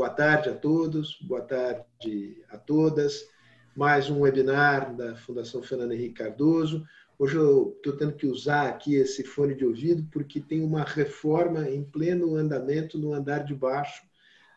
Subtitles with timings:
[0.00, 3.28] boa tarde a todos, boa tarde a todas.
[3.76, 6.86] Mais um webinar da Fundação Fernando Henrique Cardoso.
[7.18, 11.68] Hoje eu estou tendo que usar aqui esse fone de ouvido porque tem uma reforma
[11.68, 14.02] em pleno andamento no andar de baixo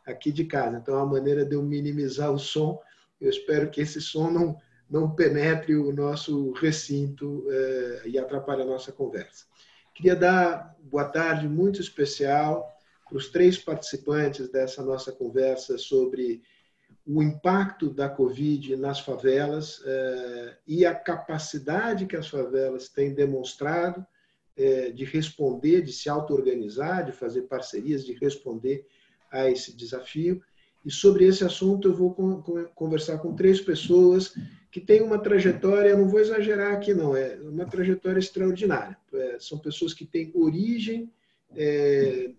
[0.07, 0.77] aqui de casa.
[0.77, 2.79] Então, é uma maneira de eu minimizar o som.
[3.19, 4.57] Eu espero que esse som não,
[4.89, 9.43] não penetre o nosso recinto eh, e atrapalhe a nossa conversa.
[9.93, 12.72] Queria dar boa tarde muito especial
[13.13, 16.41] para os três participantes dessa nossa conversa sobre
[17.05, 24.03] o impacto da Covid nas favelas eh, e a capacidade que as favelas têm demonstrado
[24.57, 28.87] eh, de responder, de se auto-organizar, de fazer parcerias, de responder
[29.31, 30.41] a esse desafio.
[30.83, 32.15] E sobre esse assunto eu vou
[32.73, 34.33] conversar com três pessoas
[34.71, 38.97] que têm uma trajetória, não vou exagerar aqui não, é uma trajetória extraordinária.
[39.13, 41.11] É, são pessoas que têm origem
[41.55, 42.31] é,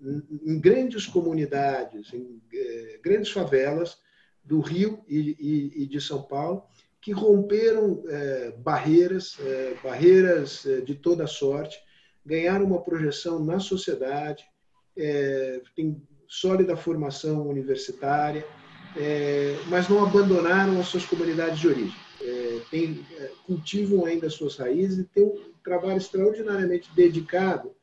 [0.44, 3.98] em grandes comunidades, em é, grandes favelas
[4.42, 6.64] do Rio e, e, e, de São Paulo,
[7.00, 11.78] que romperam é, barreiras, é, barreiras é, de toda sorte,
[12.24, 14.44] ganharam uma projeção na sociedade,
[15.74, 18.46] tem sólida formação universitária,
[18.96, 22.04] é, mas não abandonaram as suas comunidades de origem.
[22.20, 27.74] É, tem, é, cultivam ainda as suas raízes e têm um trabalho extraordinariamente dedicado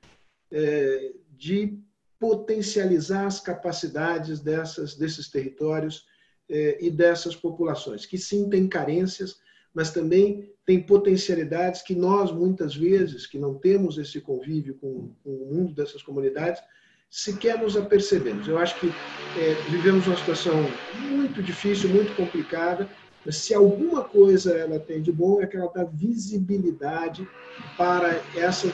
[0.52, 1.12] é,
[1.42, 1.76] de
[2.20, 6.06] potencializar as capacidades dessas, desses territórios
[6.48, 9.38] é, e dessas populações, que sim têm carências,
[9.74, 15.32] mas também têm potencialidades que nós, muitas vezes, que não temos esse convívio com, com
[15.32, 16.62] o mundo dessas comunidades,
[17.10, 18.48] sequer nos apercebemos.
[18.48, 20.56] Eu acho que é, vivemos uma situação
[21.10, 22.88] muito difícil, muito complicada,
[23.26, 27.28] mas se alguma coisa ela tem de bom é que ela dá visibilidade
[27.76, 28.72] para essa,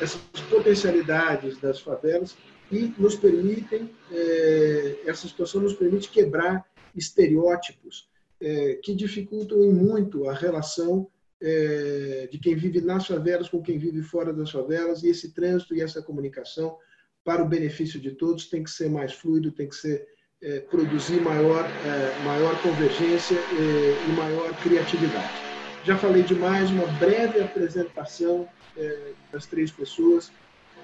[0.00, 2.36] essas potencialidades das favelas
[2.70, 8.08] e nos permitem, é, essa situação nos permite quebrar estereótipos
[8.40, 11.08] é, que dificultam muito a relação
[11.40, 15.74] é, de quem vive nas favelas com quem vive fora das favelas e esse trânsito
[15.74, 16.76] e essa comunicação
[17.24, 20.06] para o benefício de todos, tem que ser mais fluido, tem que ser
[20.40, 25.47] é, produzir maior, é, maior convergência é, e maior criatividade.
[25.84, 30.30] Já falei demais, uma breve apresentação é, das três pessoas.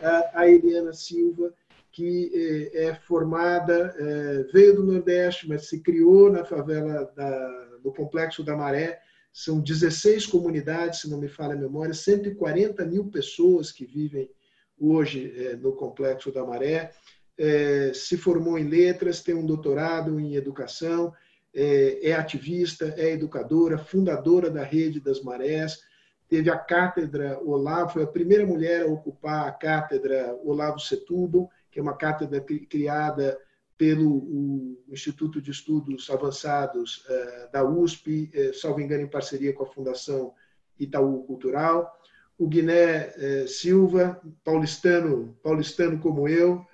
[0.03, 1.53] A, a Eliana Silva,
[1.93, 7.93] que é, é formada, é, veio do Nordeste, mas se criou na favela da, do
[7.93, 9.01] Complexo da Maré.
[9.33, 14.31] São 16 comunidades, se não me falha a memória, 140 mil pessoas que vivem
[14.79, 16.93] hoje é, no Complexo da Maré,
[17.37, 21.13] é, se formou em letras, tem um doutorado em educação,
[21.55, 25.81] é, é, ativista, é educadora, fundadora da Rede das Marés,
[26.29, 31.79] teve a cátedra Olavo, foi a primeira mulher a ocupar a cátedra Olavo Setúbal, que
[31.79, 33.39] é uma cátedra criada
[33.79, 39.71] pelo Instituto de Estudos Avançados é, da USP, é, salvo engano, em parceria com a
[39.73, 40.33] Fundação
[40.79, 42.01] Itaú Cultural.
[42.37, 46.67] O Guiné eh, Silva, paulistano, paulistano como eu,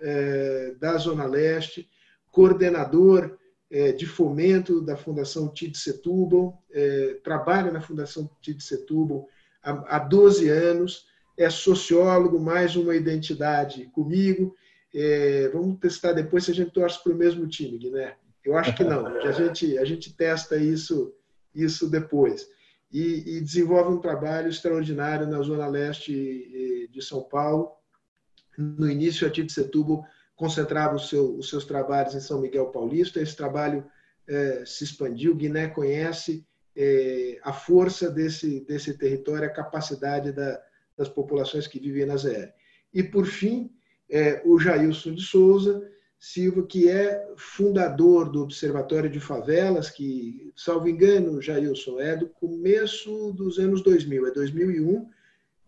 [0.81, 1.87] da Zona Leste,
[2.31, 3.39] coordenador
[3.97, 6.61] de fomento da Fundação Tid Setúbal,
[7.23, 9.29] trabalha na Fundação Tid Setúbal
[9.63, 11.07] há, há 12 anos,
[11.39, 14.57] é sociólogo, mais uma identidade comigo.
[15.53, 18.17] vamos testar depois se a gente torce para o mesmo time, Guiné.
[18.45, 21.15] Eu acho que não, que a gente, a gente testa isso,
[21.55, 22.49] isso depois
[22.93, 27.71] e, e desenvolve um trabalho extraordinário na zona leste de São Paulo.
[28.59, 30.05] No início, a Tite Setúbal
[30.41, 33.21] concentrava seu, os seus trabalhos em São Miguel Paulista.
[33.21, 33.85] Esse trabalho
[34.27, 35.35] é, se expandiu.
[35.35, 40.59] Guiné conhece é, a força desse, desse território, a capacidade da,
[40.97, 42.49] das populações que vivem na ZR.
[42.95, 43.71] E, por fim,
[44.09, 45.87] é, o Jailson de Souza,
[46.19, 53.31] Silva, que é fundador do Observatório de Favelas, que, salvo engano, Jailson, é do começo
[53.35, 55.07] dos anos 2000, é 2001,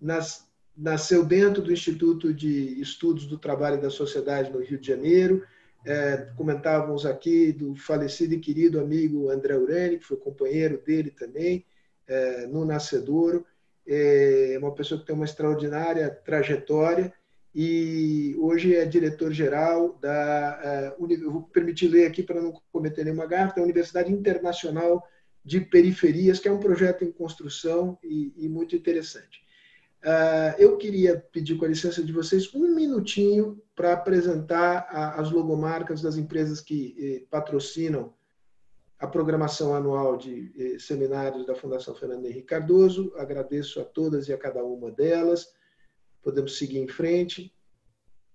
[0.00, 4.86] nas, nasceu dentro do Instituto de Estudos do Trabalho e da Sociedade no Rio de
[4.86, 5.44] Janeiro.
[5.84, 11.64] É, comentávamos aqui do falecido e querido amigo André Urani, que foi companheiro dele também,
[12.06, 13.44] é, no Nascedouro.
[13.86, 17.12] É uma pessoa que tem uma extraordinária trajetória
[17.54, 20.96] e hoje é diretor-geral da.
[20.98, 25.06] Uh, eu vou permitir ler aqui para não cometer nenhuma gafa, da Universidade Internacional
[25.44, 29.41] de Periferias, que é um projeto em construção e, e muito interessante.
[30.04, 36.02] Uh, eu queria pedir, com a licença de vocês, um minutinho para apresentar as logomarcas
[36.02, 38.12] das empresas que eh, patrocinam
[38.99, 43.12] a programação anual de eh, seminários da Fundação Fernando Henrique Cardoso.
[43.16, 45.49] Agradeço a todas e a cada uma delas
[46.22, 47.52] podemos seguir em frente.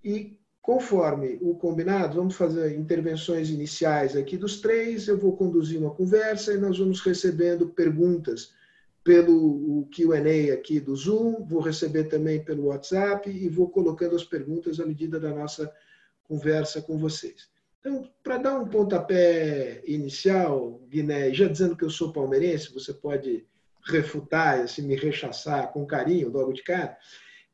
[0.03, 5.07] E conforme o combinado, vamos fazer intervenções iniciais aqui dos três.
[5.07, 8.53] Eu vou conduzir uma conversa e nós vamos recebendo perguntas
[9.07, 14.81] pelo QA aqui do Zoom, vou receber também pelo WhatsApp e vou colocando as perguntas
[14.81, 15.73] à medida da nossa
[16.25, 17.49] conversa com vocês.
[17.79, 23.47] Então, para dar um pontapé inicial, Guiné, já dizendo que eu sou palmeirense, você pode
[23.85, 26.97] refutar, assim, me rechaçar com carinho logo de cara.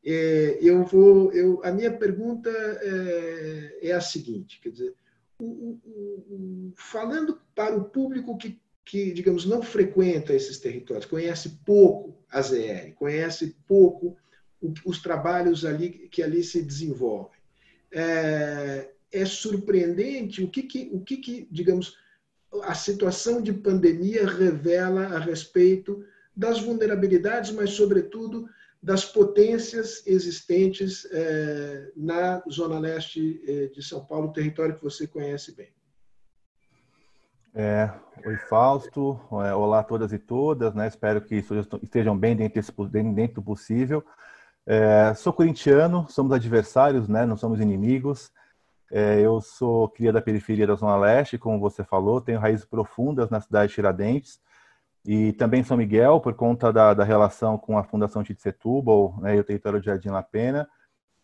[0.04, 4.92] É, eu vou, eu, a minha pergunta é, é a seguinte, quer dizer,
[5.38, 5.80] o, o,
[6.30, 12.42] o, falando para o público que, que, digamos, não frequenta esses territórios, conhece pouco a
[12.42, 14.16] ZR, conhece pouco
[14.84, 17.38] os trabalhos ali que ali se desenvolvem.
[17.90, 21.96] É, é surpreendente o que, que, o que, que, digamos,
[22.62, 26.04] a situação de pandemia revela a respeito
[26.36, 28.48] das vulnerabilidades, mas, sobretudo,
[28.82, 35.52] das potências existentes eh, na Zona Leste eh, de São Paulo, território que você conhece
[35.52, 35.68] bem.
[37.56, 37.88] É,
[38.26, 39.20] oi, Fausto.
[39.46, 40.74] É, olá a todas e todas.
[40.74, 40.88] Né?
[40.88, 41.36] Espero que
[41.82, 44.04] estejam bem dentro, dentro do possível.
[44.66, 47.24] É, sou corintiano, somos adversários, né?
[47.24, 48.32] não somos inimigos.
[48.90, 53.30] É, eu sou cria da periferia da Zona Leste, como você falou, tenho raízes profundas
[53.30, 54.40] na cidade de Tiradentes
[55.04, 59.36] e também São Miguel, por conta da, da relação com a Fundação Tite Setúbal né,
[59.36, 60.68] e o território de Jardim La Pena,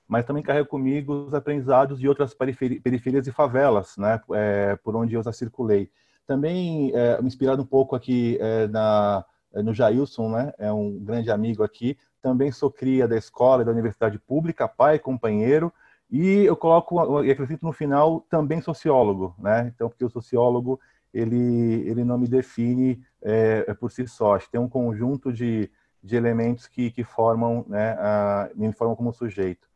[0.06, 5.14] mas também carrego comigo os aprendizados de outras periferias e favelas, né, é, por onde
[5.14, 5.90] eu já circulei.
[6.30, 11.64] Também é, inspirado um pouco aqui é, na, no Jailson, né, é um grande amigo
[11.64, 15.72] aqui, também sou cria da escola e da universidade pública, pai, companheiro,
[16.08, 19.72] e eu coloco e acrescento no final também sociólogo, né?
[19.74, 20.78] Então, porque o sociólogo
[21.12, 25.32] ele ele não me define é, é por si só, acho que tem um conjunto
[25.32, 25.68] de,
[26.00, 29.66] de elementos que, que formam, né, a, me formam como sujeito.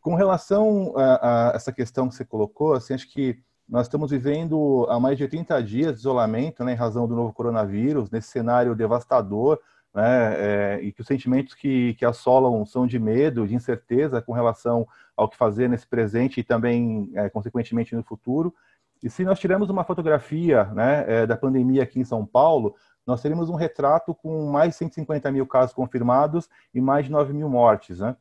[0.00, 3.38] Com relação a, a, essa questão que você colocou, assim, acho que
[3.68, 7.32] nós estamos vivendo há mais de 80 dias de isolamento, né, em razão do novo
[7.32, 9.58] coronavírus, nesse cenário devastador,
[9.94, 14.32] né, é, e que os sentimentos que, que assolam são de medo, de incerteza com
[14.32, 18.54] relação ao que fazer nesse presente e também, é, consequentemente, no futuro.
[19.02, 22.74] E se nós tirarmos uma fotografia né, é, da pandemia aqui em São Paulo,
[23.06, 27.32] nós teremos um retrato com mais de 150 mil casos confirmados e mais de 9
[27.32, 28.00] mil mortes.
[28.00, 28.16] Né?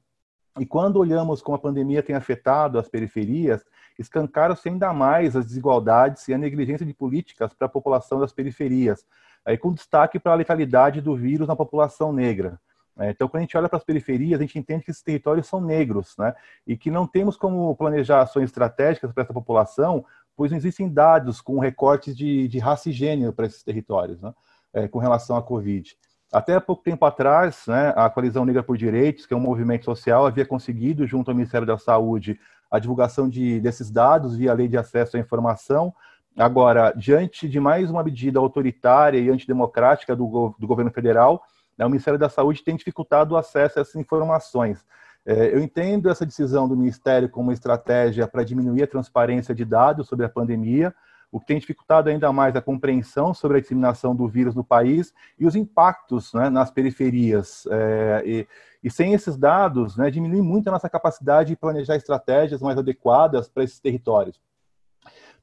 [0.60, 3.66] E quando olhamos como a pandemia tem afetado as periferias,
[3.98, 9.06] escancaram-se ainda mais as desigualdades e a negligência de políticas para a população das periferias,
[9.44, 12.60] aí com destaque para a letalidade do vírus na população negra.
[12.98, 15.48] É, então, quando a gente olha para as periferias, a gente entende que esses territórios
[15.48, 16.36] são negros, né?
[16.66, 21.42] E que não temos como planejar ações estratégicas para essa população, pois não existem dados
[21.42, 24.32] com recortes de, de raça e gênero para esses territórios, né?
[24.72, 25.98] É, com relação à Covid.
[26.34, 30.26] Até pouco tempo atrás, né, a Coalizão Negra por Direitos, que é um movimento social,
[30.26, 32.40] havia conseguido, junto ao Ministério da Saúde,
[32.72, 35.94] a divulgação de, desses dados via Lei de Acesso à Informação,
[36.36, 41.44] Agora, diante de mais uma medida autoritária e antidemocrática do, do governo federal,
[41.78, 44.84] né, o Ministério da Saúde tem dificultado o acesso a essas informações.
[45.26, 49.64] É, eu entendo essa decisão do Ministério como uma estratégia para diminuir a transparência de
[49.64, 50.94] dados sobre a pandemia,
[51.34, 55.12] o que tem dificultado ainda mais a compreensão sobre a disseminação do vírus no país
[55.40, 57.68] e os impactos né, nas periferias.
[57.72, 58.48] É, e,
[58.84, 63.50] e, sem esses dados, né, diminui muito a nossa capacidade de planejar estratégias mais adequadas
[63.50, 64.40] para esses territórios.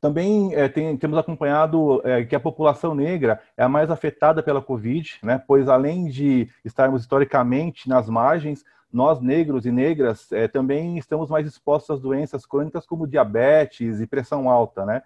[0.01, 4.63] Também é, tem, temos acompanhado é, que a população negra é a mais afetada pela
[4.63, 10.99] Covid, né, pois além de estarmos historicamente nas margens, nós negros e negras é, também
[10.99, 15.03] estamos mais expostos às doenças crônicas como diabetes e pressão alta, né?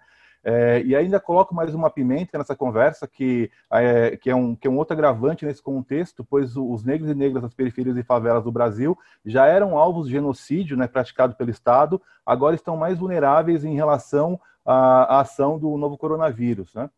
[0.47, 4.67] É, e ainda coloco mais uma pimenta nessa conversa, que é, que, é um, que
[4.67, 8.43] é um outro agravante nesse contexto, pois os negros e negras das periferias e favelas
[8.43, 13.65] do Brasil já eram alvos de genocídio né, praticado pelo Estado, agora estão mais vulneráveis
[13.65, 16.75] em relação à, à ação do novo coronavírus.
[16.75, 16.91] Né?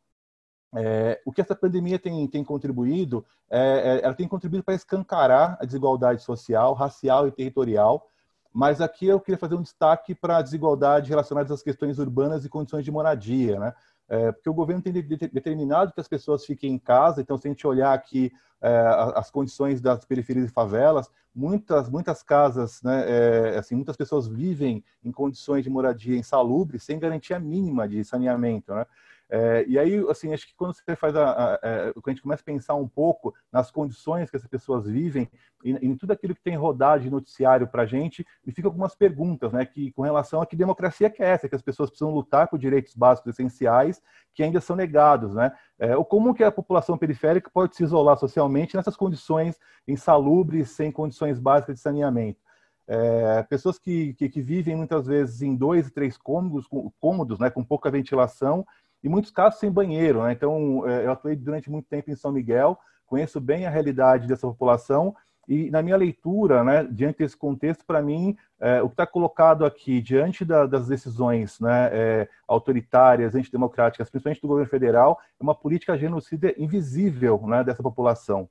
[0.75, 3.59] É, o que essa pandemia tem, tem contribuído, é,
[4.01, 8.09] é ela tem contribuído para escancarar a desigualdade social, racial e territorial,
[8.57, 12.49] mas aqui eu queria fazer um destaque para a desigualdade relacionada às questões urbanas e
[12.49, 13.71] condições de moradia, né?
[14.09, 17.51] É, porque o governo tem determinado que as pessoas fiquem em casa, então se a
[17.51, 18.83] gente olhar aqui é,
[19.13, 24.83] as condições das periferias e favelas, muitas muitas casas, né, é, assim, muitas pessoas vivem
[25.03, 28.87] em condições de moradia insalubres sem garantia mínima de saneamento, né?
[29.29, 32.11] É, e aí, assim, acho que quando você faz a, a, a, é, quando a
[32.11, 35.29] gente começa a pensar um pouco nas condições que essas pessoas vivem,
[35.63, 38.95] e, em tudo aquilo que tem rodado de noticiário para a gente, e fica algumas
[38.95, 42.13] perguntas, né, que com relação a que democracia que é essa, que as pessoas precisam
[42.13, 44.01] lutar por direitos básicos essenciais
[44.33, 45.51] que ainda são negados, né?
[45.79, 50.91] É, ou como que a população periférica pode se isolar socialmente nessas condições insalubres, sem
[50.91, 52.39] condições básicas de saneamento?
[52.87, 56.67] É, pessoas que, que, que, vivem muitas vezes em dois, três cômodos,
[57.01, 58.65] cômodos, né, com pouca ventilação,
[59.07, 60.23] e muitos casos sem banheiro.
[60.23, 60.33] Né?
[60.33, 64.45] Então, é, eu atuei durante muito tempo em São Miguel, conheço bem a realidade dessa
[64.45, 65.15] população,
[65.47, 69.65] e na minha leitura, né, diante desse contexto, para mim, é, o que está colocado
[69.65, 75.55] aqui, diante da, das decisões né, é, autoritárias, antidemocráticas, principalmente do governo federal, é uma
[75.55, 78.49] política genocida invisível né, dessa população.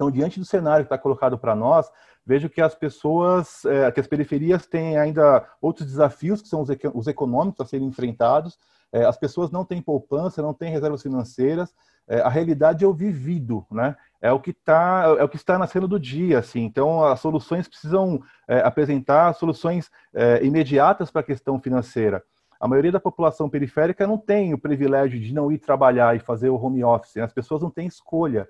[0.00, 1.90] Então, diante do cenário que está colocado para nós,
[2.24, 6.70] vejo que as pessoas, é, que as periferias têm ainda outros desafios, que são os,
[6.94, 8.58] os econômicos a serem enfrentados.
[8.90, 11.74] É, as pessoas não têm poupança, não têm reservas financeiras.
[12.08, 13.94] É, a realidade é o vivido, né?
[14.22, 16.60] É o que está, é o que está nascendo do dia, assim.
[16.64, 22.24] Então, as soluções precisam é, apresentar soluções é, imediatas para a questão financeira.
[22.58, 26.48] A maioria da população periférica não tem o privilégio de não ir trabalhar e fazer
[26.48, 27.16] o home office.
[27.16, 27.22] Né?
[27.22, 28.48] As pessoas não têm escolha.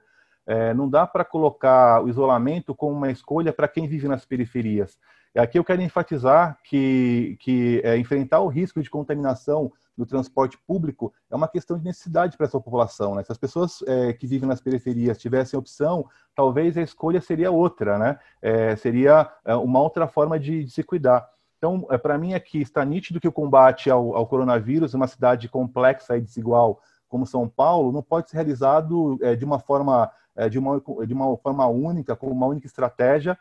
[0.50, 4.98] É, não dá para colocar o isolamento como uma escolha para quem vive nas periferias.
[5.32, 10.58] E aqui eu quero enfatizar que, que é, enfrentar o risco de contaminação no transporte
[10.66, 13.14] público é uma questão de necessidade para essa população.
[13.14, 13.22] Né?
[13.22, 16.04] Se as pessoas é, que vivem nas periferias tivessem opção,
[16.34, 18.18] talvez a escolha seria outra, né?
[18.42, 21.28] É, seria é, uma outra forma de, de se cuidar.
[21.58, 25.48] Então, é, para mim aqui está nítido que o combate ao, ao coronavírus, uma cidade
[25.48, 30.29] complexa e desigual como São Paulo, não pode ser realizado é, de uma forma é,
[30.48, 33.38] de, uma, de uma forma única, com uma única estratégia,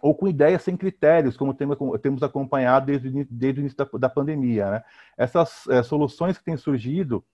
[0.00, 4.70] ou com ideias sem critérios, como temos acompanhado desde, desde o início da, da pandemia.
[4.70, 4.84] Né?
[5.16, 7.24] Essas é, soluções que têm surgido,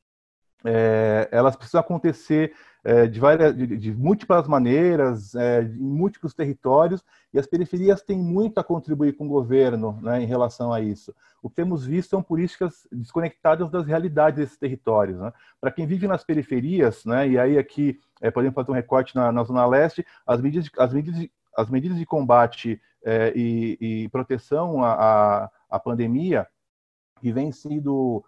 [0.65, 7.05] é, elas precisam acontecer é, de, várias, de, de, múltiplas maneiras, é, em múltiplos territórios,
[7.33, 11.15] e as periferias têm muito a contribuir com o governo né, em relação a isso.
[11.43, 15.19] O que temos visto são políticas desconectadas das realidades desses territórios.
[15.19, 15.33] Né?
[15.61, 19.33] Para quem vive nas periferias, né, e aí aqui é, podemos fazer um recorte na,
[19.33, 24.83] na Zona Leste, as medidas, as medidas, as medidas de combate é, e, e, proteção
[24.83, 26.47] à, à, pandemia
[27.21, 28.25] que vêm sendo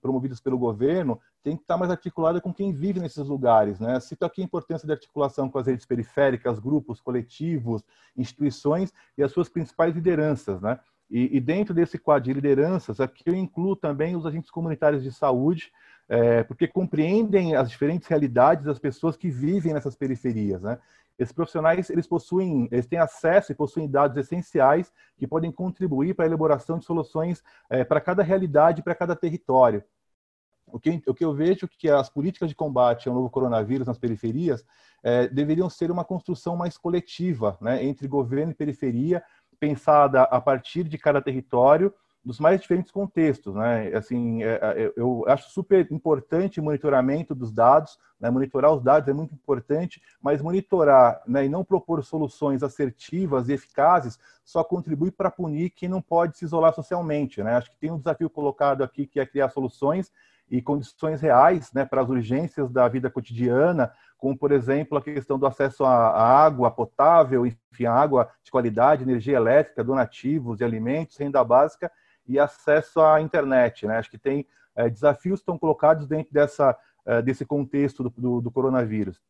[0.00, 3.78] promovidas pelo governo tem que estar mais articulada com quem vive nesses lugares.
[3.78, 4.00] Né?
[4.00, 7.84] Cito aqui a importância da articulação com as redes periféricas, grupos, coletivos,
[8.16, 10.60] instituições e as suas principais lideranças.
[10.60, 10.76] Né?
[11.08, 15.12] E, e dentro desse quadro de lideranças, aqui eu incluo também os agentes comunitários de
[15.12, 15.70] saúde,
[16.08, 20.60] é, porque compreendem as diferentes realidades das pessoas que vivem nessas periferias.
[20.62, 20.80] Né?
[21.16, 26.24] Esses profissionais, eles possuem, eles têm acesso e possuem dados essenciais que podem contribuir para
[26.24, 29.84] a elaboração de soluções é, para cada realidade, para cada território.
[30.66, 33.86] O que, o que eu vejo é que as políticas de combate ao novo coronavírus
[33.86, 34.64] nas periferias
[35.02, 39.22] é, deveriam ser uma construção mais coletiva, né, entre governo e periferia,
[39.58, 41.94] pensada a partir de cada território
[42.26, 43.94] dos mais diferentes contextos, né?
[43.94, 48.28] Assim, é, é, eu acho super importante o monitoramento dos dados, né?
[48.28, 51.46] monitorar os dados é muito importante, mas monitorar né?
[51.46, 56.44] e não propor soluções assertivas e eficazes só contribui para punir quem não pode se
[56.44, 57.54] isolar socialmente, né?
[57.54, 60.10] Acho que tem um desafio colocado aqui que é criar soluções
[60.50, 65.38] e condições reais né, para as urgências da vida cotidiana, como, por exemplo, a questão
[65.38, 71.42] do acesso à água potável, enfim, água de qualidade, energia elétrica, donativos de alimentos, renda
[71.44, 71.90] básica,
[72.26, 73.86] e acesso à internet.
[73.86, 73.98] Né?
[73.98, 78.40] Acho que tem é, desafios que estão colocados dentro dessa, é, desse contexto do, do,
[78.40, 79.20] do coronavírus.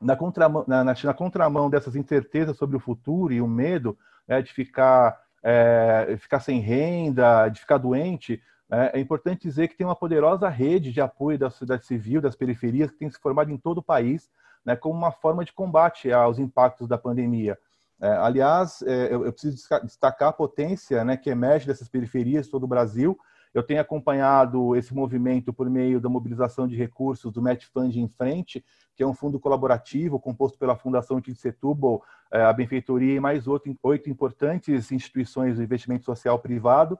[0.00, 3.98] Na contramão, na, na, contramão dessas incertezas sobre o futuro e o medo
[4.28, 9.86] né, de ficar, é, ficar sem renda, de ficar doente, é importante dizer que tem
[9.86, 13.56] uma poderosa rede de apoio da sociedade civil, das periferias, que tem se formado em
[13.56, 14.30] todo o país,
[14.64, 17.58] né, como uma forma de combate aos impactos da pandemia.
[18.00, 22.50] É, aliás, é, eu, eu, preciso destacar a potência né, que emerge dessas periferias de
[22.52, 23.18] todo o Brasil.
[23.52, 28.06] Eu tenho acompanhado esse movimento por meio da mobilização de recursos do Match Fund em
[28.06, 33.20] Frente, que é um fundo colaborativo composto pela Fundação de Setúbal, é, a Benfeitoria e
[33.20, 36.98] mais oito, oito importantes instituições do investimento social privado,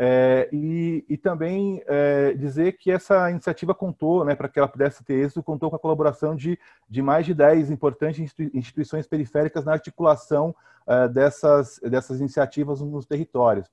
[0.00, 5.02] é, e, e, também é, dizer que essa iniciativa contou, né, para que ela pudesse
[5.02, 6.56] ter êxito, contou com a colaboração de,
[6.88, 10.54] de mais de 10 importantes instituições periféricas na articulação
[10.86, 13.68] é, dessas, dessas iniciativas nos territórios.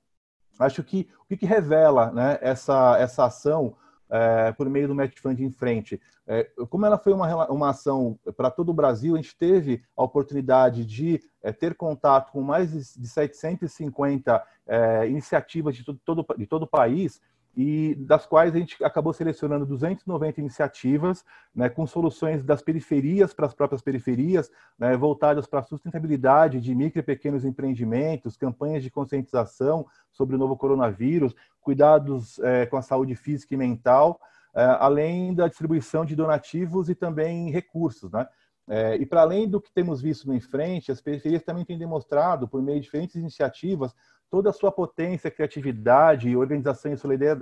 [0.58, 3.76] Acho que o que, que revela né, essa, essa ação
[4.10, 6.00] é, por meio do Match Fund em frente.
[6.28, 10.04] É, como ela foi uma, uma ação para todo o Brasil, a gente teve a
[10.04, 16.64] oportunidade de é, ter contato com mais de 750 é, iniciativas de todo, de todo
[16.64, 17.22] o país,
[17.56, 21.24] e das quais a gente acabou selecionando 290 iniciativas
[21.56, 26.76] né, com soluções das periferias para as próprias periferias, né, voltadas para a sustentabilidade de
[26.76, 32.82] micro e pequenos empreendimentos, campanhas de conscientização sobre o novo coronavírus, cuidados é, com a
[32.82, 34.20] saúde física e mental,
[34.54, 38.12] é, além da distribuição de donativos e também recursos.
[38.12, 38.28] Né?
[38.68, 41.78] É, e para além do que temos visto no em frente, as periferias também têm
[41.78, 43.94] demonstrado, por meio de diferentes iniciativas,
[44.36, 46.92] toda a sua potência, criatividade, organização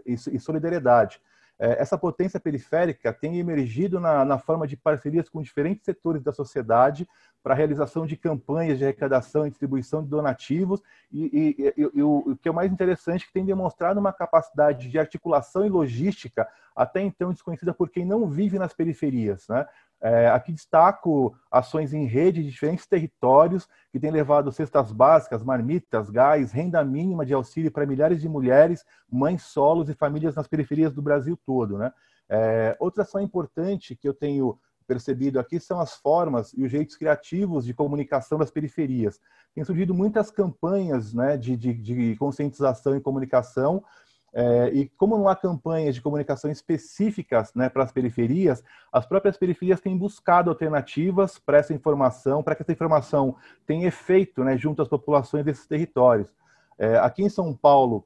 [0.06, 1.20] e solidariedade.
[1.58, 6.32] É, essa potência periférica tem emergido na, na, forma de parcerias com diferentes setores da
[6.32, 7.08] sociedade
[7.42, 12.04] para a realização de campanhas de arrecadação e distribuição de donativos e, e, e, e
[12.04, 15.70] o, o, que é mais interessante é que tem demonstrado uma capacidade de articulação e
[15.70, 19.48] logística até então desconhecida por quem não vive nas periferias.
[19.48, 19.66] Né?
[20.06, 26.10] É, aqui destaco ações em rede de diferentes territórios que têm levado cestas básicas, marmitas,
[26.10, 30.94] gás, renda mínima de auxílio para milhares de mulheres, mães solos e famílias nas periferias
[30.94, 31.78] do Brasil todo.
[31.78, 31.90] Né?
[32.28, 36.98] É, outra ação importante que eu tenho percebido aqui são as formas e os jeitos
[36.98, 39.22] criativos de comunicação das periferias.
[39.56, 43.82] Tem surgido muitas campanhas né, de, de, de conscientização e comunicação
[44.34, 49.38] é, e como não há campanhas de comunicação específicas né, para as periferias, as próprias
[49.38, 53.36] periferias têm buscado alternativas para essa informação, para que essa informação
[53.68, 56.34] tenha efeito né, junto às populações desses territórios.
[56.80, 58.04] É, aqui em São Paulo,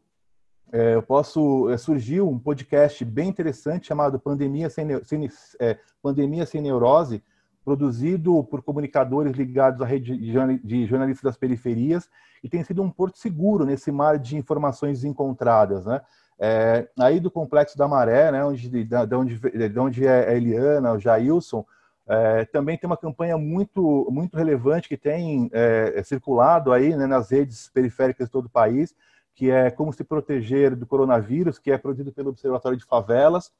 [0.71, 5.29] é, eu posso é, surgiu um podcast bem interessante chamado Pandemia sem, sem
[5.61, 7.23] é, Pandemia sem Neurose,
[7.67, 12.09] produzido por comunicadores ligados à rede de jornalistas das periferias
[12.41, 15.99] e tem sido um porto seguro nesse mar de informações encontradas, né?
[16.39, 20.33] É, aí do Complexo da Maré, né, onde, de, de onde, de onde é a
[20.33, 21.65] Eliana, o Jailson,
[22.07, 27.29] é, também tem uma campanha muito, muito relevante que tem é, circulado aí né, nas
[27.31, 28.95] redes periféricas de todo o país,
[29.35, 33.51] que é Como se proteger do coronavírus, que é produzido pelo Observatório de Favelas,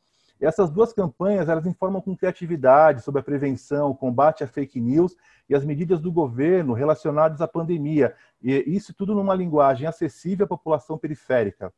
[0.46, 5.16] essas duas campanhas, elas informam com criatividade sobre a prevenção, combate à fake news
[5.50, 8.14] e as medidas do governo relacionadas à pandemia.
[8.42, 11.74] E isso tudo numa linguagem acessível à população periférica.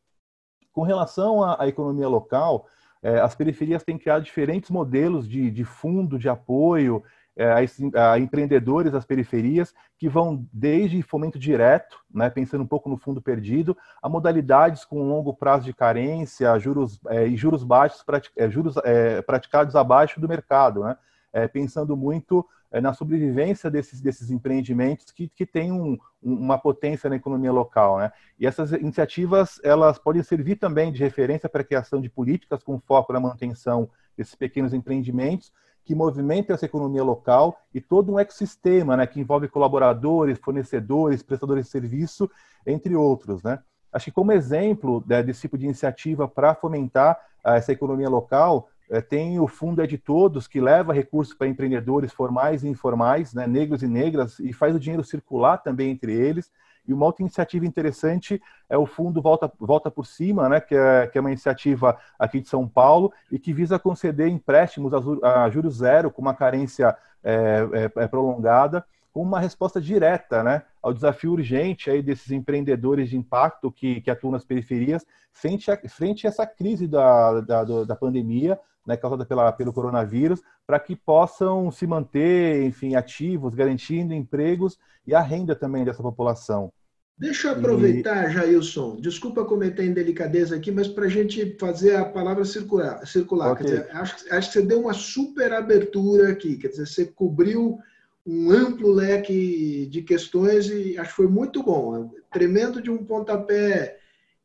[0.72, 2.68] Com relação à, à economia local,
[3.01, 7.04] eh, as periferias têm criado diferentes modelos de, de fundo de apoio
[7.43, 12.98] a, a, empreendedores das periferias que vão desde fomento direto, né, pensando um pouco no
[12.98, 18.03] fundo perdido, a modalidades com longo prazo de carência, juros é, e juros baixos,
[18.36, 20.98] é, juros é, praticados abaixo do mercado, né,
[21.31, 27.10] é, pensando muito é, na sobrevivência desses, desses empreendimentos que, que têm um, uma potência
[27.10, 27.99] na economia local.
[27.99, 28.12] Né?
[28.39, 32.80] E essas iniciativas elas podem servir também de referência para a criação de políticas com
[32.80, 35.52] foco na manutenção desses pequenos empreendimentos
[35.84, 41.65] que movimenta essa economia local e todo um ecossistema, né, que envolve colaboradores, fornecedores, prestadores
[41.65, 42.30] de serviço,
[42.65, 43.60] entre outros, né.
[43.92, 48.70] Acho que como exemplo né, desse tipo de iniciativa para fomentar uh, essa economia local,
[48.89, 53.34] uh, tem o Fundo é de Todos, que leva recursos para empreendedores formais e informais,
[53.34, 56.52] né, negros e negras, e faz o dinheiro circular também entre eles.
[56.88, 61.08] E uma outra iniciativa interessante é o Fundo Volta, Volta por Cima, né, que, é,
[61.08, 65.49] que é uma iniciativa aqui de São Paulo e que visa conceder empréstimos a, a
[65.52, 70.93] juros zero com uma carência é, é, é, prolongada, com uma resposta direta né, ao
[70.93, 76.25] desafio urgente aí desses empreendedores de impacto que, que atuam nas periferias frente a, frente
[76.25, 81.69] a essa crise da, da, da pandemia né, causada pela, pelo coronavírus, para que possam
[81.69, 86.73] se manter, enfim, ativos, garantindo empregos e a renda também dessa população.
[87.15, 88.34] Deixa eu aproveitar, e...
[88.34, 93.06] Jailson, desculpa comentar em delicadeza aqui, mas para a gente fazer a palavra circular.
[93.06, 93.52] circular.
[93.52, 93.65] Okay.
[93.65, 97.78] Dizer, acho, acho que você deu uma super abertura aqui, quer dizer, você cobriu
[98.25, 102.12] um amplo leque de questões e acho que foi muito bom.
[102.32, 103.99] Tremendo de um pontapé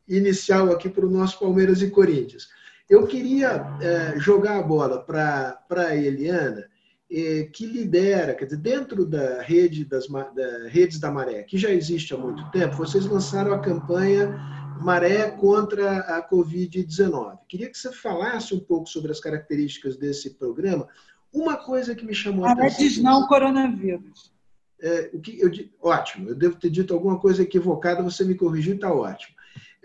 [0.06, 2.48] inicial aqui para o nosso Palmeiras e Corinthians.
[2.88, 6.64] Eu queria é, jogar a bola para a Eliana,
[7.10, 11.70] é, que lidera, quer dizer, dentro da rede das da redes da Maré, que já
[11.70, 14.34] existe há muito tempo, vocês lançaram a campanha
[14.80, 17.38] Maré contra a Covid-19.
[17.48, 20.88] Queria que você falasse um pouco sobre as características desse programa.
[21.32, 22.78] Uma coisa que me chamou a atenção.
[22.78, 24.32] diz não coronavírus.
[24.80, 28.74] É, o que eu, ótimo, eu devo ter dito alguma coisa equivocada, você me corrigiu,
[28.74, 29.33] está ótimo.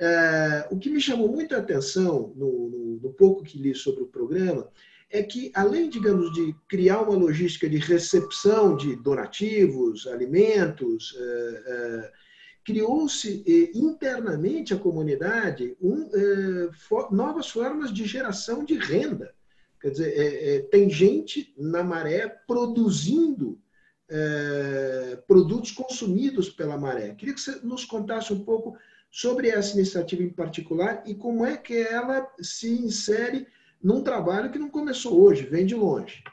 [0.02, 4.02] É, o que me chamou muito a atenção no, no, no, pouco que li sobre
[4.02, 4.72] o programa
[5.10, 12.12] é que, além, digamos, de criar uma logística de recepção de donativos, alimentos, é, é,
[12.64, 19.34] criou-se é, internamente a comunidade um, é, for, novas formas de geração de renda.
[19.82, 23.58] Quer dizer, tem gente na maré produzindo
[25.26, 27.16] produtos consumidos pela maré.
[27.16, 28.78] Queria que você nos contasse um pouco
[29.12, 33.48] sobre essa iniciativa em particular e como é que ela se insere
[33.82, 36.24] num trabalho que não começou hoje, vem de longe.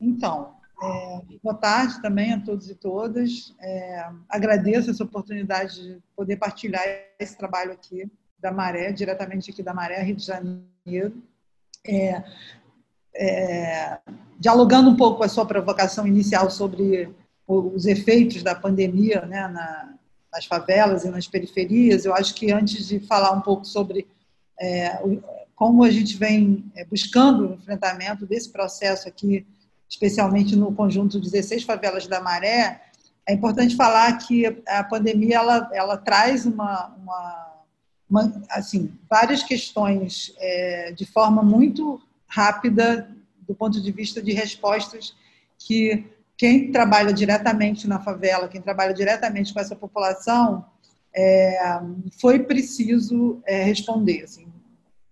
[0.00, 3.54] Então, é, boa tarde também a todos e todas.
[3.60, 6.82] É, agradeço essa oportunidade de poder partilhar
[7.18, 11.22] esse trabalho aqui da Maré, diretamente aqui da Maré, Rio de Janeiro.
[11.86, 12.24] É,
[13.14, 13.98] é,
[14.38, 17.14] dialogando um pouco com a sua provocação inicial sobre
[17.46, 19.94] os efeitos da pandemia né, na,
[20.32, 24.06] nas favelas e nas periferias, eu acho que antes de falar um pouco sobre
[24.60, 25.00] é,
[25.54, 29.46] como a gente vem é, buscando o enfrentamento desse processo aqui,
[29.88, 32.80] especialmente no conjunto 16 favelas da Maré,
[33.26, 37.52] é importante falar que a pandemia ela, ela traz uma, uma,
[38.08, 43.10] uma assim várias questões é, de forma muito rápida
[43.46, 45.14] do ponto de vista de respostas
[45.58, 46.06] que
[46.40, 50.64] quem trabalha diretamente na favela, quem trabalha diretamente com essa população,
[51.14, 51.78] é,
[52.18, 54.22] foi preciso é, responder.
[54.22, 54.46] Assim,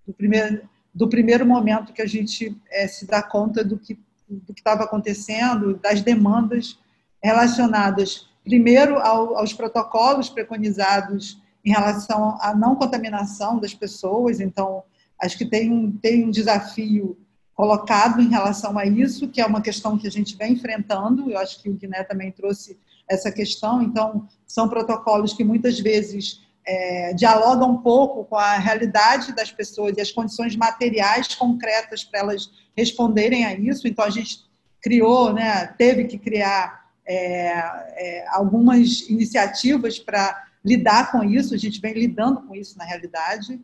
[0.07, 4.55] do, primeiro, do primeiro momento que a gente é, se dá conta do que do
[4.55, 6.79] que estava acontecendo, das demandas
[7.23, 14.41] relacionadas, primeiro, ao, aos protocolos preconizados em relação à não contaminação das pessoas.
[14.41, 14.83] Então,
[15.21, 17.19] acho que tem tem um desafio
[17.59, 21.29] colocado em relação a isso, que é uma questão que a gente vem enfrentando.
[21.29, 23.83] Eu acho que o Guiné também trouxe essa questão.
[23.83, 29.97] Então, são protocolos que muitas vezes é, dialogam um pouco com a realidade das pessoas
[29.97, 33.88] e as condições materiais concretas para elas responderem a isso.
[33.88, 34.38] Então, a gente
[34.81, 41.55] criou, né, teve que criar é, é, algumas iniciativas para lidar com isso.
[41.55, 43.61] A gente vem lidando com isso na realidade.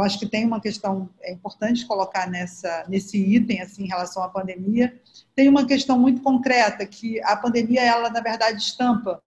[0.00, 4.22] Eu acho que tem uma questão é importante colocar nessa nesse item assim em relação
[4.22, 4.98] à pandemia.
[5.36, 9.22] Tem uma questão muito concreta que a pandemia ela na verdade estampa,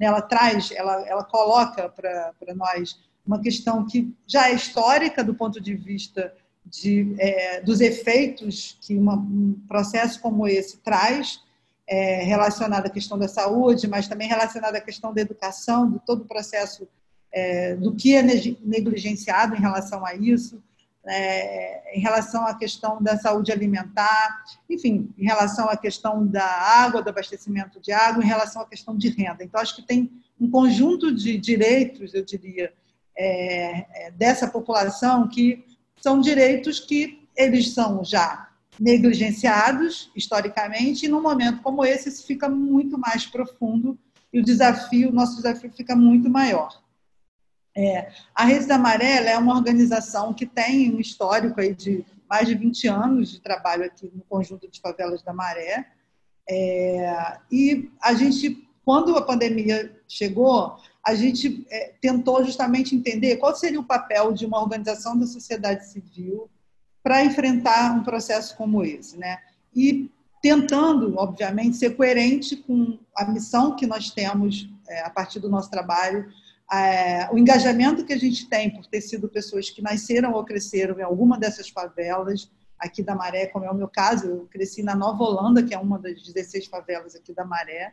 [0.00, 0.06] né?
[0.06, 5.60] ela traz, ela ela coloca para nós uma questão que já é histórica do ponto
[5.60, 6.32] de vista
[6.64, 11.40] de, é, dos efeitos que uma, um processo como esse traz,
[11.86, 16.22] é, relacionado à questão da saúde, mas também relacionado à questão da educação, de todo
[16.22, 16.88] o processo
[17.36, 20.62] é, do que é negligenciado em relação a isso,
[21.06, 27.02] é, em relação à questão da saúde alimentar, enfim, em relação à questão da água,
[27.02, 29.44] do abastecimento de água, em relação à questão de renda.
[29.44, 32.72] Então, acho que tem um conjunto de direitos, eu diria,
[33.14, 35.62] é, é dessa população que
[36.00, 38.48] são direitos que eles são já
[38.80, 43.98] negligenciados historicamente, e num momento como esse, isso fica muito mais profundo
[44.32, 46.85] e o desafio, o nosso desafio fica muito maior.
[47.76, 52.54] É, a Rede Amarela é uma organização que tem um histórico aí de mais de
[52.54, 55.86] 20 anos de trabalho aqui no conjunto de favelas da Maré.
[56.48, 63.54] É, e a gente, quando a pandemia chegou, a gente é, tentou justamente entender qual
[63.54, 66.48] seria o papel de uma organização da sociedade civil
[67.02, 69.38] para enfrentar um processo como esse, né?
[69.74, 70.10] E
[70.42, 75.70] tentando, obviamente, ser coerente com a missão que nós temos é, a partir do nosso
[75.70, 76.26] trabalho
[76.72, 80.98] é, o engajamento que a gente tem por ter sido pessoas que nasceram ou cresceram
[80.98, 84.94] em alguma dessas favelas aqui da Maré, como é o meu caso, eu cresci na
[84.94, 87.92] Nova Holanda, que é uma das 16 favelas aqui da Maré.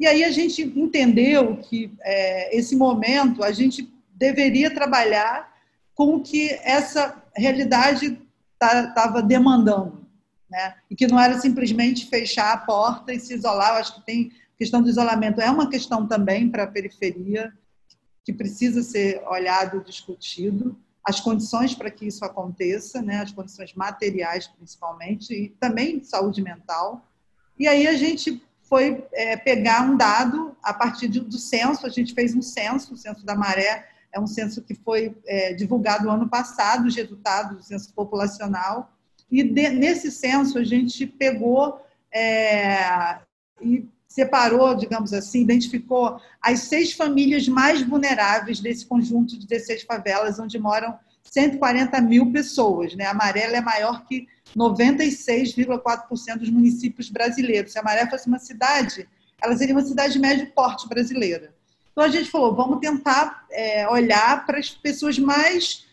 [0.00, 5.54] E aí a gente entendeu que é, esse momento a gente deveria trabalhar
[5.94, 8.18] com o que essa realidade
[8.52, 10.06] estava tá, demandando,
[10.50, 10.74] né?
[10.90, 13.74] E que não era simplesmente fechar a porta e se isolar.
[13.74, 17.52] Eu acho que tem questão do isolamento é uma questão também para a periferia
[18.26, 24.48] que precisa ser olhado discutido, as condições para que isso aconteça, né, as condições materiais
[24.48, 27.08] principalmente, e também saúde mental.
[27.56, 31.88] E aí a gente foi é, pegar um dado a partir de, do censo, a
[31.88, 36.10] gente fez um censo, o censo da maré é um censo que foi é, divulgado
[36.10, 38.92] ano passado, os resultados do censo populacional,
[39.30, 41.80] e de, nesse censo a gente pegou
[42.12, 43.20] é,
[43.62, 43.86] e
[44.16, 50.58] separou, digamos assim, identificou as seis famílias mais vulneráveis desse conjunto de 16 favelas, onde
[50.58, 52.96] moram 140 mil pessoas.
[52.96, 53.04] Né?
[53.04, 54.26] A Amarela é maior que
[54.56, 57.72] 96,4% dos municípios brasileiros.
[57.72, 59.06] Se a Maré fosse uma cidade,
[59.38, 61.54] ela seria uma cidade de médio porte brasileira.
[61.92, 65.84] Então a gente falou, vamos tentar é, olhar para as pessoas mais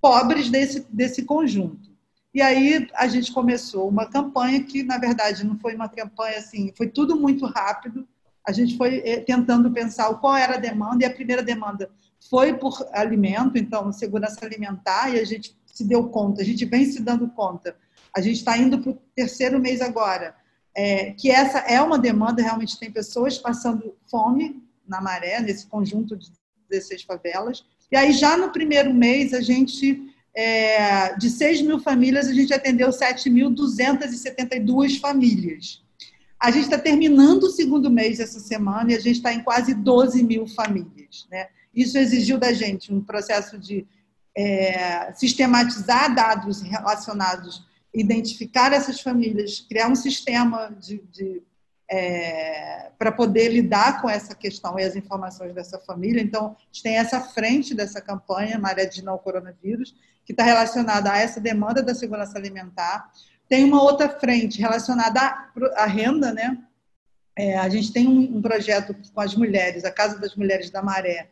[0.00, 1.90] pobres desse, desse conjunto.
[2.34, 6.72] E aí a gente começou uma campanha que, na verdade, não foi uma campanha assim,
[6.76, 8.08] foi tudo muito rápido.
[8.46, 11.90] A gente foi eh, tentando pensar qual era a demanda, e a primeira demanda
[12.30, 16.84] foi por alimento, então, segurança alimentar, e a gente se deu conta, a gente vem
[16.86, 17.76] se dando conta.
[18.14, 20.34] A gente está indo para o terceiro mês agora,
[20.74, 26.16] é, que essa é uma demanda, realmente tem pessoas passando fome na maré, nesse conjunto
[26.16, 26.30] de
[26.70, 27.64] 16 favelas.
[27.90, 32.54] E aí, já no primeiro mês, a gente é, de 6 mil famílias, a gente
[32.54, 35.82] atendeu 7.272 famílias.
[36.40, 39.74] A gente está terminando o segundo mês essa semana e a gente está em quase
[39.74, 41.26] 12 mil famílias.
[41.30, 41.48] Né?
[41.74, 43.86] Isso exigiu da gente um processo de
[44.36, 47.64] é, sistematizar dados relacionados
[47.94, 51.42] identificar essas famílias, criar um sistema de, de
[51.90, 56.22] é, para poder lidar com essa questão e as informações dessa família.
[56.22, 61.10] Então, a gente tem essa frente dessa campanha, Maré de Não Coronavírus, que está relacionada
[61.10, 63.10] a essa demanda da segurança alimentar.
[63.48, 65.20] Tem uma outra frente relacionada
[65.76, 66.58] à, renda, né?
[67.36, 70.82] É, a gente tem um, um, projeto com as mulheres, a Casa das Mulheres da
[70.82, 71.28] Maré,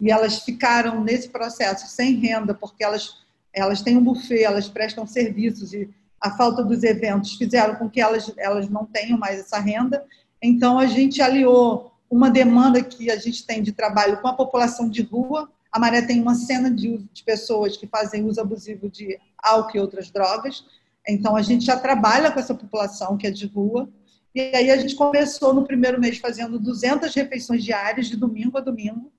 [0.00, 3.18] e elas ficaram nesse processo sem renda, porque elas,
[3.52, 5.88] elas têm um buffet, elas prestam serviços, e
[6.20, 10.04] a falta dos eventos fizeram com que elas, elas não tenham mais essa renda.
[10.40, 14.88] Então, a gente aliou uma demanda que a gente tem de trabalho com a população
[14.88, 15.50] de rua.
[15.72, 19.80] A Maré tem uma cena de, de pessoas que fazem uso abusivo de álcool e
[19.80, 20.64] outras drogas.
[21.08, 23.88] Então, a gente já trabalha com essa população que é de rua.
[24.34, 28.60] E aí a gente começou no primeiro mês fazendo 200 refeições diárias, de domingo a
[28.60, 29.10] domingo.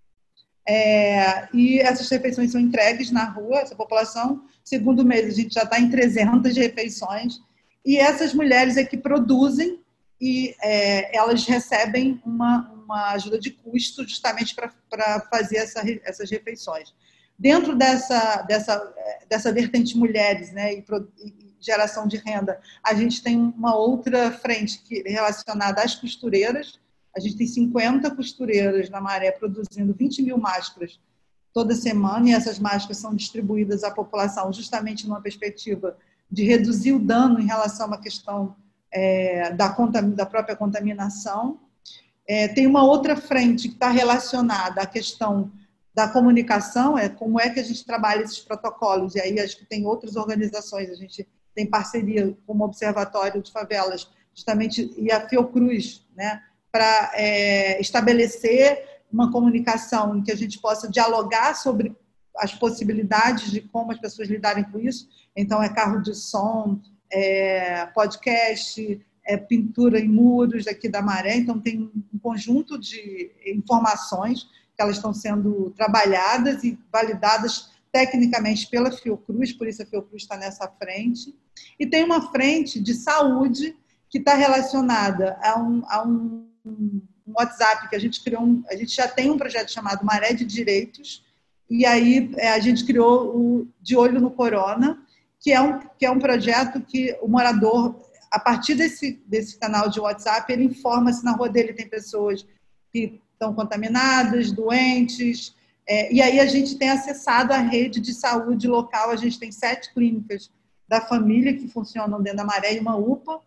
[0.68, 4.44] É, e essas refeições são entregues na rua, essa população.
[4.64, 7.42] Segundo mês, a gente já está em 300 refeições.
[7.86, 9.80] E essas mulheres é que produzem
[10.22, 16.94] e é, elas recebem uma, uma ajuda de custo justamente para fazer essa, essas refeições.
[17.38, 18.94] Dentro dessa, dessa,
[19.28, 20.86] dessa vertente mulheres né, e,
[21.20, 26.80] e geração de renda, a gente tem uma outra frente que relacionada às costureiras.
[27.16, 31.00] A gente tem 50 costureiras na Maré produzindo 20 mil máscaras
[31.54, 35.96] toda semana, e essas máscaras são distribuídas à população justamente numa perspectiva
[36.30, 38.56] de reduzir o dano em relação uma questão
[38.92, 39.68] é, da,
[40.16, 41.60] da, própria contaminação.
[42.28, 45.52] É, tem uma outra frente que está relacionada à questão
[45.94, 49.66] da comunicação, é como é que a gente trabalha esses protocolos, e aí acho que
[49.66, 55.28] tem outras organizações, a gente tem parceria com o Observatório de Favelas, justamente, e a
[55.28, 61.96] Fiocruz, né, para é, estabelecer uma comunicação em que a gente possa dialogar sobre
[62.38, 65.08] as possibilidades de como as pessoas lidarem com isso.
[65.36, 66.80] Então, é carro de som,
[67.12, 71.38] é podcast, é pintura em muros aqui da Maré.
[71.38, 74.44] Então, tem um conjunto de informações
[74.76, 80.36] que elas estão sendo trabalhadas e validadas tecnicamente pela Fiocruz, por isso a Fiocruz está
[80.36, 81.34] nessa frente.
[81.80, 83.78] E tem uma frente de saúde
[84.10, 88.44] que está relacionada a um, a um, um, WhatsApp que a gente criou.
[88.44, 91.24] Um, a gente já tem um projeto chamado Maré de Direitos,
[91.70, 95.00] e aí é, a gente criou o De Olho no Corona,
[95.40, 97.96] que é um, que é um projeto que o morador,
[98.34, 102.44] a partir desse, desse canal de WhatsApp, ele informa se na rua dele tem pessoas
[102.92, 108.68] que estão contaminadas, doentes, é, e aí a gente tem acessado a rede de saúde
[108.68, 110.50] local, a gente tem sete clínicas
[110.88, 113.40] da família que funcionam dentro da Maré e uma UPA,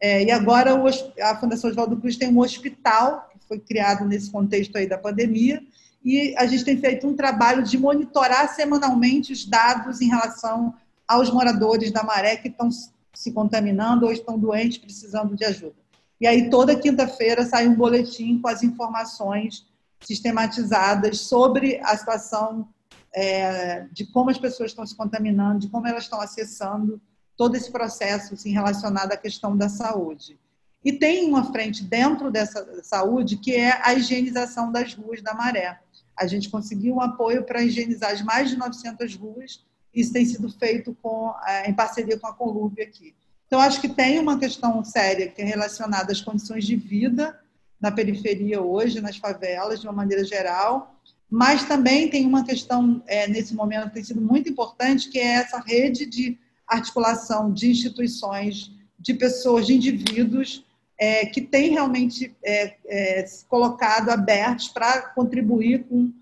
[0.00, 0.88] é, e agora o,
[1.22, 5.62] a Fundação Oswaldo Cruz tem um hospital, que foi criado nesse contexto aí da pandemia,
[6.04, 10.74] e a gente tem feito um trabalho de monitorar semanalmente os dados em relação
[11.06, 12.68] aos moradores da Maré que estão
[13.14, 15.76] se contaminando ou estão doentes, precisando de ajuda.
[16.20, 19.66] E aí, toda quinta-feira, sai um boletim com as informações
[20.00, 22.68] sistematizadas sobre a situação
[23.14, 27.00] é, de como as pessoas estão se contaminando, de como elas estão acessando
[27.36, 30.38] todo esse processo assim, relacionado à questão da saúde.
[30.84, 35.80] E tem uma frente dentro dessa saúde que é a higienização das ruas da Maré.
[36.16, 40.48] A gente conseguiu um apoio para higienizar as mais de 900 ruas, isso tem sido
[40.50, 43.14] feito com, é, em parceria com a Colúbia aqui.
[43.46, 47.38] Então, acho que tem uma questão séria que é relacionada às condições de vida
[47.80, 50.98] na periferia hoje, nas favelas, de uma maneira geral,
[51.30, 55.34] mas também tem uma questão, é, nesse momento, que tem sido muito importante, que é
[55.34, 60.64] essa rede de articulação de instituições, de pessoas, de indivíduos,
[60.98, 66.12] é, que têm realmente é, é se colocado abertos para contribuir com,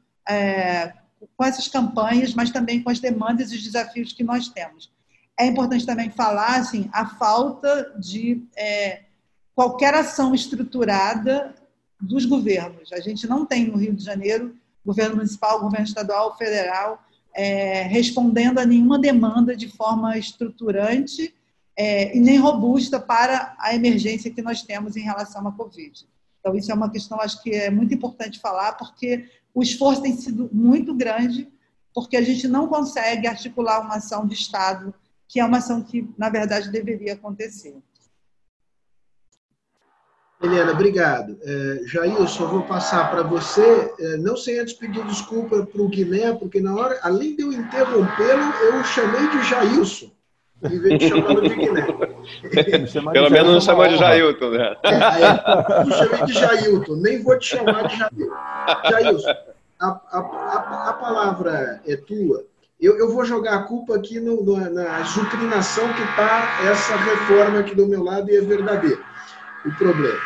[1.43, 4.93] com essas campanhas, mas também com as demandas e os desafios que nós temos.
[5.37, 9.03] É importante também falar assim, a falta de é,
[9.53, 11.53] qualquer ação estruturada
[12.01, 12.93] dos governos.
[12.93, 14.55] A gente não tem no Rio de Janeiro
[14.87, 17.03] governo municipal, governo estadual, federal,
[17.35, 21.35] é, respondendo a nenhuma demanda de forma estruturante
[21.77, 26.07] é, e nem robusta para a emergência que nós temos em relação à Covid.
[26.39, 30.17] Então, isso é uma questão, acho que é muito importante falar, porque o esforço tem
[30.17, 31.49] sido muito grande,
[31.95, 34.95] porque a gente não consegue articular uma ação de Estado,
[35.29, 37.77] que é uma ação que, na verdade, deveria acontecer.
[40.43, 41.39] Helena, obrigado.
[41.41, 46.33] É, Jailson, vou passar para você, é, não sem antes pedir desculpa para o Guiné,
[46.33, 50.11] porque na hora, além de eu interrompê-lo, eu o chamei de Jailson,
[50.65, 51.83] em vez de chamá-lo de Guiné.
[53.13, 54.77] Pelo menos não chamou de Jailton, né?
[54.83, 58.35] É, é, eu chamei de Jailton, nem vou te chamar de Jailton.
[58.89, 59.31] Jailson,
[59.81, 62.45] a, a, a, a palavra é tua.
[62.81, 67.61] eu, eu vou jogar a culpa aqui no, no, na azucrinação que está essa reforma
[67.61, 69.03] aqui do meu lado e é verdadeiro
[69.65, 70.19] o problema.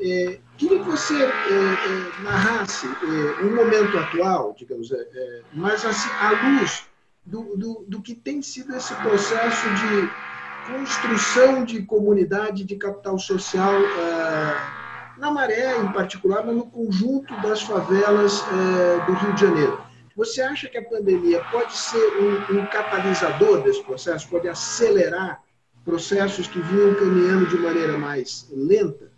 [0.00, 5.84] É, queria que você é, é, narrasse é, um momento atual, digamos, é, é, mas
[5.84, 6.89] assim, à luz
[7.24, 13.72] do, do, do, que tem sido esse processo de construção de comunidade, de capital social
[15.18, 18.42] na Maré, em particular, mas no conjunto das favelas
[19.06, 19.80] do Rio de Janeiro.
[20.16, 25.42] Você acha que a pandemia pode ser um, um catalisador desse processo, pode acelerar
[25.84, 29.10] processos que vinham caminhando de maneira mais lenta?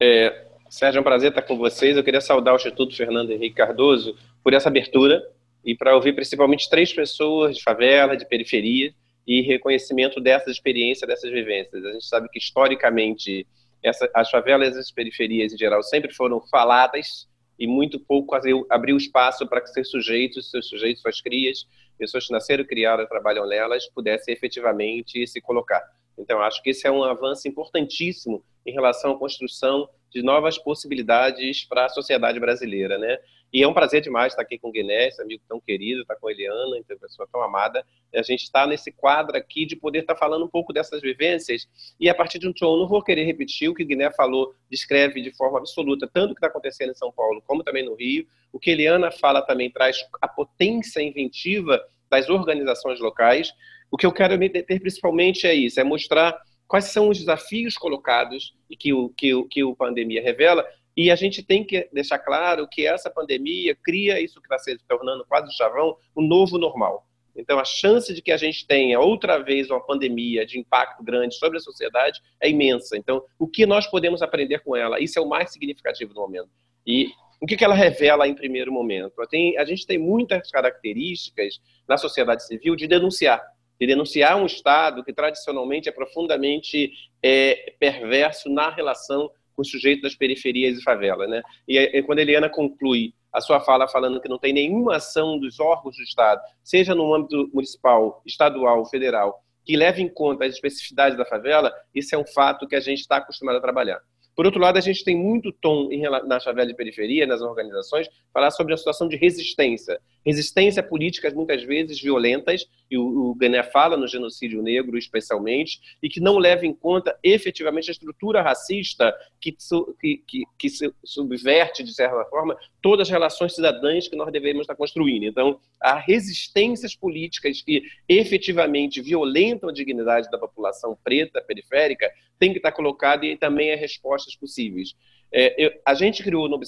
[0.00, 1.96] É, Sérgio, é um prazer estar com vocês.
[1.96, 5.22] Eu queria saudar o Instituto Fernando Henrique Cardoso por essa abertura
[5.66, 8.94] e para ouvir principalmente três pessoas de favela, de periferia
[9.26, 11.84] e reconhecimento dessas experiências, dessas vivências.
[11.84, 13.44] A gente sabe que historicamente
[13.82, 18.36] essa, as favelas e as periferias em geral sempre foram faladas e muito pouco
[18.70, 21.66] abriu espaço para que seus sujeitos, seus sujeitos, suas crias,
[21.98, 25.82] pessoas que nasceram, criaram, trabalham nelas, pudessem efetivamente se colocar.
[26.16, 31.64] Então, acho que esse é um avanço importantíssimo em relação à construção de novas possibilidades
[31.64, 33.18] para a sociedade brasileira, né?
[33.52, 36.16] E é um prazer demais estar aqui com o Guiné, esse amigo tão querido, estar
[36.16, 37.84] com a Eliana, então, pessoa tão amada.
[38.14, 42.08] A gente está nesse quadro aqui de poder estar falando um pouco dessas vivências e
[42.08, 45.20] a partir de um tom, não vou querer repetir o que o Guiné falou, descreve
[45.22, 48.26] de forma absoluta tanto o que está acontecendo em São Paulo como também no Rio.
[48.52, 53.52] O que a Eliana fala também traz a potência inventiva das organizações locais.
[53.90, 57.76] O que eu quero me deter principalmente é isso, é mostrar quais são os desafios
[57.76, 60.66] colocados e que o que o, que o pandemia revela.
[60.96, 64.78] E a gente tem que deixar claro que essa pandemia cria isso que está se
[64.88, 67.06] tornando quase chavão, um novo normal.
[67.36, 71.34] Então, a chance de que a gente tenha outra vez uma pandemia de impacto grande
[71.34, 72.96] sobre a sociedade é imensa.
[72.96, 74.98] Então, o que nós podemos aprender com ela?
[74.98, 76.48] Isso é o mais significativo do momento.
[76.86, 79.20] E o que, ela revela em primeiro momento?
[79.20, 83.42] A gente tem muitas características na sociedade civil de denunciar
[83.78, 90.02] de denunciar um Estado que tradicionalmente é profundamente é, perverso na relação com o sujeito
[90.02, 91.28] das periferias e favelas.
[91.28, 91.42] Né?
[91.66, 95.38] E, e quando a Eliana conclui a sua fala falando que não tem nenhuma ação
[95.38, 100.54] dos órgãos do Estado, seja no âmbito municipal, estadual, federal, que leve em conta as
[100.54, 104.00] especificidades da favela, isso é um fato que a gente está acostumado a trabalhar.
[104.36, 105.88] Por outro lado, a gente tem muito tom
[106.26, 109.98] na favela de periferia, nas organizações, falar sobre a situação de resistência.
[110.24, 115.80] Resistência a políticas muitas vezes violentas, e o, o Gané fala no genocídio negro especialmente,
[116.02, 119.56] e que não leva em conta efetivamente a estrutura racista que,
[119.98, 120.68] que, que, que
[121.02, 122.54] subverte, de certa forma,
[122.86, 125.24] todas as relações cidadãs que nós devemos estar construindo.
[125.24, 132.58] Então, há resistências políticas que efetivamente violentam a dignidade da população preta, periférica, tem que
[132.58, 134.94] estar colocada e também as respostas possíveis.
[135.32, 136.60] É, eu, a gente criou, no,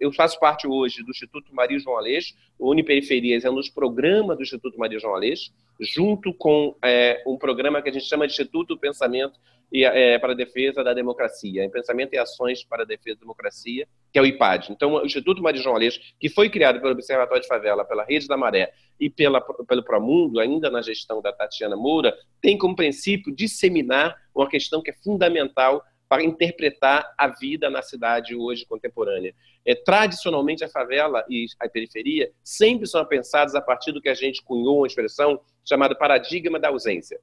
[0.00, 4.38] eu faço parte hoje do Instituto Maria João Aleixo, o Uniperiferias é um dos programas
[4.38, 8.32] do Instituto Maria João Aleixo, junto com é, um programa que a gente chama de
[8.32, 9.38] Instituto Pensamento
[9.72, 13.86] e, é, para a Defesa da Democracia, Pensamento e Ações para a Defesa da Democracia,
[14.12, 14.72] que é o IPAD.
[14.72, 18.26] Então, o Instituto Maria João Aleixo, que foi criado pelo Observatório de Favela, pela Rede
[18.26, 23.34] da Maré e pela, pelo Promundo, ainda na gestão da Tatiana Moura, tem como princípio
[23.34, 29.32] disseminar uma questão que é fundamental para interpretar a vida na cidade hoje contemporânea.
[29.64, 34.14] É, tradicionalmente, a favela e a periferia sempre são pensadas a partir do que a
[34.14, 37.20] gente cunhou uma expressão chamada paradigma da ausência.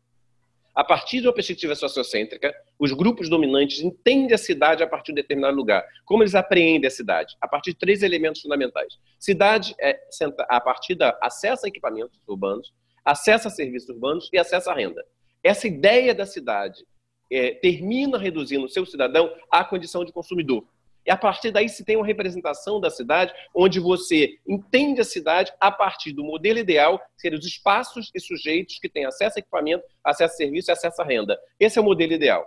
[0.78, 5.14] A partir de uma perspectiva sociocêntrica, os grupos dominantes entendem a cidade a partir de
[5.14, 5.84] um determinado lugar.
[6.06, 7.36] Como eles apreendem a cidade?
[7.42, 8.94] A partir de três elementos fundamentais.
[9.18, 10.00] Cidade é
[10.48, 12.72] a partir da acesso a equipamentos urbanos,
[13.04, 15.04] acesso a serviços urbanos e acesso à renda.
[15.44, 16.86] Essa ideia da cidade
[17.32, 20.64] é, termina reduzindo o seu cidadão à condição de consumidor.
[21.08, 25.54] E a partir daí se tem uma representação da cidade, onde você entende a cidade
[25.58, 29.40] a partir do modelo ideal, que seriam os espaços e sujeitos que têm acesso a
[29.40, 31.40] equipamento, acesso a serviço e acesso à renda.
[31.58, 32.46] Esse é o modelo ideal.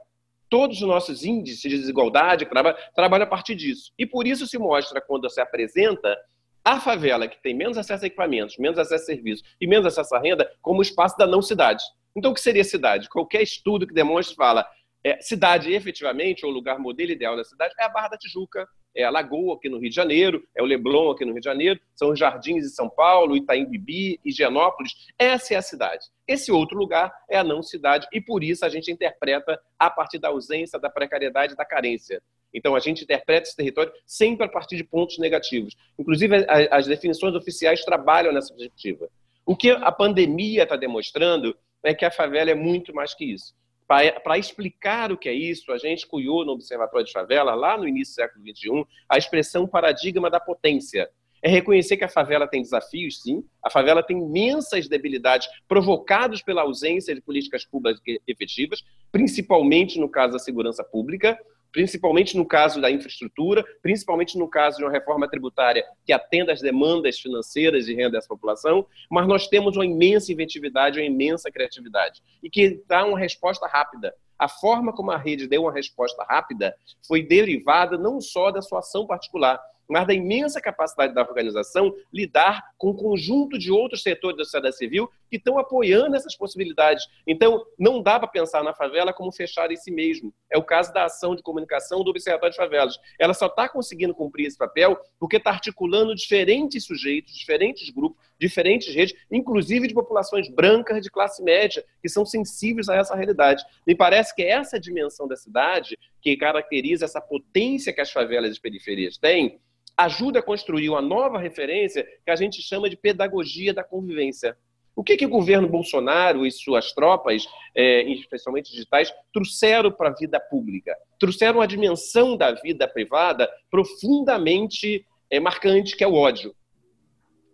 [0.51, 3.93] Todos os nossos índices de desigualdade trabalham, trabalham a partir disso.
[3.99, 6.15] E por isso se mostra, quando se apresenta
[6.63, 10.15] a favela, que tem menos acesso a equipamentos, menos acesso a serviços e menos acesso
[10.15, 11.83] à renda, como o espaço da não cidade.
[12.15, 13.09] Então, o que seria cidade?
[13.09, 14.67] Qualquer estudo que demonstre fala
[15.03, 19.05] é, cidade, efetivamente, ou lugar modelo ideal da cidade, é a Barra da Tijuca, é
[19.05, 21.81] a Lagoa, aqui no Rio de Janeiro, é o Leblon, aqui no Rio de Janeiro,
[21.95, 24.93] são os Jardins de São Paulo, Itaim Bibi, Higienópolis.
[25.19, 26.07] Essa é a cidade.
[26.27, 30.19] Esse outro lugar é a não cidade, e por isso a gente interpreta a partir
[30.19, 32.21] da ausência, da precariedade, da carência.
[32.53, 35.77] Então, a gente interpreta esse território sempre a partir de pontos negativos.
[35.97, 39.09] Inclusive, as definições oficiais trabalham nessa perspectiva.
[39.47, 43.55] O que a pandemia está demonstrando é que a favela é muito mais que isso.
[43.91, 47.89] Para explicar o que é isso, a gente cunhou no Observatório de Favela, lá no
[47.89, 51.11] início do século XXI, a expressão paradigma da potência.
[51.43, 53.43] é reconhecer que a favela tem desafios, sim.
[53.65, 60.35] A favela tem imensas debilidades provocadas pela ausência de políticas públicas efetivas, principalmente no caso
[60.35, 61.37] da segurança pública,
[61.73, 66.61] principalmente no caso da infraestrutura, principalmente no caso de uma reforma tributária que atenda às
[66.61, 72.23] demandas financeiras e renda dessa população, mas nós temos uma imensa inventividade, uma imensa criatividade
[72.43, 74.15] e que dá uma resposta rápida.
[74.39, 76.75] A forma como a rede deu uma resposta rápida
[77.07, 79.61] foi derivada não só da sua ação particular,
[79.91, 84.77] mas da imensa capacidade da organização lidar com um conjunto de outros setores da sociedade
[84.77, 87.07] civil que estão apoiando essas possibilidades.
[87.27, 90.35] Então, não dá para pensar na favela como fechar em si mesmo.
[90.51, 92.99] É o caso da ação de comunicação do Observatório de Favelas.
[93.19, 98.93] Ela só está conseguindo cumprir esse papel porque está articulando diferentes sujeitos, diferentes grupos, diferentes
[98.93, 103.63] redes, inclusive de populações brancas de classe média, que são sensíveis a essa realidade.
[103.87, 108.61] Me parece que essa dimensão da cidade, que caracteriza essa potência que as favelas e
[108.61, 109.61] periferias têm,
[109.97, 114.57] ajuda a construir uma nova referência que a gente chama de pedagogia da convivência.
[115.01, 120.13] O que, que o governo Bolsonaro e suas tropas, é, especialmente digitais, trouxeram para a
[120.13, 120.95] vida pública?
[121.19, 126.55] Trouxeram uma dimensão da vida privada profundamente é, marcante, que é o ódio.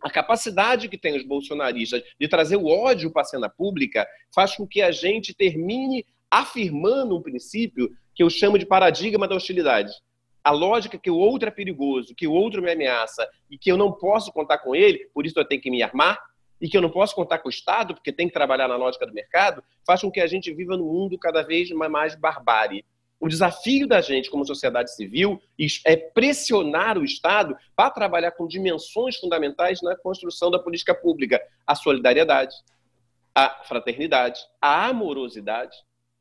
[0.03, 4.57] A capacidade que tem os bolsonaristas de trazer o ódio para a cena pública faz
[4.57, 9.93] com que a gente termine afirmando um princípio que eu chamo de paradigma da hostilidade
[10.43, 13.77] a lógica que o outro é perigoso, que o outro me ameaça e que eu
[13.77, 16.17] não posso contar com ele, por isso eu tenho que me armar,
[16.61, 19.07] e que eu não posso contar com o Estado, porque tem que trabalhar na lógica
[19.07, 22.85] do mercado, faz com que a gente viva num mundo cada vez mais barbárie.
[23.19, 25.41] O desafio da gente, como sociedade civil,
[25.87, 31.75] é pressionar o Estado para trabalhar com dimensões fundamentais na construção da política pública: a
[31.75, 32.55] solidariedade,
[33.35, 35.77] a fraternidade, a amorosidade,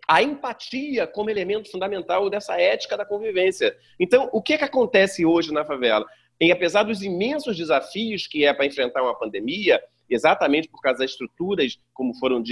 [0.08, 3.76] a empatia como elemento fundamental dessa ética da convivência.
[4.00, 6.06] Então, o que, é que acontece hoje na favela?
[6.40, 11.12] E apesar dos imensos desafios que é para enfrentar uma pandemia, exatamente por causa das
[11.12, 12.44] estruturas, como foram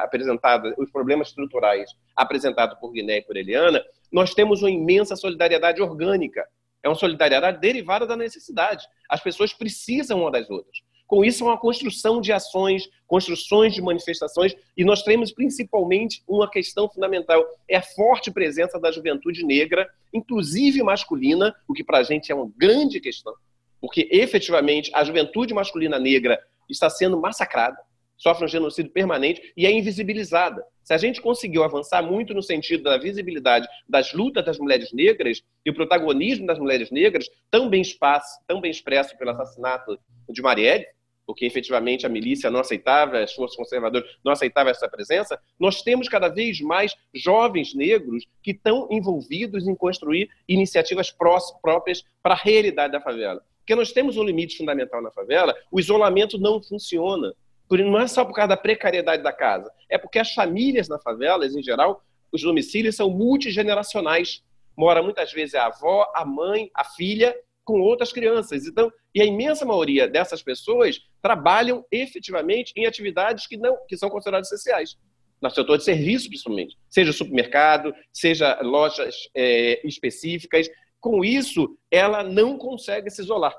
[0.00, 5.82] apresentadas, os problemas estruturais apresentados por Guiné e por Eliana, nós temos uma imensa solidariedade
[5.82, 6.46] orgânica.
[6.82, 8.86] É uma solidariedade derivada da necessidade.
[9.08, 10.78] As pessoas precisam uma das outras.
[11.06, 16.50] Com isso, é uma construção de ações, construções de manifestações, e nós temos principalmente uma
[16.50, 22.02] questão fundamental: é a forte presença da juventude negra, inclusive masculina, o que para a
[22.02, 23.32] gente é uma grande questão,
[23.80, 27.76] porque efetivamente a juventude masculina negra está sendo massacrada,
[28.16, 30.64] sofre um genocídio permanente e é invisibilizada.
[30.82, 35.42] Se a gente conseguiu avançar muito no sentido da visibilidade das lutas das mulheres negras
[35.64, 39.98] e o protagonismo das mulheres negras, tão bem, espaço, tão bem expresso pelo assassinato
[40.28, 40.86] de Marielle,
[41.26, 46.08] porque efetivamente a milícia não aceitava, as forças conservadoras não aceitavam essa presença, nós temos
[46.08, 52.92] cada vez mais jovens negros que estão envolvidos em construir iniciativas próprias para a realidade
[52.92, 53.42] da favela.
[53.66, 57.34] Porque nós temos um limite fundamental na favela, o isolamento não funciona.
[57.68, 61.52] Não é só por causa da precariedade da casa, é porque as famílias na favelas,
[61.52, 62.00] em geral,
[62.30, 64.40] os domicílios são multigeneracionais.
[64.76, 68.66] Mora muitas vezes a avó, a mãe, a filha com outras crianças.
[68.66, 74.08] Então, e a imensa maioria dessas pessoas trabalham efetivamente em atividades que não que são
[74.08, 74.96] consideradas essenciais
[75.40, 80.68] no setor de serviço, principalmente, seja supermercado, seja lojas é, específicas.
[81.00, 83.54] Com isso, ela não consegue se isolar.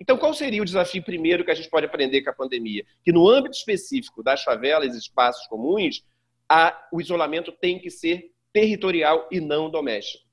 [0.00, 2.84] Então, qual seria o desafio primeiro que a gente pode aprender com a pandemia?
[3.04, 6.02] Que no âmbito específico das favelas e espaços comuns,
[6.48, 10.29] a, o isolamento tem que ser territorial e não doméstico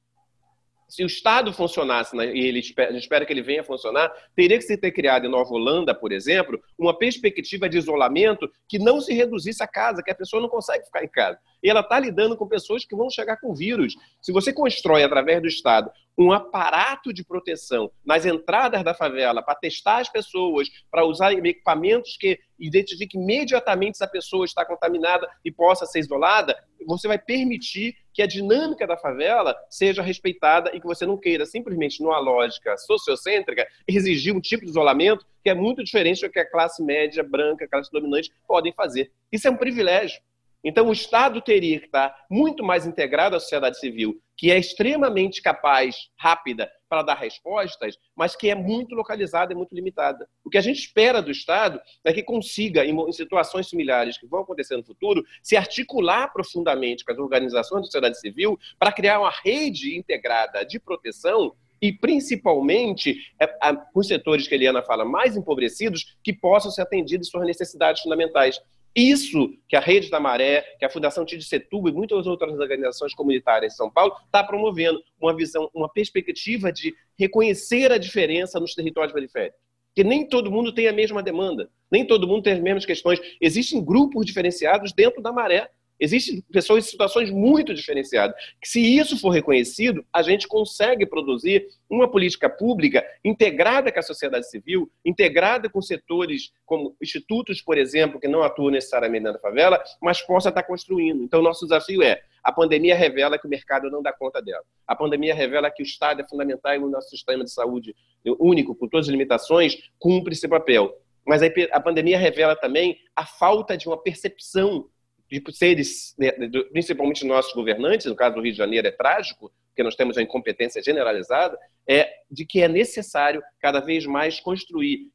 [0.88, 3.63] se o Estado funcionasse, né, e ele espera, a gente espera que ele venha a
[3.63, 8.49] funcionar, teria que se ter criado em Nova Holanda, por exemplo, uma perspectiva de isolamento
[8.67, 11.39] que não se reduzisse a casa, que a pessoa não consegue ficar em casa.
[11.61, 13.95] E ela está lidando com pessoas que vão chegar com vírus.
[14.21, 19.55] Se você constrói, através do Estado, um aparato de proteção nas entradas da favela para
[19.55, 25.51] testar as pessoas, para usar equipamentos que identifiquem imediatamente se a pessoa está contaminada e
[25.51, 30.88] possa ser isolada, você vai permitir que a dinâmica da favela seja respeitada e que
[30.88, 35.84] você não queira simplesmente, numa lógica sociocêntrica, exigir um tipo de isolamento que é muito
[35.84, 39.12] diferente do que a classe média, branca, a classe dominante podem fazer.
[39.32, 40.20] Isso é um privilégio.
[40.64, 45.41] Então, o Estado teria que estar muito mais integrado à sociedade civil, que é extremamente
[45.41, 50.28] capaz, rápida, para dar respostas, mas que é muito localizada e muito limitada.
[50.43, 54.41] O que a gente espera do Estado é que consiga, em situações similares que vão
[54.41, 59.32] acontecer no futuro, se articular profundamente com as organizações da sociedade civil para criar uma
[59.32, 63.47] rede integrada de proteção e principalmente é,
[63.93, 68.60] os setores que a Eliana fala mais empobrecidos que possam ser atendidos suas necessidades fundamentais.
[68.98, 73.14] Isso que a Rede da Maré, que a Fundação Tide Setúbal e muitas outras organizações
[73.14, 78.74] comunitárias de São Paulo está promovendo uma visão, uma perspectiva de reconhecer a diferença nos
[78.74, 79.60] territórios periféricos.
[79.89, 83.20] Porque nem todo mundo tem a mesma demanda, nem todo mundo tem as mesmas questões.
[83.39, 85.70] Existem grupos diferenciados dentro da maré.
[86.00, 88.36] Existem pessoas em situações muito diferenciadas.
[88.64, 94.50] Se isso for reconhecido, a gente consegue produzir uma política pública integrada com a sociedade
[94.50, 100.22] civil, integrada com setores como institutos, por exemplo, que não atuam necessariamente na favela, mas
[100.22, 101.24] possa estar construindo.
[101.24, 104.64] Então, nosso desafio é: a pandemia revela que o mercado não dá conta dela.
[104.86, 107.95] A pandemia revela que o Estado é fundamental e o nosso sistema de saúde
[108.39, 110.93] único, com todas as limitações, cumpre esse papel.
[111.26, 114.88] Mas a pandemia revela também a falta de uma percepção
[115.30, 116.32] de seres, né,
[116.71, 120.21] principalmente nossos governantes, no caso do Rio de Janeiro é trágico, porque nós temos a
[120.21, 121.57] incompetência generalizada,
[121.88, 125.11] é de que é necessário cada vez mais construir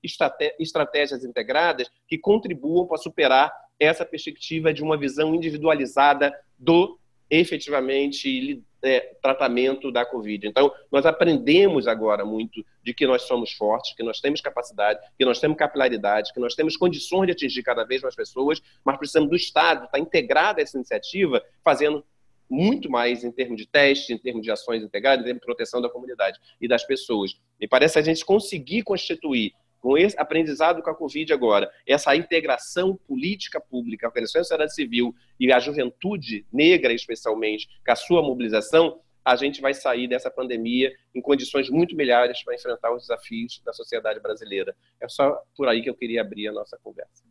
[0.58, 6.98] estratégias integradas que contribuam para superar essa perspectiva de uma visão individualizada do
[7.28, 10.46] efetivamente é, tratamento da Covid.
[10.46, 15.24] Então, nós aprendemos agora muito de que nós somos fortes, que nós temos capacidade, que
[15.24, 19.30] nós temos capilaridade, que nós temos condições de atingir cada vez mais pessoas, mas precisamos
[19.30, 22.04] do Estado estar integrado a essa iniciativa, fazendo
[22.50, 25.80] muito mais em termos de teste, em termos de ações integradas, em termos de proteção
[25.80, 27.34] da comunidade e das pessoas.
[27.58, 29.52] E parece a gente conseguir constituir
[29.82, 34.74] com esse aprendizado com a Covid agora, essa integração política pública, a organização da sociedade
[34.74, 40.30] civil e a juventude negra, especialmente, com a sua mobilização, a gente vai sair dessa
[40.30, 44.74] pandemia em condições muito melhores para enfrentar os desafios da sociedade brasileira.
[45.00, 47.24] É só por aí que eu queria abrir a nossa conversa.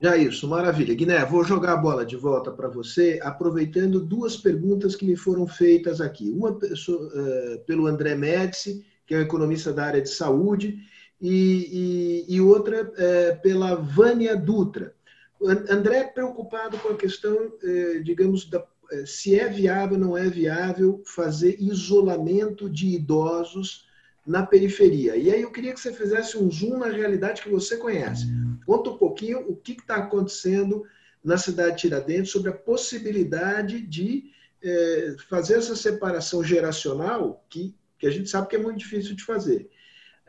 [0.00, 0.92] Já isso, maravilha.
[0.96, 5.46] Guiné, vou jogar a bola de volta para você, aproveitando duas perguntas que me foram
[5.46, 6.28] feitas aqui.
[6.30, 10.78] Uma pessoa, uh, pelo André Médici, que é um economista da área de saúde,
[11.22, 14.92] e, e, e outra é, pela Vânia Dutra.
[15.40, 20.28] André preocupado com a questão, é, digamos, da, é, se é viável ou não é
[20.28, 23.86] viável fazer isolamento de idosos
[24.26, 25.16] na periferia.
[25.16, 28.26] E aí eu queria que você fizesse um zoom na realidade que você conhece.
[28.66, 30.84] Conta um pouquinho o que está acontecendo
[31.24, 34.24] na cidade de Tiradentes sobre a possibilidade de
[34.62, 39.24] é, fazer essa separação geracional que, que a gente sabe que é muito difícil de
[39.24, 39.68] fazer.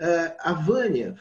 [0.03, 1.15] Uh, a Vânia,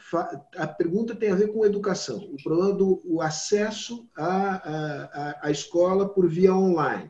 [0.57, 5.51] a pergunta tem a ver com educação, o problema do o acesso à, à, à
[5.51, 7.09] escola por via online.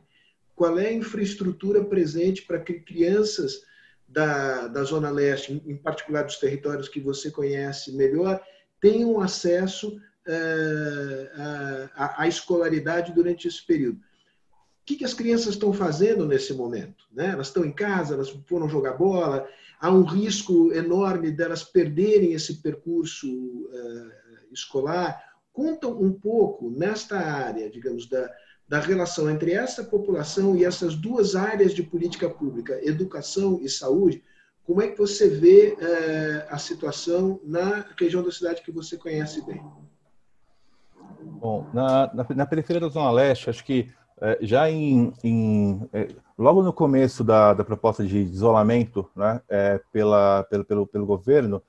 [0.56, 3.64] Qual é a infraestrutura presente para que crianças
[4.08, 8.40] da, da Zona Leste, em particular dos territórios que você conhece melhor,
[8.80, 10.00] tenham acesso
[11.96, 13.98] à, à escolaridade durante esse período?
[13.98, 17.06] O que, que as crianças estão fazendo nesse momento?
[17.12, 17.30] Né?
[17.30, 19.48] Elas estão em casa, elas foram jogar bola,
[19.80, 24.12] há um risco enorme delas perderem esse percurso uh,
[24.52, 25.22] escolar.
[25.52, 28.30] Conta um pouco nesta área, digamos, da,
[28.68, 34.24] da relação entre essa população e essas duas áreas de política pública, educação e saúde.
[34.66, 39.46] Como é que você vê uh, a situação na região da cidade que você conhece
[39.46, 39.62] bem?
[41.22, 43.92] Bom, na, na, na periferia da Zona Leste, acho que
[44.42, 46.08] já em, em é,
[46.38, 51.62] logo no começo da, da, proposta de isolamento né, é, pela, pelo, pelo, pelo governo,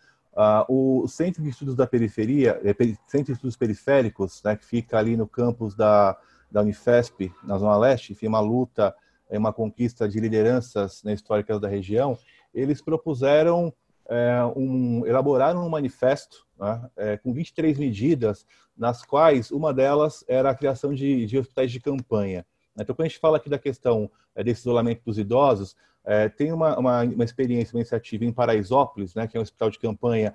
[0.68, 2.74] o Centro de Estudos da Periferia, é,
[3.06, 6.16] Centro de Estudos Periféricos, né, que fica ali no campus da,
[6.50, 8.94] da Unifesp, na Zona Leste, enfim, uma luta,
[9.30, 12.16] uma conquista de lideranças né, históricas da região,
[12.54, 13.72] eles propuseram
[14.08, 18.46] é, um, elaboraram um manifesto né, é, com 23 medidas,
[18.76, 22.44] nas quais uma delas era a criação de, de hospitais de campanha.
[22.78, 26.52] Então, quando a gente fala aqui da questão é, desse isolamento dos idosos, é, tem
[26.52, 30.34] uma, uma, uma, experiência, uma iniciativa em Paraisópolis, né, que é um hospital de campanha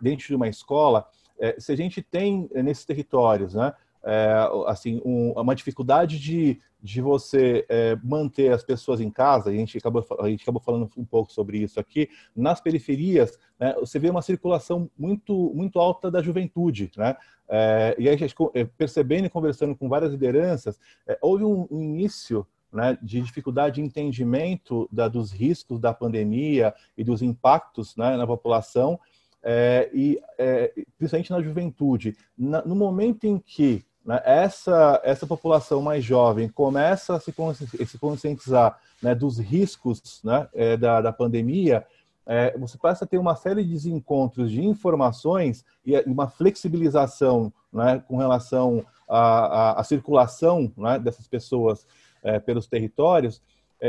[0.00, 1.06] dentro de uma escola.
[1.38, 3.72] É, se a gente tem é, nesses territórios, né,
[4.04, 9.52] é, assim, um, uma dificuldade de, de você é, manter as pessoas em casa, a
[9.52, 13.98] gente, acabou, a gente acabou falando um pouco sobre isso aqui, nas periferias, né, você
[13.98, 17.16] vê uma circulação muito, muito alta da juventude, né?
[17.48, 18.16] É, e aí,
[18.54, 23.76] é, percebendo e conversando com várias lideranças, é, houve um, um início né, de dificuldade
[23.76, 28.98] de entendimento da, dos riscos da pandemia e dos impactos né, na população,
[29.42, 32.16] é, e é, principalmente na juventude.
[32.36, 37.32] Na, no momento em que né, essa, essa população mais jovem começa a se,
[37.98, 41.86] conscientizar né, dos riscos né, é, da, da pandemia,
[42.26, 48.02] é, você passa a ter uma série de desencontros de informações e uma flexibilização né,
[48.08, 51.86] com relação à, à, à circulação né, dessas pessoas
[52.22, 53.42] é, pelos territórios,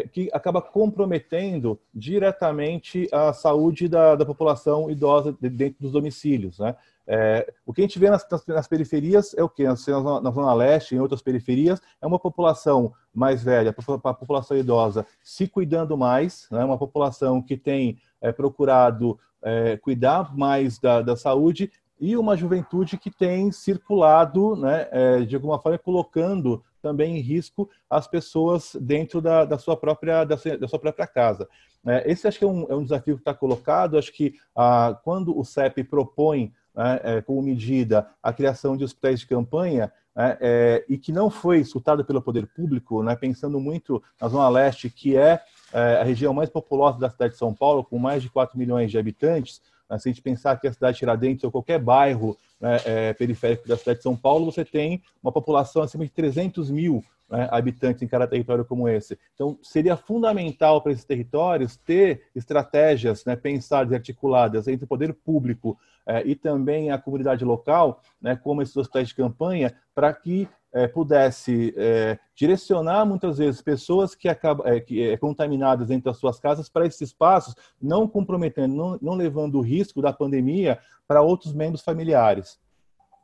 [0.04, 6.60] que acaba comprometendo diretamente a saúde da, da população idosa dentro dos domicílios.
[6.60, 6.76] Né?
[7.08, 9.64] É, o que a gente vê nas, nas, nas periferias é o que?
[9.64, 9.76] Na,
[10.22, 15.48] na, Zona Leste, em outras periferias, é uma população mais velha, a população idosa se
[15.48, 16.64] cuidando mais, né?
[16.66, 22.98] uma população que tem é, procurado é, cuidar mais da, da saúde e uma juventude
[22.98, 29.20] que tem circulado, né, é, de alguma forma, colocando também em risco as pessoas dentro
[29.20, 31.50] da, da sua, própria, da, sua, da sua própria casa.
[31.84, 33.98] É, esse acho que é um, é um desafio que está colocado.
[33.98, 39.22] Acho que ah, quando o CEP propõe né, é, como medida a criação de hospitais
[39.22, 44.04] de campanha, né, é, e que não foi escutado pelo poder público, né, pensando muito
[44.22, 45.42] na Zona Leste, que é,
[45.74, 48.92] é, a região mais populosa da cidade de São Paulo, com mais de 4 milhões
[48.92, 49.60] de habitantes,
[49.90, 53.68] se a gente pensar que a cidade de Tiradentes ou qualquer bairro né, é, periférico
[53.68, 58.02] da cidade de São Paulo, você tem uma população acima de 300 mil né, habitantes
[58.02, 59.18] em cada território como esse.
[59.34, 65.14] Então, seria fundamental para esses territórios ter estratégias né, pensadas e articuladas entre o poder
[65.14, 70.48] público é, e também a comunidade local, né, como esses hospitais de campanha, para que
[70.76, 76.18] é, pudesse é, direcionar muitas vezes pessoas que acabam é, que, é, contaminadas dentro das
[76.18, 81.22] suas casas para esses espaços, não comprometendo, não, não levando o risco da pandemia para
[81.22, 82.60] outros membros familiares.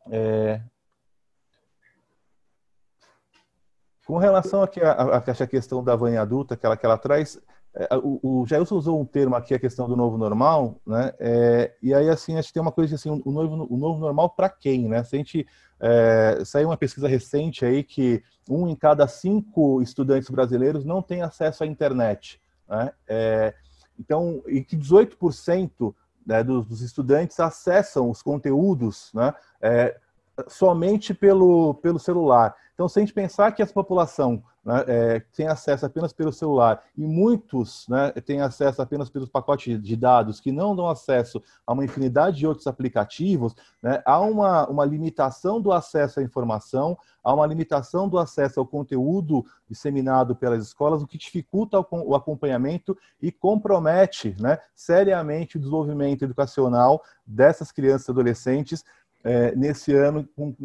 [0.10, 0.62] É,
[4.06, 7.40] Com relação aqui à, à, à questão da vanha adulta que ela, que ela traz,
[8.04, 11.14] o, o Jailson usou um termo aqui, a questão do novo normal, né?
[11.20, 14.30] É, e aí, assim, acho que tem uma coisa assim, o novo, o novo normal
[14.30, 15.04] para quem, né?
[15.04, 15.48] Se a gente
[15.80, 21.22] é, saiu uma pesquisa recente aí que um em cada cinco estudantes brasileiros não tem
[21.22, 22.92] acesso à internet, né?
[23.08, 23.54] É,
[23.98, 25.94] então, e que 18%
[26.26, 29.34] né, dos, dos, estudantes acessam os conteúdos, né?
[29.62, 29.98] É,
[30.48, 32.56] somente pelo, pelo celular.
[32.82, 36.82] Então, se a gente pensar que essa população né, é, tem acesso apenas pelo celular
[36.98, 41.74] e muitos né, têm acesso apenas pelos pacotes de dados que não dão acesso a
[41.74, 47.32] uma infinidade de outros aplicativos, né, há uma, uma limitação do acesso à informação, há
[47.36, 53.32] uma limitação do acesso ao conteúdo disseminado pelas escolas, o que dificulta o acompanhamento e
[53.32, 58.84] compromete né, seriamente o desenvolvimento educacional dessas crianças e adolescentes
[59.24, 60.56] é, nesse ano com,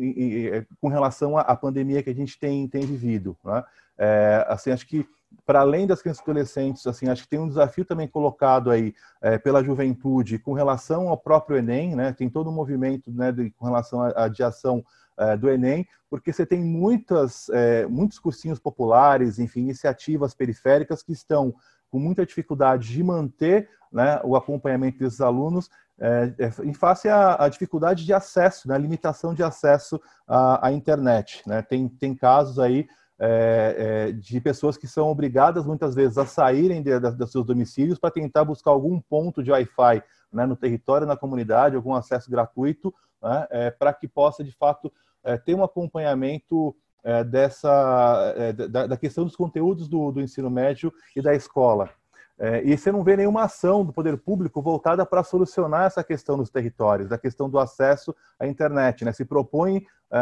[0.80, 3.36] com relação à, pandemia que a gente tem, tem vivido.
[3.44, 3.64] Né?
[3.98, 5.06] É, assim, acho que
[5.44, 8.94] para além das crianças e adolescentes, assim, acho que tem um desafio também colocado aí
[9.20, 12.12] é, pela juventude com relação ao próprio Enem, né?
[12.12, 14.84] Tem todo um movimento, né, de, com relação à adiação
[15.16, 21.12] é, do Enem, porque você tem muitas, é, muitos cursinhos populares, enfim, iniciativas periféricas que
[21.12, 21.54] estão
[21.90, 27.42] com muita dificuldade de manter né, o acompanhamento desses alunos é, é, em face à,
[27.42, 31.42] à, dificuldade de acesso, né, limitação de acesso à, à internet.
[31.46, 31.62] Né?
[31.62, 32.86] Tem, tem casos aí
[33.18, 33.76] é,
[34.08, 38.44] é, de pessoas que são obrigadas muitas vezes a saírem dos seus domicílios para tentar
[38.44, 43.70] buscar algum ponto de Wi-Fi né, no território, na comunidade, algum acesso gratuito, né, é,
[43.70, 44.92] para que possa de fato
[45.24, 46.76] é, ter um acompanhamento
[47.30, 48.34] dessa
[48.68, 51.88] da, da, questão dos conteúdos do, do ensino médio e da escola.
[52.38, 56.36] É, e você não vê nenhuma ação do poder público voltada para solucionar essa questão
[56.36, 59.04] nos territórios, da questão do acesso à internet.
[59.06, 59.12] Né?
[59.12, 60.18] Se propõe, é,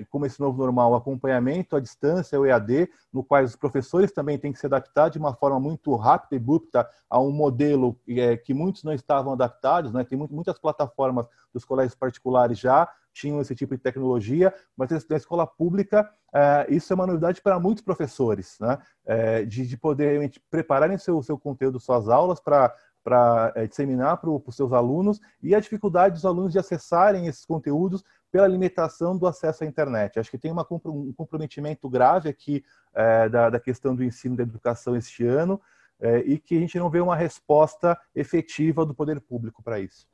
[0.00, 4.12] é, como esse novo normal, o acompanhamento à distância, o EAD, no qual os professores
[4.12, 7.98] também têm que se adaptar de uma forma muito rápida e abrupta a um modelo
[8.08, 9.90] é, que muitos não estavam adaptados.
[9.90, 10.04] Né?
[10.04, 15.46] Tem muitas plataformas dos colégios particulares já tinham esse tipo de tecnologia, mas na escola
[15.46, 18.78] pública é, isso é uma novidade para muitos professores, né?
[19.06, 24.16] É, de, de poder realmente prepararem seu, seu conteúdo, suas aulas para para é, disseminar
[24.16, 28.02] para os seus alunos e a dificuldade dos alunos de acessarem esses conteúdos
[28.32, 30.18] pela limitação do acesso à internet.
[30.18, 34.42] Acho que tem uma, um comprometimento grave aqui é, da, da, questão do ensino da
[34.42, 35.60] educação este ano
[36.00, 40.08] é, e que a gente não vê uma resposta efetiva do poder público para isso.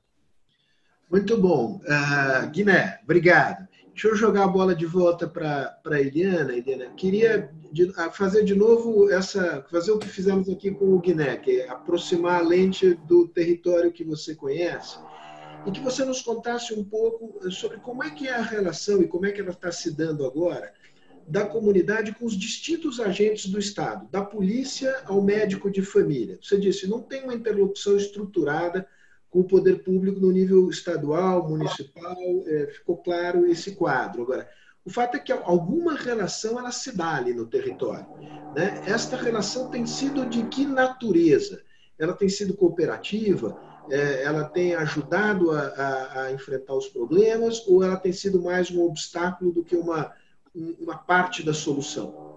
[1.11, 1.81] Muito bom.
[1.85, 3.67] Uh, Guiné, obrigado.
[3.93, 6.55] Deixa eu jogar a bola de volta para a Eliana.
[6.55, 11.37] Eliana, queria de, fazer de novo essa, fazer o que fizemos aqui com o Guiné,
[11.37, 14.99] que é aproximar a lente do território que você conhece
[15.67, 19.09] e que você nos contasse um pouco sobre como é que é a relação e
[19.09, 20.73] como é que ela está se dando agora
[21.27, 26.39] da comunidade com os distintos agentes do Estado, da polícia ao médico de família.
[26.41, 28.87] Você disse, não tem uma interlocução estruturada
[29.31, 32.17] com o poder público no nível estadual, municipal,
[32.47, 34.23] é, ficou claro esse quadro.
[34.23, 34.49] Agora,
[34.85, 38.07] o fato é que alguma relação ela se dá ali no território.
[38.57, 38.83] Né?
[38.87, 41.63] Esta relação tem sido de que natureza?
[41.99, 43.57] Ela tem sido cooperativa?
[43.89, 47.67] É, ela tem ajudado a, a, a, enfrentar os problemas?
[47.69, 50.13] Ou ela tem sido mais um obstáculo do que uma,
[50.55, 52.30] uma parte da solução?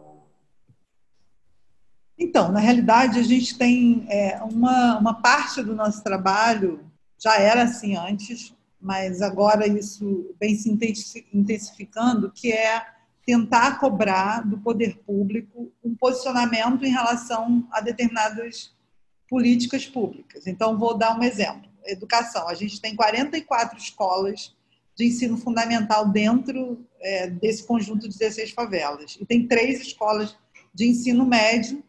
[2.17, 6.85] Então, na realidade, a gente tem é, uma, uma parte do nosso trabalho,
[7.19, 10.69] já era assim antes, mas agora isso vem se
[11.33, 12.85] intensificando, que é
[13.25, 18.73] tentar cobrar do poder público um posicionamento em relação a determinadas
[19.29, 20.45] políticas públicas.
[20.45, 21.71] Então, vou dar um exemplo.
[21.85, 22.47] Educação.
[22.47, 24.53] A gente tem 44 escolas
[24.95, 29.17] de ensino fundamental dentro é, desse conjunto de 16 favelas.
[29.19, 30.35] E tem três escolas
[30.73, 31.83] de ensino médio.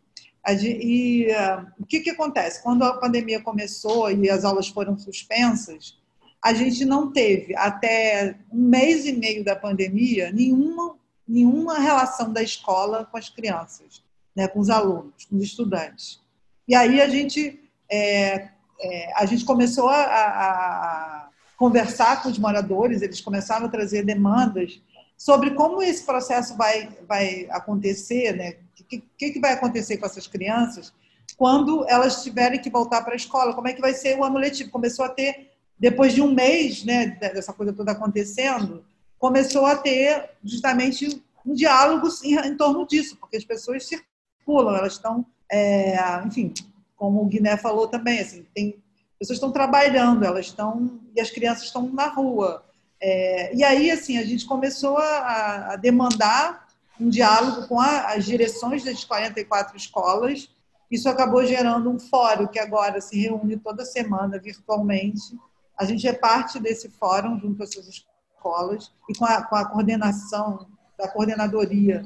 [0.46, 2.62] E uh, o que, que acontece?
[2.62, 5.96] Quando a pandemia começou e as aulas foram suspensas,
[6.42, 12.42] a gente não teve, até um mês e meio da pandemia, nenhuma, nenhuma relação da
[12.42, 14.02] escola com as crianças,
[14.36, 16.20] né, com os alunos, com os estudantes.
[16.68, 17.58] E aí a gente,
[17.90, 24.04] é, é, a gente começou a, a conversar com os moradores, eles começaram a trazer
[24.04, 24.82] demandas
[25.16, 28.56] sobre como esse processo vai, vai acontecer, né?
[28.84, 30.92] O que, que, vai acontecer com essas crianças
[31.36, 33.54] quando elas tiverem que voltar para a escola?
[33.54, 34.70] Como é que vai ser o ano letivo?
[34.70, 38.84] Começou a ter, depois de um mês né, dessa coisa toda acontecendo,
[39.18, 44.94] começou a ter justamente um diálogo em, em torno disso, porque as pessoas circulam, elas
[44.94, 46.52] estão, é, enfim,
[46.96, 48.82] como o Guiné falou também, assim, tem
[49.24, 52.64] pessoas estão trabalhando, elas estão e as crianças estão na rua.
[53.00, 56.63] É, e aí, assim, a gente começou a, a demandar
[57.00, 60.48] um diálogo com a, as direções das 44 escolas.
[60.90, 65.36] Isso acabou gerando um fórum que agora se reúne toda semana virtualmente.
[65.76, 69.64] A gente é parte desse fórum junto às suas escolas e com a, com a
[69.64, 70.66] coordenação
[70.96, 72.04] da coordenadoria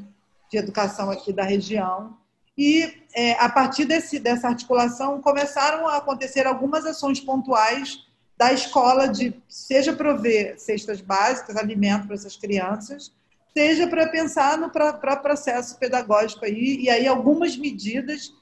[0.50, 2.16] de educação aqui da região.
[2.56, 8.04] E é, a partir desse, dessa articulação começaram a acontecer algumas ações pontuais
[8.36, 13.12] da escola de seja prover cestas básicas, alimento para essas crianças,
[13.56, 18.32] seja para pensar no pra processo pedagógico aí e aí algumas medidas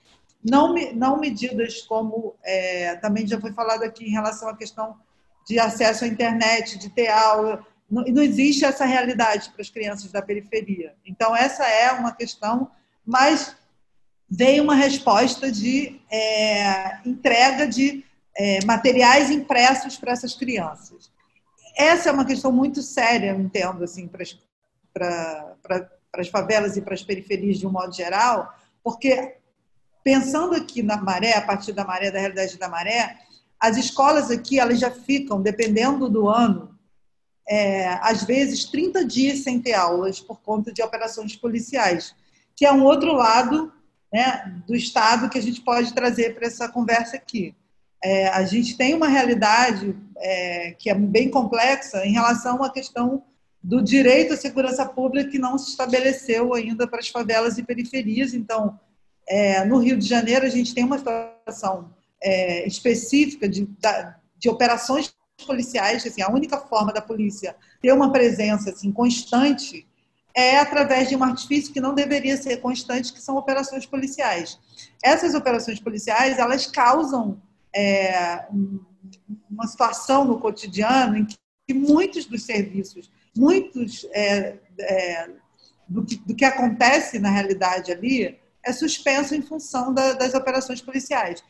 [0.44, 4.96] não não medidas como é, também já foi falado aqui em relação à questão
[5.46, 10.10] de acesso à internet, de ter aula, não, não existe essa realidade para as crianças
[10.10, 10.94] da periferia.
[11.04, 12.70] Então essa é uma questão,
[13.04, 13.56] mas
[14.28, 18.04] veio uma resposta de é, entrega de
[18.36, 21.10] é, materiais impressos para essas crianças.
[21.76, 24.36] Essa é uma questão muito séria, eu entendo, assim, para as,
[24.98, 29.36] para, as favelas e para as periferias de um modo geral, porque
[30.02, 33.18] pensando aqui na maré, a partir da maré, da realidade da maré,
[33.60, 36.74] as escolas aqui elas já ficam, dependendo do ano,
[37.48, 42.14] é, às vezes 30 dias sem ter aulas por conta de operações policiais,
[42.54, 43.72] que é um outro lado
[44.12, 47.54] né, do Estado que a gente pode trazer para essa conversa aqui.
[48.02, 53.22] É, a gente tem uma realidade é, que é bem complexa em relação à questão
[53.66, 58.32] do direito à segurança pública que não se estabeleceu ainda para as favelas e periferias.
[58.32, 58.78] Então,
[59.28, 61.90] é, no Rio de Janeiro, a gente tem uma situação
[62.22, 63.68] é, específica de,
[64.38, 65.12] de operações
[65.44, 69.84] policiais, assim, a única forma da polícia ter uma presença assim, constante
[70.32, 74.60] é através de um artifício que não deveria ser constante, que são operações policiais.
[75.02, 77.42] Essas operações policiais, elas causam
[77.74, 78.46] é,
[79.50, 85.30] uma situação no cotidiano em que muitos dos serviços, muitos é, é,
[85.88, 90.80] do, que, do, que, acontece na realidade ali, é suspenso em função da, das operações
[90.80, 91.42] policiais.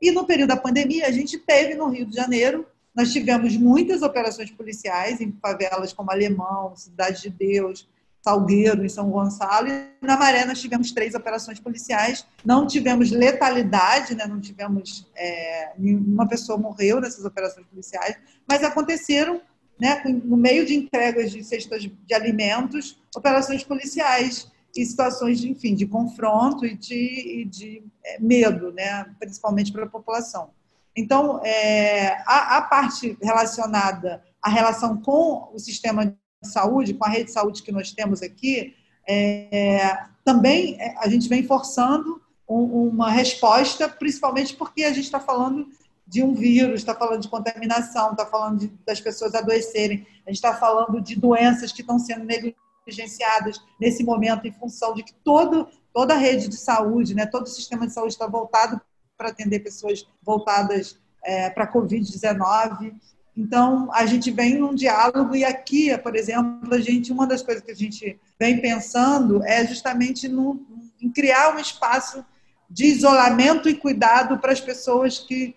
[0.00, 4.02] E no período da pandemia, a gente teve no Rio de Janeiro, nós tivemos muitas
[4.02, 7.88] operações policiais em favelas como Alemão, Cidade de Deus,
[8.24, 12.24] Salgueiro, em São Gonçalo, e na Maré nós tivemos três operações policiais.
[12.42, 14.26] Não tivemos letalidade, né?
[14.26, 15.06] não tivemos.
[15.14, 18.16] É, nenhuma pessoa morreu nessas operações policiais,
[18.48, 19.42] mas aconteceram,
[19.78, 25.74] né, no meio de entregas de cestas de alimentos, operações policiais e situações de, enfim,
[25.74, 30.50] de confronto e de, e de é, medo, né, principalmente para a população.
[30.96, 36.16] Então, é, a, a parte relacionada à relação com o sistema de
[36.48, 38.74] saúde, com a rede de saúde que nós temos aqui,
[39.08, 45.20] é, também é, a gente vem forçando um, uma resposta, principalmente porque a gente está
[45.20, 45.68] falando
[46.06, 50.36] de um vírus, está falando de contaminação, está falando de, das pessoas adoecerem, a gente
[50.36, 55.66] está falando de doenças que estão sendo negligenciadas nesse momento em função de que todo,
[55.92, 58.80] toda a rede de saúde, né, todo o sistema de saúde está voltado
[59.16, 62.94] para atender pessoas voltadas é, para a Covid-19.
[63.36, 67.64] Então, a gente vem num diálogo e aqui, por exemplo, a gente, uma das coisas
[67.64, 70.60] que a gente vem pensando é justamente no,
[71.00, 72.24] em criar um espaço
[72.70, 75.54] de isolamento e cuidado para as pessoas que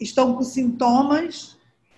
[0.00, 1.56] estão com sintomas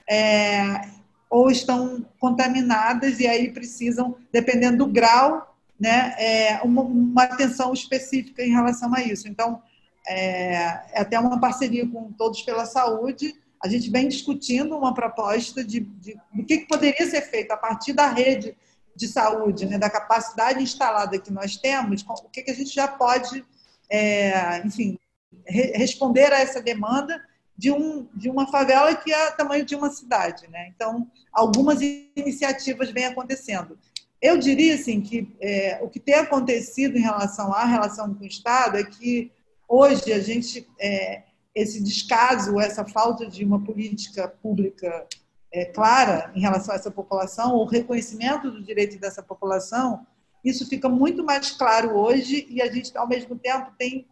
[0.08, 0.88] é,
[1.28, 8.42] ou estão contaminadas e aí precisam, dependendo do grau, né, é, uma, uma atenção específica
[8.42, 9.28] em relação a isso.
[9.28, 9.62] Então,
[10.06, 10.54] é,
[10.92, 15.80] é até uma parceria com Todos pela Saúde, a gente vem discutindo uma proposta de,
[15.80, 18.56] de, do que, que poderia ser feito a partir da rede
[18.96, 22.88] de saúde, né, da capacidade instalada que nós temos, o que, que a gente já
[22.88, 23.44] pode,
[23.88, 24.98] é, enfim,
[25.46, 27.22] re responder a essa demanda
[27.60, 30.48] de, um, de uma favela que é tamanho de uma cidade.
[30.48, 30.72] Né?
[30.74, 31.78] Então, algumas
[32.16, 33.78] iniciativas vêm acontecendo.
[34.20, 38.26] Eu diria assim, que é, o que tem acontecido em relação à relação com o
[38.26, 39.30] Estado é que
[39.68, 45.06] hoje a gente, é, esse descaso, essa falta de uma política pública
[45.52, 50.06] é, clara em relação a essa população, o reconhecimento do direito dessa população,
[50.42, 54.06] isso fica muito mais claro hoje e a gente, ao mesmo tempo, tem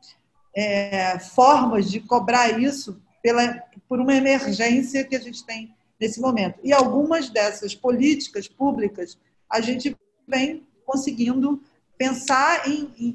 [0.55, 6.59] é, formas de cobrar isso pela, por uma emergência que a gente tem nesse momento.
[6.65, 9.19] E algumas dessas políticas públicas
[9.51, 9.95] a gente
[10.27, 11.63] vem conseguindo
[11.99, 13.09] pensar em, em,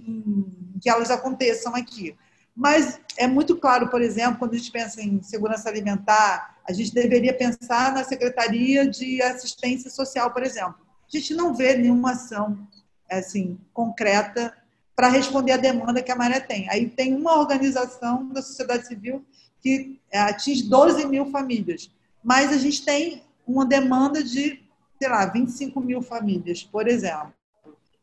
[0.76, 2.16] em, que elas aconteçam aqui.
[2.56, 6.94] Mas é muito claro, por exemplo, quando a gente pensa em segurança alimentar, a gente
[6.94, 10.76] deveria pensar na Secretaria de Assistência Social, por exemplo.
[11.12, 12.68] A gente não vê nenhuma ação
[13.10, 14.54] assim concreta
[14.96, 16.70] para responder à demanda que a Maré tem.
[16.70, 19.26] Aí tem uma organização da sociedade civil
[19.64, 21.90] que é, atinge 12 mil famílias.
[22.22, 24.62] Mas a gente tem uma demanda de,
[25.00, 27.34] sei lá, 25 mil famílias, por exemplo.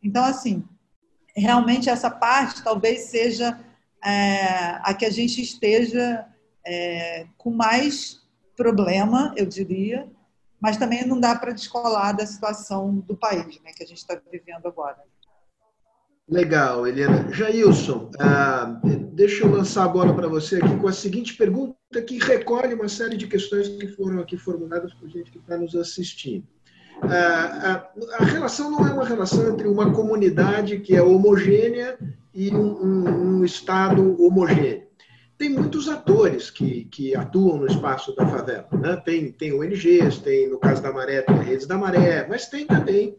[0.02, 0.64] Então, assim,
[1.36, 3.60] realmente essa parte talvez seja
[4.02, 6.26] é, a que a gente esteja
[6.66, 8.22] é, com mais
[8.56, 10.10] problema, eu diria,
[10.58, 14.18] mas também não dá para descolar da situação do país né, que a gente está
[14.30, 14.98] vivendo agora.
[16.30, 17.28] Legal, Helena.
[17.32, 18.80] Jailson, ah,
[19.12, 21.74] deixa eu lançar a bola para você aqui com a seguinte pergunta
[22.06, 25.74] que recolhe uma série de questões que foram aqui formuladas por gente que está nos
[25.74, 26.46] assistindo.
[27.02, 27.84] Ah,
[28.18, 31.98] a, a, relação não é uma relação entre uma comunidade que é homogênea
[32.32, 34.88] e um, um, um Estado homogêneo
[35.40, 38.68] tem muitos atores que, que atuam no espaço da favela.
[38.72, 38.94] Né?
[39.02, 42.66] Tem, tem ONGs, tem, no caso da Maré, tem a Redes da Maré, mas tem
[42.66, 43.16] também,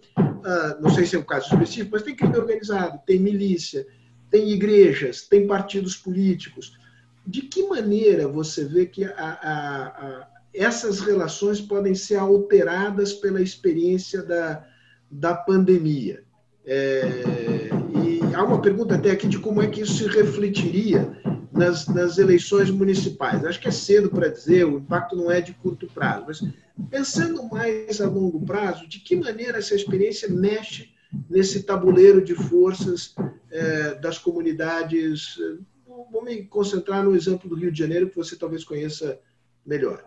[0.82, 3.86] não sei se é um caso específico, mas tem crime organizado, tem milícia,
[4.30, 6.78] tem igrejas, tem partidos políticos.
[7.26, 13.42] De que maneira você vê que a, a, a, essas relações podem ser alteradas pela
[13.42, 14.66] experiência da,
[15.10, 16.24] da pandemia?
[16.66, 17.70] É,
[18.04, 21.12] e há uma pergunta até aqui de como é que isso se refletiria
[21.52, 23.44] nas, nas eleições municipais.
[23.46, 26.42] Acho que é cedo para dizer, o impacto não é de curto prazo, mas
[26.90, 30.92] pensando mais a longo prazo, de que maneira essa experiência mexe
[31.30, 33.16] nesse tabuleiro de forças
[33.52, 35.38] é, das comunidades?
[35.86, 39.20] Vou me concentrar no exemplo do Rio de Janeiro, que você talvez conheça
[39.66, 40.04] melhor.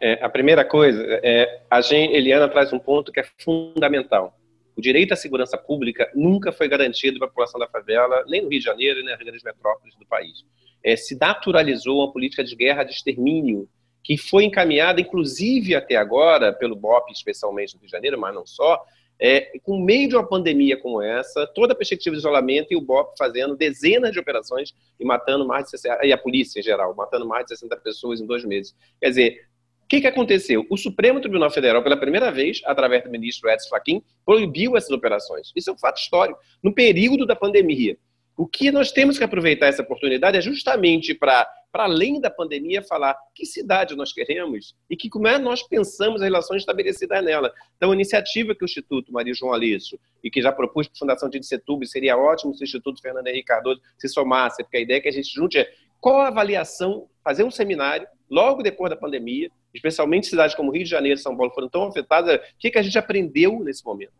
[0.00, 4.38] É, a primeira coisa, é, a gente, Eliana traz um ponto que é fundamental.
[4.76, 8.50] O direito à segurança pública nunca foi garantido para a população da favela, nem no
[8.50, 10.44] Rio de Janeiro, nem nas grandes metrópoles do país.
[10.84, 13.66] É, se naturalizou uma política de guerra de extermínio,
[14.06, 18.46] que foi encaminhada, inclusive até agora, pelo BOP, especialmente no Rio de Janeiro, mas não
[18.46, 18.80] só,
[19.18, 22.80] é, com meio de uma pandemia como essa, toda a perspectiva de isolamento e o
[22.80, 26.94] BOP fazendo dezenas de operações e matando mais de 60, e a polícia em geral,
[26.94, 28.76] matando mais de 60 pessoas em dois meses.
[29.00, 29.46] Quer dizer,
[29.82, 30.64] o que, que aconteceu?
[30.70, 35.50] O Supremo Tribunal Federal, pela primeira vez, através do ministro Edson Fachin, proibiu essas operações.
[35.56, 36.38] Isso é um fato histórico.
[36.62, 37.96] No período da pandemia.
[38.36, 42.82] O que nós temos que aproveitar essa oportunidade é justamente para, para além da pandemia,
[42.82, 47.50] falar que cidade nós queremos e que como é nós pensamos as relações estabelecidas nela.
[47.78, 50.98] Então, a iniciativa que o Instituto Maria João Alisso e que já propus para a
[50.98, 54.80] Fundação de Setúbal, seria ótimo se o Instituto Fernando Henrique Cardoso se somasse, porque a
[54.80, 58.90] ideia é que a gente junte é qual a avaliação, fazer um seminário logo depois
[58.90, 62.40] da pandemia, especialmente cidades como Rio de Janeiro e São Paulo foram tão afetadas, o
[62.58, 64.12] que, que a gente aprendeu nesse momento?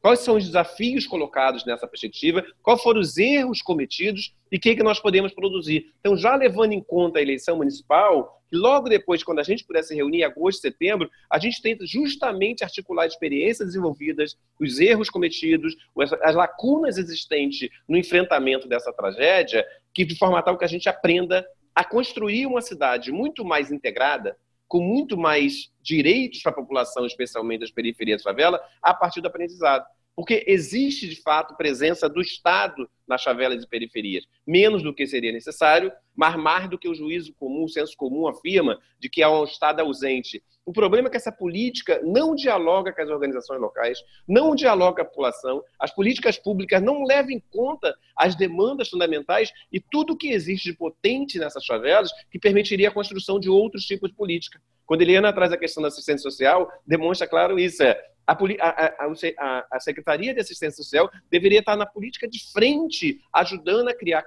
[0.00, 2.44] Quais são os desafios colocados nessa perspectiva?
[2.62, 5.92] Quais foram os erros cometidos e o que, que nós podemos produzir?
[6.00, 9.94] Então, já levando em conta a eleição municipal, logo depois, quando a gente puder se
[9.94, 15.76] reunir em agosto, setembro, a gente tenta justamente articular experiências desenvolvidas, os erros cometidos,
[16.22, 21.44] as lacunas existentes no enfrentamento dessa tragédia, que de forma tal que a gente aprenda
[21.74, 24.36] a construir uma cidade muito mais integrada,
[24.68, 29.84] com muito mais direitos para a população, especialmente das periferias favela, a partir do aprendizado.
[30.14, 34.26] Porque existe, de fato, presença do Estado nas favelas e periferias.
[34.46, 38.26] Menos do que seria necessário, mas mais do que o juízo comum, o senso comum
[38.26, 40.42] afirma de que há um Estado ausente.
[40.68, 45.00] O problema é que essa política não dialoga com as organizações locais, não dialoga com
[45.00, 50.28] a população, as políticas públicas não levam em conta as demandas fundamentais e tudo que
[50.28, 54.60] existe de potente nessas favelas que permitiria a construção de outros tipos de política.
[54.84, 57.82] Quando Eliana traz a questão da assistência social, demonstra claro isso.
[57.82, 59.06] É, a, a,
[59.38, 64.22] a, a, Secretaria de Assistência Social deveria estar na política de frente, ajudando a criar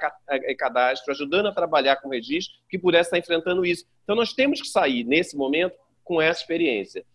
[0.58, 3.86] cadastro, ajudando a trabalhar com registro, que pudesse estar enfrentando isso.
[4.04, 5.76] Então, nós temos que sair, nesse momento,
[6.12, 7.06] com essa experiência.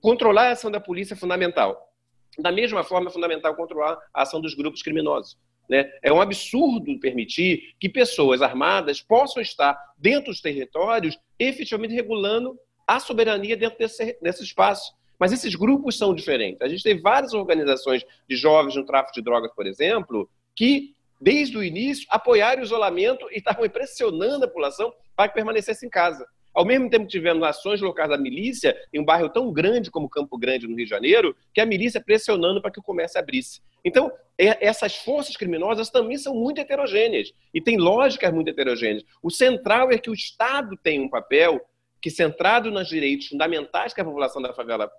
[0.00, 1.92] Controlar a ação da polícia é fundamental.
[2.38, 5.36] Da mesma forma, é fundamental controlar a ação dos grupos criminosos.
[5.68, 5.90] Né?
[6.00, 13.00] É um absurdo permitir que pessoas armadas possam estar dentro dos territórios efetivamente regulando a
[13.00, 14.94] soberania dentro desse, desse espaço.
[15.18, 16.62] Mas esses grupos são diferentes.
[16.62, 21.58] A gente tem várias organizações de jovens no tráfico de drogas, por exemplo, que, desde
[21.58, 26.24] o início, apoiaram o isolamento e estavam pressionando a população para que permanecesse em casa.
[26.58, 30.08] Ao mesmo tempo que tivemos ações locais da milícia em um bairro tão grande como
[30.08, 33.60] Campo Grande, no Rio de Janeiro, que a milícia pressionando para que o comércio abrisse.
[33.84, 39.04] Então, essas forças criminosas também são muito heterogêneas e têm lógicas muito heterogêneas.
[39.22, 41.60] O central é que o Estado tem um papel
[42.02, 44.90] que, centrado nos direitos fundamentais que a população da favela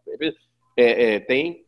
[0.78, 1.66] é, é, tem,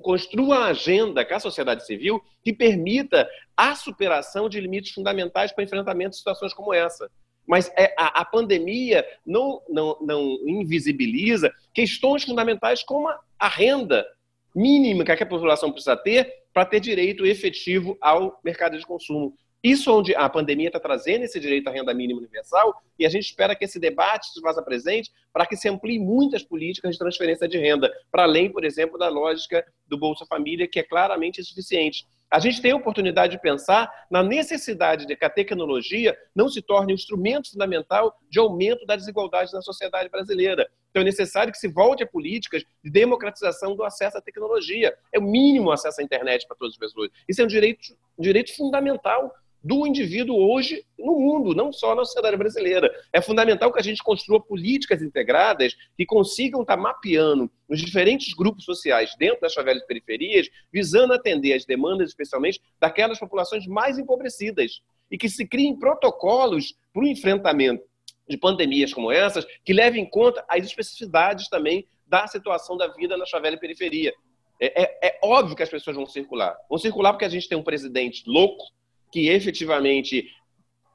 [0.00, 5.64] construa uma agenda com a sociedade civil que permita a superação de limites fundamentais para
[5.64, 7.10] enfrentamento de situações como essa.
[7.48, 14.06] Mas é, a, a, pandemia não, não, não invisibiliza questões fundamentais como a, a renda
[14.54, 19.34] mínima que a população precisa ter para ter direito efetivo ao mercado de consumo.
[19.62, 23.24] Isso onde a pandemia está trazendo esse direito à renda mínima universal e a gente
[23.24, 27.48] espera que esse debate se faça presente para que se amplie muitas políticas de transferência
[27.48, 32.06] de renda, para além, por exemplo, da lógica do Bolsa Família, que é claramente insuficiente.
[32.30, 36.60] A gente tem a oportunidade de pensar na necessidade de que a tecnologia não se
[36.60, 40.68] torne um instrumento fundamental de aumento da desigualdade na sociedade brasileira.
[40.90, 44.94] Então é necessário que se volte a políticas de democratização do acesso à tecnologia.
[45.12, 47.10] É o mínimo acesso à internet para todas as pessoas.
[47.26, 52.04] Isso é um direito, um direito fundamental do indivíduo hoje no mundo, não só na
[52.04, 52.90] sociedade brasileira.
[53.12, 58.64] É fundamental que a gente construa políticas integradas que consigam estar mapeando os diferentes grupos
[58.64, 64.80] sociais dentro das favelas e periferias, visando atender as demandas, especialmente, daquelas populações mais empobrecidas.
[65.10, 67.82] E que se criem protocolos para o enfrentamento
[68.28, 73.16] de pandemias como essas, que levem em conta as especificidades também da situação da vida
[73.16, 74.12] na favela e periferia.
[74.60, 76.56] É, é, é óbvio que as pessoas vão circular.
[76.68, 78.64] Vão circular porque a gente tem um presidente louco,
[79.10, 80.28] que efetivamente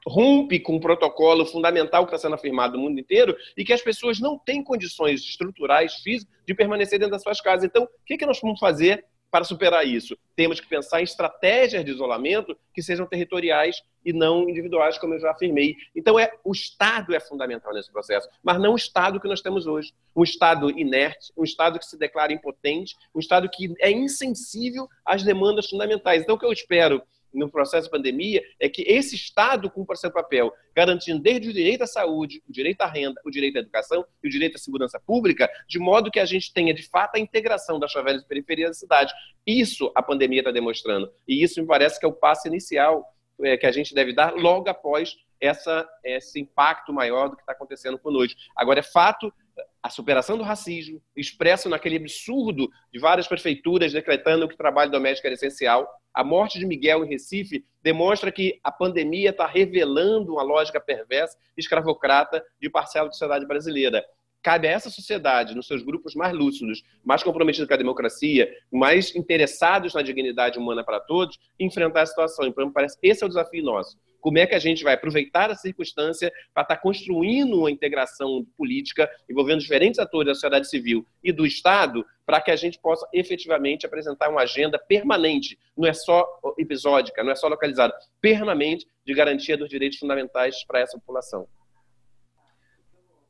[0.06, 3.82] rompe com um protocolo fundamental que está sendo afirmado no mundo inteiro e que as
[3.82, 7.64] pessoas não têm condições estruturais, físicas, de permanecer dentro das suas casas.
[7.64, 10.18] Então, o que, que nós vamos fazer para superar isso?
[10.36, 15.20] Temos que pensar em estratégias de isolamento que sejam territoriais e não individuais, como eu
[15.20, 15.76] já afirmei.
[15.96, 19.66] Então, é, o Estado é fundamental nesse processo, mas não o Estado que nós temos
[19.66, 19.94] hoje.
[20.14, 25.24] Um Estado inerte, um Estado que se declara impotente, um Estado que é insensível às
[25.24, 26.22] demandas fundamentais.
[26.22, 27.02] Então, o que eu espero
[27.34, 31.84] no processo de pandemia é que esse Estado cumpra seu papel, garantindo desde o direito
[31.84, 35.00] à saúde, o direito à renda, o direito à educação e o direito à segurança
[35.00, 38.72] pública, de modo que a gente tenha, de fato, a integração das favelas e periferias
[38.72, 39.14] da cidade.
[39.46, 41.12] Isso a pandemia está demonstrando.
[41.28, 43.06] E isso me parece que é o passo inicial
[43.42, 47.52] é, que a gente deve dar logo após essa, esse impacto maior do que está
[47.52, 48.40] acontecendo conosco.
[48.56, 49.34] Agora, é fato
[49.82, 55.28] a superação do racismo, expresso naquele absurdo de várias prefeituras decretando que o trabalho doméstico
[55.28, 55.88] era essencial.
[56.14, 61.38] A morte de Miguel em Recife demonstra que a pandemia está revelando uma lógica perversa
[61.58, 64.04] escravocrata de parcela da sociedade brasileira.
[64.42, 69.16] Cabe a essa sociedade, nos seus grupos mais lúcidos, mais comprometidos com a democracia, mais
[69.16, 72.46] interessados na dignidade humana para todos, enfrentar a situação.
[72.46, 75.52] Então, me parece esse é o desafio nosso como é que a gente vai aproveitar
[75.52, 81.06] a circunstância para estar tá construindo uma integração política envolvendo diferentes atores da sociedade civil
[81.22, 85.92] e do Estado para que a gente possa efetivamente apresentar uma agenda permanente, não é
[85.92, 86.26] só
[86.58, 91.46] episódica, não é só localizada, permanente de garantia dos direitos fundamentais para essa população.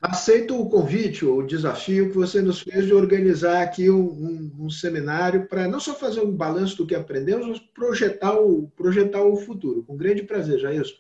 [0.06, 4.70] Aceito o convite, o desafio que você nos fez de organizar aqui um, um, um
[4.70, 9.38] seminário para não só fazer um balanço do que aprendemos, mas projetar o, projetar o
[9.38, 9.82] futuro.
[9.82, 10.96] Com grande prazer, Jailson.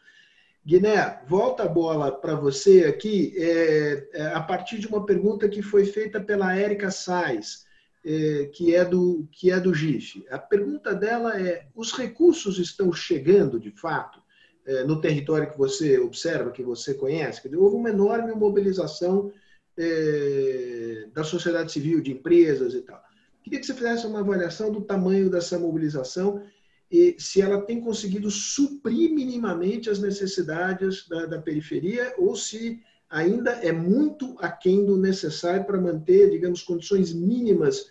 [0.65, 5.61] Guiné, volta a bola para você aqui, é, é, a partir de uma pergunta que
[5.61, 7.65] foi feita pela Érica Sais,
[8.05, 10.25] é, que, é do, que é do GIF.
[10.31, 14.22] A pergunta dela é: os recursos estão chegando de fato?
[14.65, 19.31] É, no território que você observa, que você conhece, houve uma enorme mobilização
[19.77, 23.01] é, da sociedade civil, de empresas e tal.
[23.43, 26.41] Queria que você fizesse uma avaliação do tamanho dessa mobilização
[26.89, 33.51] e se ela tem conseguido suprir minimamente as necessidades da, da periferia ou se ainda
[33.51, 37.87] é muito aquém do necessário para manter, digamos, condições mínimas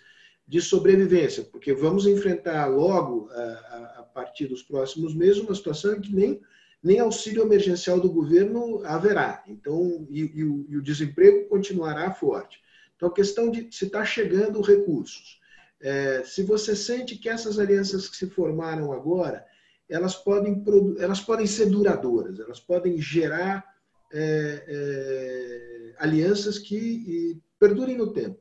[0.49, 6.01] de sobrevivência, porque vamos enfrentar logo, a, a partir dos próximos meses, uma situação em
[6.01, 6.41] que nem
[6.83, 9.43] nem auxílio emergencial do governo haverá.
[9.47, 12.61] Então, e, e, o, e o, desemprego continuará forte.
[12.97, 15.41] Então, a questão de se está chegando recursos.
[15.81, 19.45] É, se você sente que essas alianças que se formaram agora,
[19.89, 20.63] elas podem,
[20.99, 23.65] elas podem ser duradouras, elas podem gerar
[24.13, 28.41] é, é, alianças que perdurem no tempo.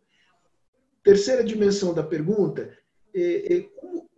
[1.03, 2.75] Terceira dimensão da pergunta,
[3.13, 4.09] é, é, como,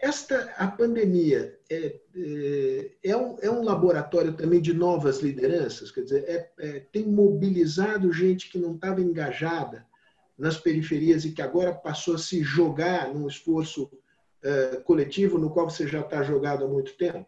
[0.00, 6.02] esta a pandemia é, é, é, um, é um laboratório também de novas lideranças, quer
[6.02, 9.86] dizer, é, é, tem mobilizado gente que não estava engajada
[10.38, 13.90] nas periferias e que agora passou a se jogar num esforço
[14.42, 17.26] é, coletivo no qual você já está jogado há muito tempo?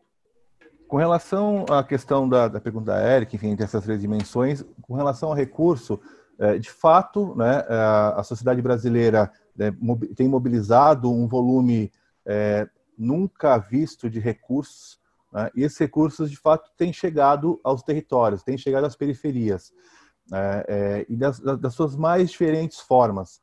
[0.86, 5.30] Com relação à questão da, da pergunta da Eric, enfim, dessas três dimensões, com relação
[5.30, 6.00] ao recurso,
[6.38, 9.74] é, de fato, né, a sociedade brasileira né,
[10.14, 11.90] tem mobilizado um volume
[12.28, 15.00] é, nunca visto de recursos,
[15.32, 15.50] né?
[15.56, 19.72] e esses recursos, de fato, têm chegado aos territórios, têm chegado às periferias,
[20.30, 23.40] é, é, e das, das, suas mais diferentes formas.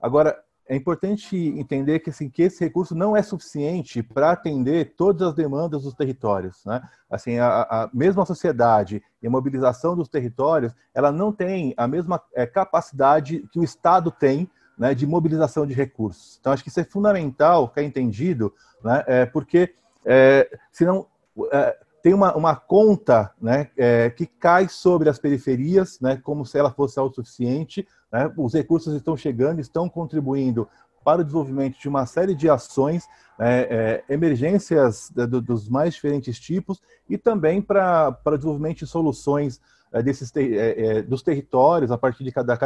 [0.00, 5.28] Agora, é importante entender que, assim, que esse recurso não é suficiente para atender todas
[5.28, 6.64] as demandas dos territórios.
[6.64, 6.82] Né?
[7.08, 12.20] Assim, a, a, mesma sociedade e a mobilização dos territórios, ela não tem a mesma
[12.34, 16.38] é, capacidade que o Estado tem né, de mobilização de recursos.
[16.40, 18.52] Então, acho que isso é fundamental ficar entendido,
[18.82, 19.74] né, é, porque
[20.04, 21.06] é, senão
[21.52, 26.56] é, tem uma, uma conta né, é, que cai sobre as periferias, né, como se
[26.56, 27.84] ela fosse autossuficiente.
[28.12, 30.68] Né, os recursos estão chegando, estão contribuindo
[31.04, 33.08] para o desenvolvimento de uma série de ações,
[33.38, 39.60] né, é, emergências do, dos mais diferentes tipos e também para, o desenvolvimento de soluções
[39.60, 42.56] é, desses é, é, dos territórios, a partir de cada,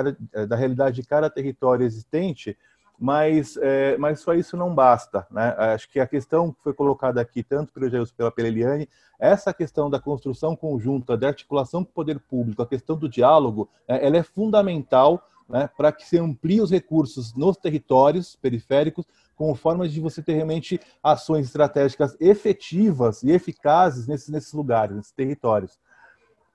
[0.48, 2.56] da realidade de cada território existente,
[2.98, 5.26] mas, é, mas só isso não basta.
[5.30, 5.54] Né?
[5.56, 9.88] Acho que a questão que foi colocada aqui, tanto pelo Jair pela Peleliane, essa questão
[9.88, 14.22] da construção conjunta, da articulação com o poder público, a questão do diálogo, ela é
[14.22, 20.22] fundamental né, para que se amplie os recursos nos territórios periféricos, com formas de você
[20.22, 25.78] ter realmente ações estratégicas efetivas e eficazes nesses, nesses lugares, nesses territórios.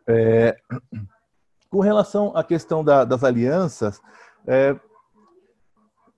[0.07, 0.55] É,
[1.69, 4.01] com relação à questão da, das alianças,
[4.47, 4.79] é,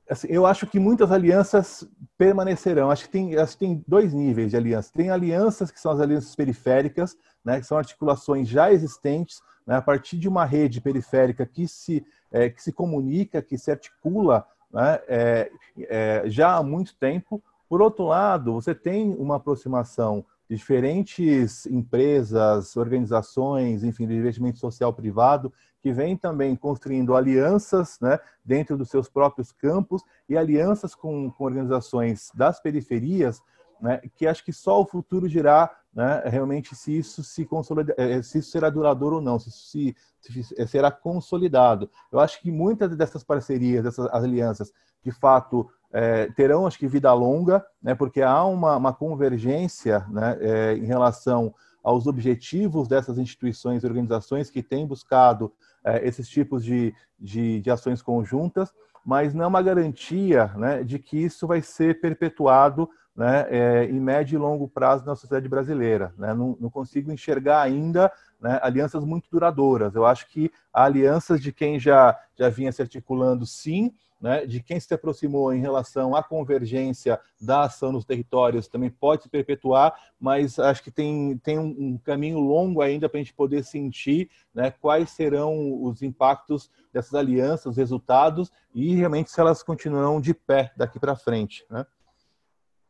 [0.10, 2.90] assim, eu acho que muitas alianças permanecerão.
[2.92, 4.92] Acho que, tem, acho que tem dois níveis de alianças.
[4.92, 9.82] Tem alianças que são as alianças periféricas, né, que são articulações já existentes, né, a
[9.82, 15.00] partir de uma rede periférica que se, é, que se comunica, que se articula né,
[15.08, 15.52] é,
[15.90, 17.42] é já há muito tempo.
[17.70, 25.52] Por outro lado, você tem uma aproximação diferentes empresas, organizações, enfim, de investimento social privado,
[25.82, 31.44] que vêm também construindo alianças né, dentro dos seus próprios campos e alianças com, com
[31.44, 33.42] organizações das periferias,
[33.82, 38.22] né, que acho que só o futuro dirá né, realmente se isso se consolida, eh,
[38.22, 41.90] se isso será duradouro ou não, se isso se, se será consolidado.
[42.12, 44.72] Eu acho que muitas dessas parcerias, dessas alianças,
[45.04, 50.38] de fato é, terão, acho que, vida longa, né, porque há uma, uma convergência né,
[50.40, 55.54] é, em relação aos objetivos dessas instituições e organizações que têm buscado
[55.86, 58.74] é, esses tipos de, de, de, ações conjuntas,
[59.06, 64.00] mas não é uma garantia né, de que isso vai ser perpetuado né, é, em
[64.00, 66.14] médio e longo prazo na sociedade brasileira.
[66.18, 66.34] Né?
[66.34, 69.96] Não, não, consigo enxergar ainda né, alianças muito duradouras.
[69.96, 74.62] Eu acho que há alianças de quem já, já vinha se articulando, sim, né, de
[74.62, 79.94] quem se aproximou em relação à convergência da ação nos territórios também pode se perpetuar,
[80.20, 84.72] mas acho que tem, tem um, caminho longo ainda para a gente poder sentir né,
[84.72, 90.72] quais serão os impactos dessas alianças, os resultados e realmente se elas continuarão de pé
[90.76, 91.66] daqui para frente.
[91.70, 91.86] Né?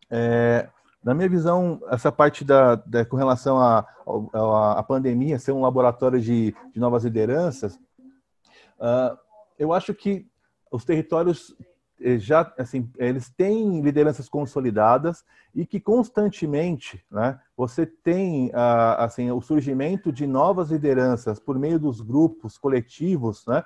[0.09, 0.69] É,
[1.03, 6.55] na minha visão, essa parte da, da com relação à pandemia ser um laboratório de,
[6.73, 7.75] de novas lideranças,
[8.79, 9.17] uh,
[9.57, 10.27] eu acho que
[10.71, 11.55] os territórios
[12.01, 19.31] eh, já assim eles têm lideranças consolidadas e que constantemente né, você tem ah, assim
[19.31, 23.63] o surgimento de novas lideranças por meio dos grupos coletivos né,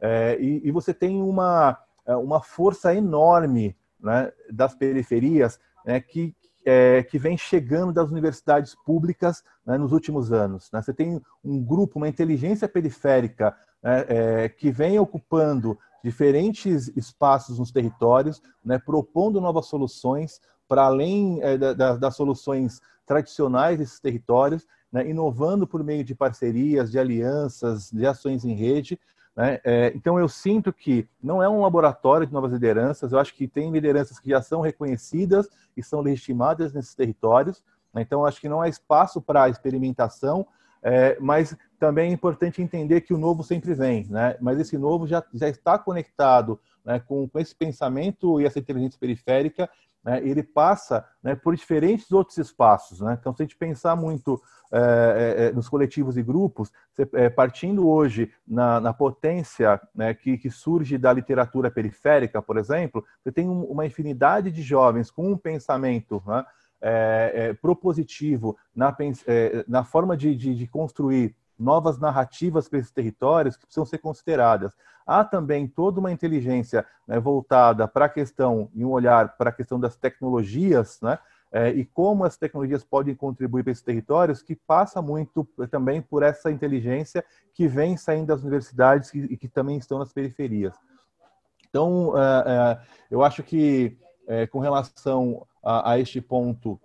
[0.00, 6.34] é, e, e, você tem uma eh, uma força enorme né, das periferias né, que
[6.64, 10.70] é, que vem chegando das universidades públicas né, nos últimos anos.
[10.72, 10.80] Né?
[10.80, 18.42] Você tem um grupo, uma inteligência periférica é, que vem ocupando diferentes espaços nos territórios,
[18.62, 25.08] né, propondo novas soluções para além é, da, da, das soluções tradicionais desses territórios, né,
[25.08, 29.00] inovando por meio de parcerias, de alianças, de ações em rede.
[29.34, 29.58] Né?
[29.64, 33.48] É, então, eu sinto que não é um laboratório de novas lideranças, eu acho que
[33.48, 37.62] tem lideranças que já são reconhecidas e são legitimadas nesses territórios.
[37.94, 38.02] Né?
[38.02, 40.46] Então, acho que não há espaço para experimentação,
[40.84, 44.36] é, mas também é importante entender que o novo sempre vem, né?
[44.38, 49.00] Mas esse novo já, já está conectado né, com, com esse pensamento e essa inteligência
[49.00, 49.68] periférica,
[50.04, 53.00] né, ele passa né, por diferentes outros espaços.
[53.00, 53.16] Né?
[53.18, 54.40] Então, se a gente pensar muito
[54.70, 56.70] é, é, nos coletivos e grupos,
[57.14, 63.02] é, partindo hoje na, na potência né, que, que, surge da literatura periférica, por exemplo,
[63.22, 66.44] você tem um, uma infinidade de jovens com um pensamento né,
[66.86, 68.94] é, é, propositivo na,
[69.26, 73.98] é, na forma de, de, de construir novas narrativas para esses territórios que precisam ser
[73.98, 74.76] consideradas.
[75.06, 79.52] Há também toda uma inteligência né, voltada para a questão e um olhar para a
[79.52, 81.18] questão das tecnologias, né,
[81.50, 86.22] é, e como as tecnologias podem contribuir para esses territórios, que passa muito também por
[86.22, 87.24] essa inteligência
[87.54, 90.74] que vem saindo das universidades e, que também estão nas periferias.
[91.66, 92.80] Então, é, é,
[93.10, 93.96] eu acho que
[94.50, 96.78] com relação a, a este ponto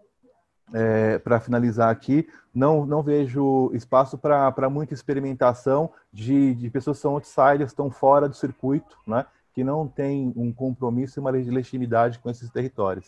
[0.73, 7.01] é, para finalizar aqui, não, não vejo espaço para muita experimentação de, de pessoas que
[7.01, 12.19] são outsiders, estão fora do circuito, né, que não têm um compromisso e uma legitimidade
[12.19, 13.07] com esses territórios.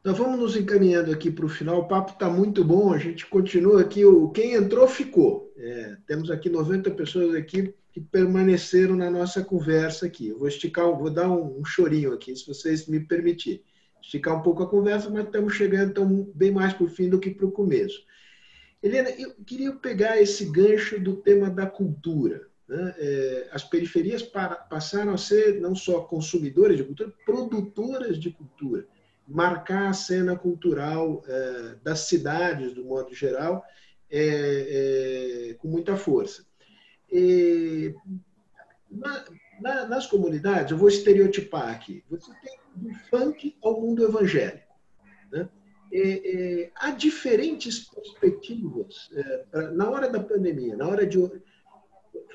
[0.00, 1.78] Então vamos nos encaminhando aqui para o final.
[1.78, 2.92] O papo está muito bom.
[2.92, 4.04] A gente continua aqui.
[4.04, 5.50] O quem entrou ficou.
[5.56, 10.26] É, temos aqui 90 pessoas aqui que permaneceram na nossa conversa aqui.
[10.26, 13.62] Eu vou esticar, vou dar um, um chorinho aqui, se vocês me permitirem
[14.02, 17.20] esticar um pouco a conversa, mas estamos chegando estamos bem mais para o fim do
[17.20, 18.04] que para o começo.
[18.82, 22.48] Helena, eu queria pegar esse gancho do tema da cultura.
[22.68, 22.94] Né?
[22.98, 28.88] É, as periferias para, passaram a ser não só consumidoras de cultura, produtoras de cultura.
[29.26, 33.64] Marcar a cena cultural é, das cidades, do modo geral,
[34.10, 36.44] é, é com muita força.
[38.90, 39.24] Na,
[39.60, 44.74] na, nas comunidades, eu vou estereotipar aqui, você tem do funk ao mundo evangélico.
[45.30, 45.48] Né?
[46.74, 51.18] Há diferentes perspectivas é, na hora da pandemia, na hora de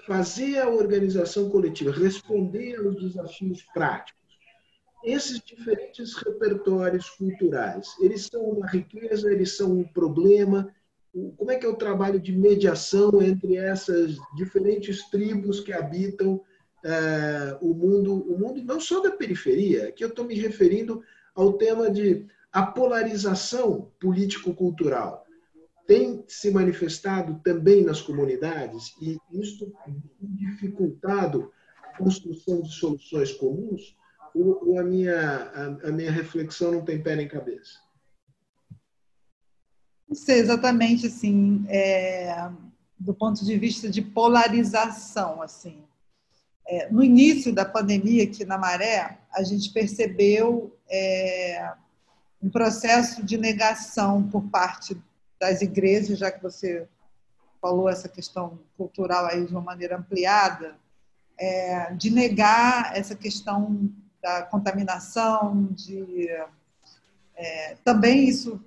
[0.06, 4.20] fazer a organização coletiva, responder aos desafios práticos.
[5.04, 10.74] Esses diferentes repertórios culturais, eles são uma riqueza, eles são um problema.
[11.38, 16.42] Como é que é o trabalho de mediação entre essas diferentes tribos que habitam
[16.86, 21.02] é, o mundo, o mundo não só da periferia, aqui eu estou me referindo
[21.36, 25.26] ao tema de a polarização político-cultural
[25.90, 29.74] tem se manifestado também nas comunidades e isso
[30.22, 31.52] dificultado
[31.84, 33.98] a construção de soluções comuns
[34.36, 37.80] ou, ou a, minha, a, a, minha reflexão não tem pé nem cabeça?
[40.10, 42.50] Não sei exatamente assim, é,
[42.98, 45.84] do ponto de vista de polarização, assim,
[46.68, 51.74] é, no início da pandemia aqui na Maré, a gente percebeu é,
[52.42, 55.00] um processo de negação por parte
[55.40, 56.88] das igrejas, já que você
[57.62, 60.76] falou essa questão cultural aí de uma maneira ampliada,
[61.38, 63.92] é, de negar essa questão
[64.22, 66.28] da contaminação, de
[67.36, 68.60] é, também isso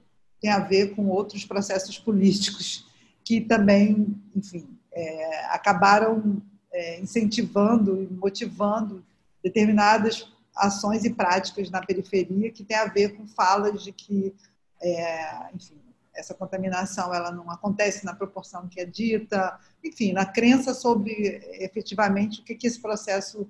[0.43, 2.90] tem a ver com outros processos políticos
[3.24, 6.43] que também, enfim, é, acabaram
[6.73, 9.05] é, incentivando e motivando
[9.43, 14.35] determinadas ações e práticas na periferia que tem a ver com falas de que,
[14.82, 15.81] é, enfim,
[16.14, 22.40] essa contaminação ela não acontece na proporção que é dita, enfim, na crença sobre efetivamente
[22.40, 23.48] o que, que esse processo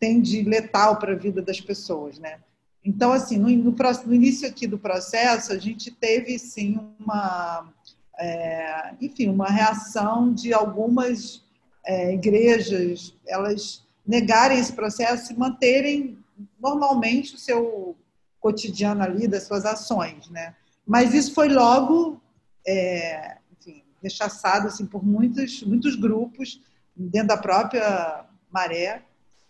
[0.00, 2.40] tem de letal para a vida das pessoas, né?
[2.88, 7.70] Então, assim, no, no, no, início aqui do processo, a gente teve, sim, uma,
[8.18, 11.44] é, enfim, uma reação de algumas
[11.84, 16.16] é, igrejas, elas negarem esse processo e manterem
[16.58, 17.94] normalmente o seu
[18.40, 20.54] cotidiano ali, das suas ações, né?
[20.86, 22.18] Mas isso foi logo,
[22.66, 26.62] é, enfim, rechaçado assim, por muitos, muitos grupos
[26.96, 29.02] dentro da própria Maré.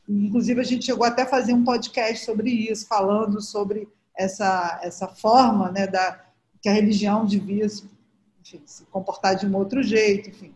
[0.09, 5.06] Inclusive, a gente chegou até a fazer um podcast sobre isso, falando sobre essa, essa
[5.06, 6.24] forma né, da,
[6.62, 7.66] que a religião devia
[8.40, 10.55] enfim, se comportar de um outro jeito, enfim.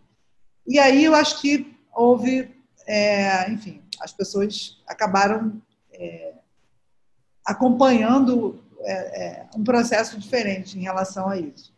[0.67, 2.51] E aí eu acho que houve,
[2.87, 5.61] é, enfim, as pessoas acabaram
[5.93, 6.35] é,
[7.45, 11.73] acompanhando é, é, um processo diferente em relação a isso.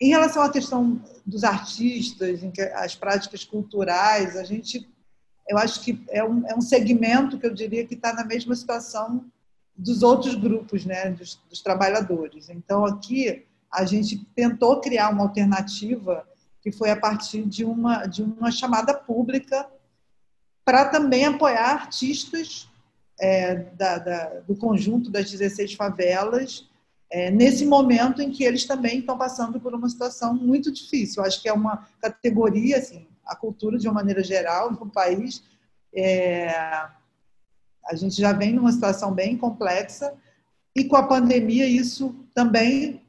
[0.00, 2.40] Em relação à questão dos artistas,
[2.74, 4.88] as práticas culturais, a gente,
[5.48, 8.54] eu acho que é um, é um segmento que eu diria que está na mesma
[8.54, 9.24] situação
[9.74, 12.48] dos outros grupos, né, dos, dos trabalhadores.
[12.50, 16.26] Então, aqui, a gente tentou criar uma alternativa
[16.60, 19.66] que foi a partir de uma, de uma chamada pública
[20.64, 22.68] para também apoiar artistas
[23.18, 26.68] é, da, da, do conjunto das 16 favelas,
[27.10, 31.22] é, nesse momento em que eles também estão passando por uma situação muito difícil.
[31.22, 35.42] Eu acho que é uma categoria, assim, a cultura de uma maneira geral no país
[35.90, 36.50] É,
[37.90, 40.12] a gente já vem numa situação bem complexa
[40.76, 43.00] e com a pandemia isso também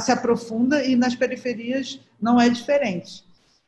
[0.00, 3.24] se aprofunda e nas periferias não é diferente.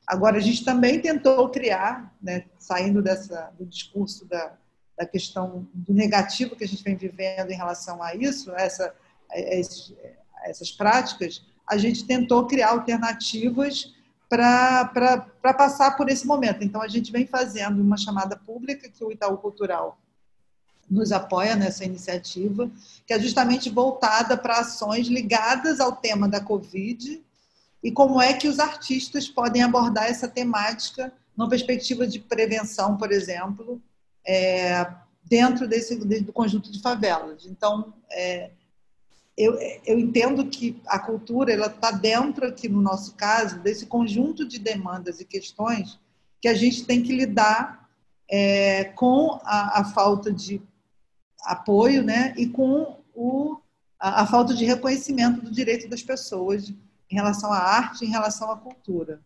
[0.07, 4.53] Agora, a gente também tentou criar, né, saindo dessa, do discurso da,
[4.99, 8.93] da questão do negativo que a gente vem vivendo em relação a isso, essa,
[10.45, 13.95] essas práticas, a gente tentou criar alternativas
[14.33, 16.65] para passar por esse momento.
[16.65, 19.99] Então, a gente vem fazendo uma chamada pública que o Itaú Cultural
[20.91, 22.71] nos apoia nessa iniciativa,
[23.07, 27.23] que é justamente voltada para ações ligadas ao tema da Covid
[27.83, 33.13] e como é que os artistas podem abordar essa temática numa perspectiva de prevenção, por
[33.13, 33.83] exemplo,
[34.27, 34.87] é,
[35.25, 37.45] dentro desse do conjunto de favelas.
[37.45, 38.51] Então, é,
[39.37, 44.47] eu, eu entendo que a cultura ela está dentro aqui no nosso caso desse conjunto
[44.47, 45.99] de demandas e questões
[46.41, 47.89] que a gente tem que lidar
[48.29, 50.61] é, com a, a, falta de
[51.45, 53.59] apoio, né, e com o,
[53.99, 56.71] a, a, falta de reconhecimento do direito das pessoas
[57.11, 59.21] em relação à arte, em relação à cultura.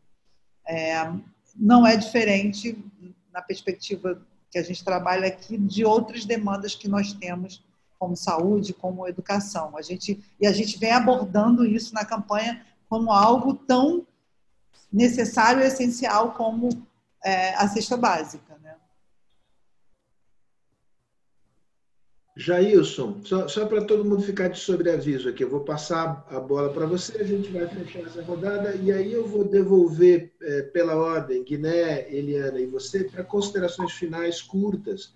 [0.69, 1.11] É,
[1.55, 2.85] não é diferente
[3.33, 4.21] na perspectiva
[4.51, 7.65] que a gente trabalha aqui de outras demandas que nós temos
[7.99, 9.77] como saúde, como educação.
[9.77, 14.07] A gente, e a gente vem abordando isso na campanha como algo tão
[14.93, 16.69] necessário e essencial como
[17.25, 18.57] é, a cesta básica.
[18.63, 18.75] Né?
[22.37, 26.71] Jailson, só, só para todo mundo ficar de sobreaviso aqui, eu vou passar a bola
[26.71, 30.95] para você, a gente vai fechar essa rodada e aí eu vou devolver é, pela
[30.97, 35.15] ordem, Guiné, Eliana e você, para considerações finais curtas.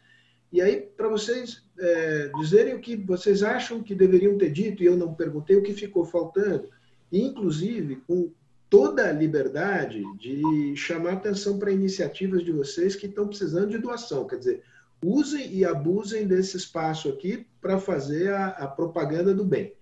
[0.53, 4.87] E aí, para vocês é, dizerem o que vocês acham que deveriam ter dito, e
[4.87, 6.69] eu não perguntei o que ficou faltando,
[7.13, 8.33] inclusive com
[8.69, 14.27] toda a liberdade de chamar atenção para iniciativas de vocês que estão precisando de doação.
[14.27, 14.63] Quer dizer,
[15.03, 19.73] usem e abusem desse espaço aqui para fazer a, a, propaganda do bem.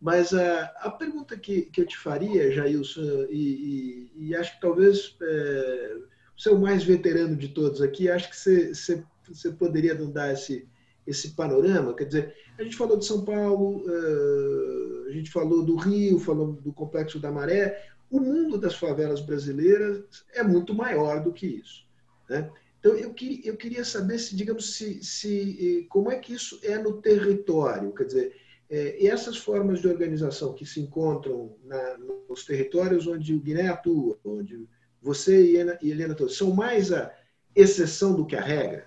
[0.00, 4.60] Mas a, a pergunta que, que eu te faria, Jailson, e, e, e acho que
[4.60, 5.96] talvez é,
[6.36, 10.32] você é o mais veterano de todos aqui, acho que você, você, você poderia dar
[10.32, 10.66] esse,
[11.06, 11.94] esse panorama?
[11.94, 13.84] Quer dizer, a gente falou de São Paulo,
[15.06, 17.88] a gente falou do Rio, falou do Complexo da Maré.
[18.10, 21.86] O mundo das favelas brasileiras é muito maior do que isso.
[22.28, 22.50] Né?
[22.78, 26.76] Então, eu, que, eu queria saber se, digamos, se, se, como é que isso é
[26.76, 27.94] no território.
[27.94, 28.36] Quer dizer,
[28.68, 31.98] é, essas formas de organização que se encontram na,
[32.28, 34.68] nos territórios onde o Guiné atua, onde
[35.00, 37.14] você e Helena, e Helena são mais a
[37.54, 38.86] exceção do que a regra?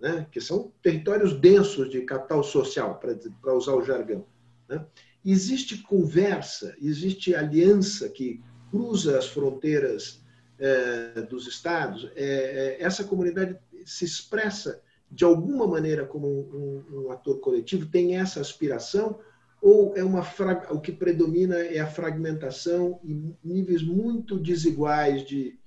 [0.00, 0.26] Né?
[0.30, 3.00] que são territórios densos de capital social,
[3.40, 4.24] para usar o jargão.
[4.68, 4.84] Né?
[5.24, 10.22] Existe conversa, existe aliança que cruza as fronteiras
[10.58, 12.10] é, dos estados.
[12.14, 17.86] É, é, essa comunidade se expressa de alguma maneira como um, um, um ator coletivo,
[17.86, 19.20] tem essa aspiração,
[19.62, 20.24] ou é uma
[20.70, 25.58] o que predomina é a fragmentação e níveis muito desiguais de,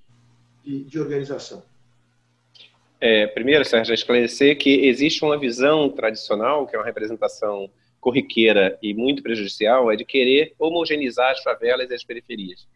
[0.62, 1.62] de, de organização?
[3.00, 8.92] É, primeiro, Sérgio, esclarecer que existe uma visão tradicional, que é uma representação corriqueira e
[8.92, 12.68] muito prejudicial, é de querer homogeneizar as favelas e as periferias.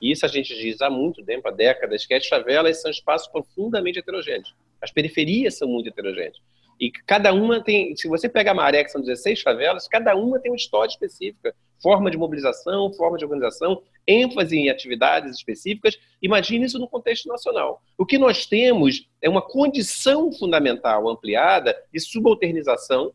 [0.00, 3.28] E isso a gente diz há muito tempo, há décadas, que as favelas são espaços
[3.28, 4.54] profundamente heterogêneos.
[4.80, 6.36] As periferias são muito heterogêneas.
[6.80, 10.40] E cada uma tem, se você pega a Maré, que são 16 favelas, cada uma
[10.40, 15.98] tem uma história específica, forma de mobilização, forma de organização, ênfase em atividades específicas.
[16.20, 17.82] Imagine isso no contexto nacional.
[17.98, 23.12] O que nós temos é uma condição fundamental ampliada de subalternização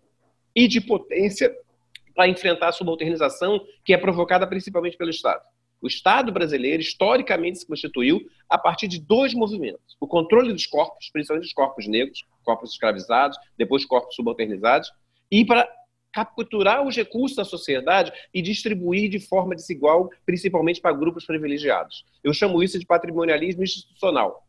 [0.55, 1.55] e de potência
[2.15, 5.43] para enfrentar a subalternização que é provocada principalmente pelo Estado.
[5.79, 8.19] O Estado brasileiro, historicamente, se constituiu
[8.49, 13.37] a partir de dois movimentos: o controle dos corpos, principalmente dos corpos negros, corpos escravizados,
[13.55, 14.91] depois corpos subalternizados,
[15.29, 15.69] e para
[16.17, 22.03] capturar os recursos da sociedade e distribuir de forma desigual, principalmente para grupos privilegiados.
[22.23, 24.43] Eu chamo isso de patrimonialismo institucional.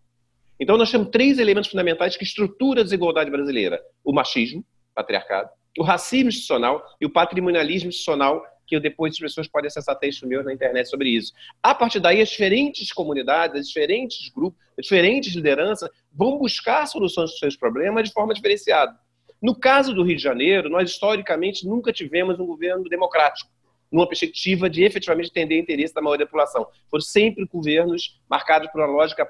[0.58, 4.64] Então, nós temos três elementos fundamentais que estruturam a desigualdade brasileira: o machismo,
[4.94, 10.26] patriarcado, o racismo institucional e o patrimonialismo institucional, que depois as pessoas podem acessar texto
[10.26, 11.34] meu na internet sobre isso.
[11.62, 17.28] A partir daí, as diferentes comunidades, as diferentes grupos, as diferentes lideranças vão buscar soluções
[17.28, 18.98] para os seus problemas de forma diferenciada.
[19.40, 23.50] No caso do Rio de Janeiro, nós historicamente nunca tivemos um governo democrático,
[23.90, 26.66] numa perspectiva de efetivamente atender interesse da maioria da população.
[26.90, 29.28] Foram sempre governos marcados por uma lógica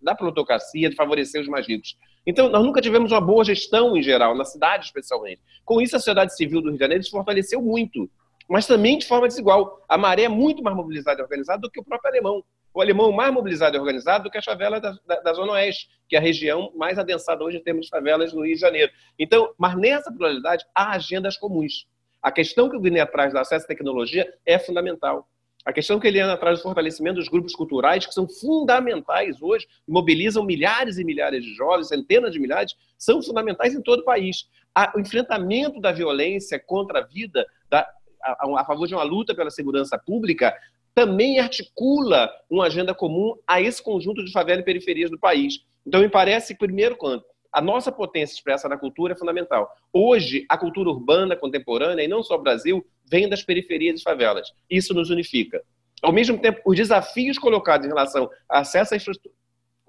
[0.00, 1.96] da plutocracia, de favorecer os mais ricos.
[2.26, 5.40] Então, nós nunca tivemos uma boa gestão em geral, na cidade especialmente.
[5.64, 8.08] Com isso, a sociedade civil do Rio de Janeiro se fortaleceu muito,
[8.48, 9.82] mas também de forma desigual.
[9.88, 12.44] A maré é muito mais mobilizada e organizada do que o próprio alemão.
[12.72, 15.88] O alemão mais mobilizado e organizado do que a favela da, da, da, Zona Oeste,
[16.08, 18.92] que é a região mais adensada hoje em termos de favelas no Rio de Janeiro.
[19.18, 21.86] Então, mas nessa pluralidade há agendas comuns.
[22.22, 25.28] A questão que o Guiné traz do acesso à tecnologia é fundamental.
[25.64, 29.66] A questão que ele anda atrás do fortalecimento dos grupos culturais, que são fundamentais hoje,
[29.86, 34.48] mobilizam milhares e milhares de jovens, centenas de milhares, são fundamentais em todo o país.
[34.94, 37.86] O enfrentamento da violência contra a vida, da,
[38.22, 40.54] a, a, favor de uma luta pela segurança pública,
[40.94, 45.60] também articula uma agenda comum a esse conjunto de favelas e periferias do país.
[45.86, 49.74] Então, me parece, primeiro, quando a nossa potência expressa na cultura é fundamental.
[49.92, 54.52] Hoje, a cultura urbana contemporânea, e não só o Brasil, vem das periferias e favelas.
[54.68, 55.62] Isso nos unifica.
[56.02, 58.96] Ao mesmo tempo, os desafios colocados em relação ao acesso à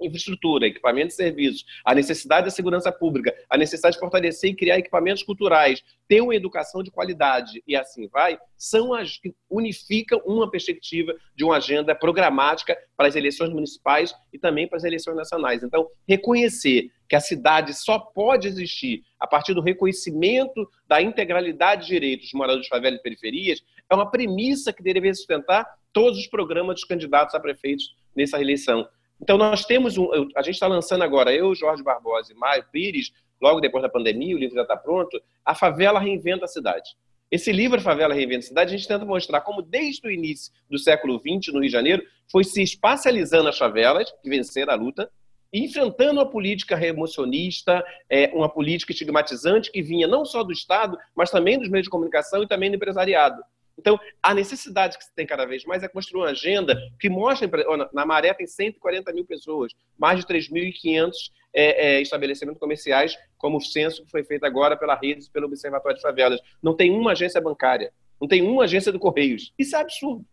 [0.02, 4.78] infraestrutura, equipamentos e serviços, a necessidade da segurança pública, a necessidade de fortalecer e criar
[4.78, 10.50] equipamentos culturais, ter uma educação de qualidade e assim vai, são as que unificam uma
[10.50, 15.64] perspectiva de uma agenda programática para as eleições municipais e também para as eleições nacionais.
[15.64, 21.88] Então, reconhecer que a cidade só pode existir a partir do reconhecimento da integralidade de
[21.90, 26.28] direitos dos moradores de favelas e periferias é uma premissa que deveria sustentar todos os
[26.28, 28.88] programas dos candidatos a prefeitos nessa eleição.
[29.22, 30.10] Então, nós temos um.
[30.36, 33.12] A gente está lançando agora, eu, Jorge Barbosa e Mário Pires,
[33.42, 36.90] logo depois da pandemia, o livro já está pronto, A Favela Reinventa a Cidade.
[37.30, 40.78] Esse livro, Favela Reinventa a Cidade, a gente tenta mostrar como, desde o início do
[40.78, 45.10] século XX, no Rio de Janeiro, foi se espacializando as favelas, que venceram a luta,
[45.54, 50.98] e enfrentando uma política remocionista, é, uma política estigmatizante que vinha não só do Estado,
[51.16, 53.42] mas também dos meios de comunicação e também do empresariado.
[53.78, 57.50] Então, a necessidade que se tem cada vez mais é construir uma agenda que mostre.
[57.94, 61.12] Na Maré tem 140 mil pessoas, mais de 3.500
[61.54, 65.98] é, é, estabelecimentos comerciais, como o censo que foi feito agora pela Redes pelo Observatório
[65.98, 66.40] de Favelas.
[66.62, 69.54] Não tem uma agência bancária, não tem uma agência do Correios.
[69.58, 70.26] Isso é absurdo.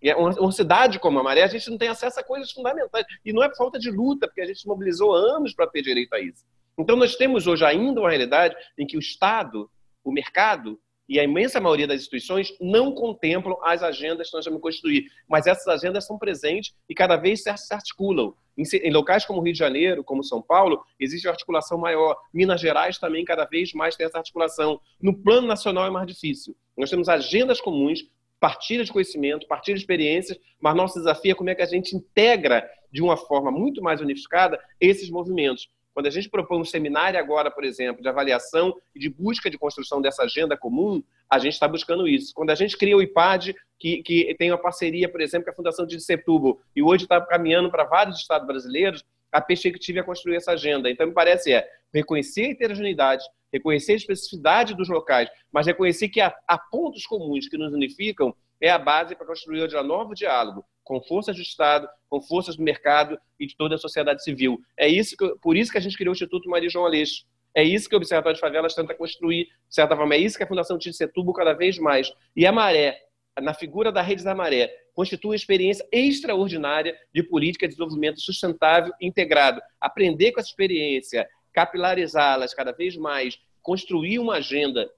[0.00, 2.52] E é uma, uma, cidade como a Maré, a gente não tem acesso a coisas
[2.52, 3.04] fundamentais.
[3.24, 6.20] E não é falta de luta, porque a gente mobilizou anos para ter direito a
[6.20, 6.44] isso.
[6.78, 9.68] Então, nós temos hoje ainda uma realidade em que o Estado,
[10.04, 14.60] o mercado, e a imensa maioria das instituições não contemplam as agendas que nós vamos
[14.60, 15.06] construir.
[15.26, 18.34] Mas essas agendas são presentes e cada vez se articulam.
[18.56, 22.16] Em, locais como Rio de Janeiro, como São Paulo, existe articulação maior.
[22.34, 24.80] Minas Gerais também cada vez mais tem essa articulação.
[25.00, 26.54] No plano nacional é mais difícil.
[26.76, 28.00] Nós temos agendas comuns,
[28.38, 31.96] partilha de conhecimento, partilha de experiências, mas nosso desafio é como é que a gente
[31.96, 35.68] integra de uma forma muito mais unificada esses movimentos.
[35.94, 39.58] Quando a gente propõe um seminário agora, por exemplo, de avaliação e de busca de
[39.58, 42.32] construção dessa agenda comum, a gente está buscando isso.
[42.34, 45.54] Quando a gente cria o IPAD, que, que tem uma parceria, por exemplo, com a
[45.54, 50.36] Fundação de Setúbal, e hoje está caminhando para vários estados brasileiros, a perspectiva é construir
[50.36, 50.90] essa agenda.
[50.90, 56.20] Então, me parece é reconhecer a heterogeneidade, reconhecer a especificidade dos locais, mas reconhecer que
[56.20, 60.64] há, há pontos comuns que nos unificam é a base para construir um novo diálogo
[60.88, 64.58] com forças do Estado, com forças do mercado e de toda a sociedade civil.
[64.74, 67.26] É isso que, por isso que a gente criou o Instituto Maria João Aleixo.
[67.54, 70.14] É isso que o Observatório de Favelas tenta construir, de certa forma.
[70.14, 72.10] É isso que a Fundação Tite Setúbal cada vez mais.
[72.34, 72.98] E a Maré,
[73.38, 78.94] na figura da Rede da Maré, constitui uma experiência extraordinária de política de desenvolvimento sustentável
[78.98, 79.60] integrado.
[79.78, 84.90] Aprender com essa experiência, capilarizá-las cada vez mais, construir uma agenda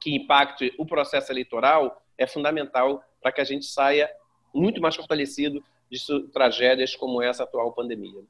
[0.00, 4.10] que impacte o processo eleitoral é fundamental para que a gente saia
[4.56, 5.98] muito mais fortalecido de
[6.32, 8.22] tragédias como essa atual pandemia.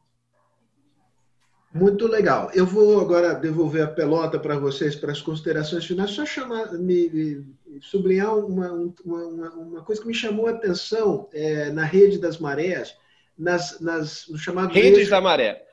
[1.77, 2.51] Muito legal.
[2.55, 6.11] Eu vou agora devolver a pelota para vocês para as considerações finais.
[6.11, 7.45] Só chamar, me,
[7.83, 8.73] sublinhar uma,
[9.05, 12.97] uma, uma, coisa que me chamou a atenção é, na rede das marés,
[13.39, 15.67] nas, nas no chamado redes da maré.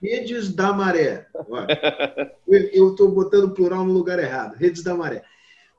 [0.00, 1.26] Redes da maré.
[2.46, 4.54] Eu estou botando plural no lugar errado.
[4.54, 5.24] Redes da maré.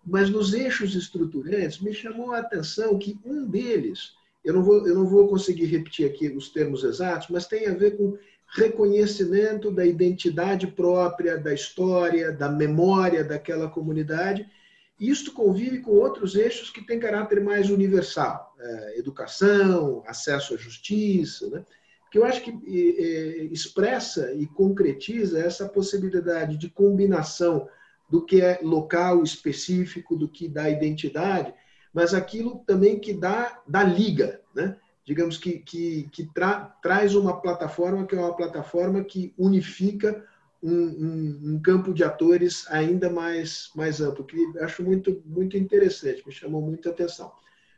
[0.07, 4.13] Mas nos eixos estruturantes, me chamou a atenção que um deles,
[4.43, 7.73] eu não vou, eu não vou conseguir repetir aqui os termos exatos, mas tem a
[7.73, 8.17] ver com
[8.55, 14.49] reconhecimento da identidade própria, da história, da memória daquela comunidade.
[14.97, 21.49] Isto convive com outros eixos que têm caráter mais universal: é, educação, acesso à justiça,
[21.49, 21.65] né?
[22.09, 27.67] que eu acho que é, expressa e concretiza essa possibilidade de combinação
[28.09, 31.53] do que é local específico, do que dá identidade,
[31.93, 34.77] mas aquilo também que dá, dá liga, né?
[35.05, 40.25] digamos que, que, que tra, traz uma plataforma que é uma plataforma que unifica
[40.61, 46.23] um, um, um, campo de atores ainda mais, mais amplo, que acho muito, muito interessante,
[46.25, 47.31] me chamou muita atenção.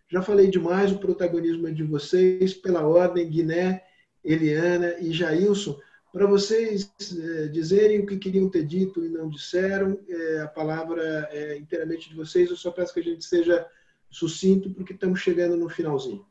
[0.07, 3.83] Já falei demais, o protagonismo é de vocês, pela ordem, Guiné,
[4.23, 5.79] Eliana e Jailson
[6.11, 9.99] para vocês é, dizerem o que queriam ter dito e não disseram.
[10.07, 12.49] É, a palavra é inteiramente de vocês.
[12.49, 13.67] Eu só peço que a gente seja
[14.09, 16.25] sucinto, porque estamos chegando no finalzinho.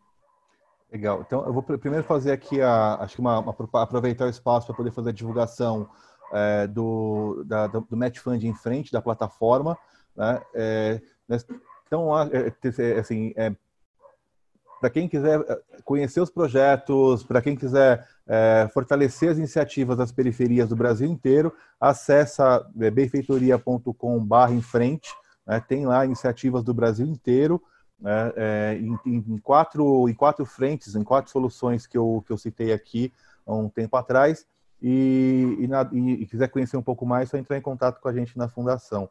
[0.91, 1.23] Legal.
[1.27, 4.77] Então, eu vou primeiro fazer aqui, a, acho que uma, uma aproveitar o espaço para
[4.77, 5.89] poder fazer a divulgação
[6.33, 9.79] é, do, da, do Match Fund em frente da plataforma.
[10.17, 10.43] Né?
[11.87, 12.11] Então,
[12.99, 13.55] assim, é,
[14.81, 20.13] para quem quiser é, conhecer os projetos, para quem quiser é, fortalecer as iniciativas das
[20.13, 25.11] periferias do Brasil inteiro, acessa benfeitoria.com.br em frente,
[25.47, 25.63] né?
[25.67, 27.63] tem lá iniciativas do Brasil inteiro,
[28.01, 32.39] né, é, em, em, quatro, em quatro frentes, em quatro soluções que eu, que eu
[32.39, 33.13] citei aqui
[33.45, 34.47] há um tempo atrás.
[34.81, 38.09] E, e, na, e, e quiser conhecer um pouco mais, só entrar em contato com
[38.09, 39.11] a gente na Fundação.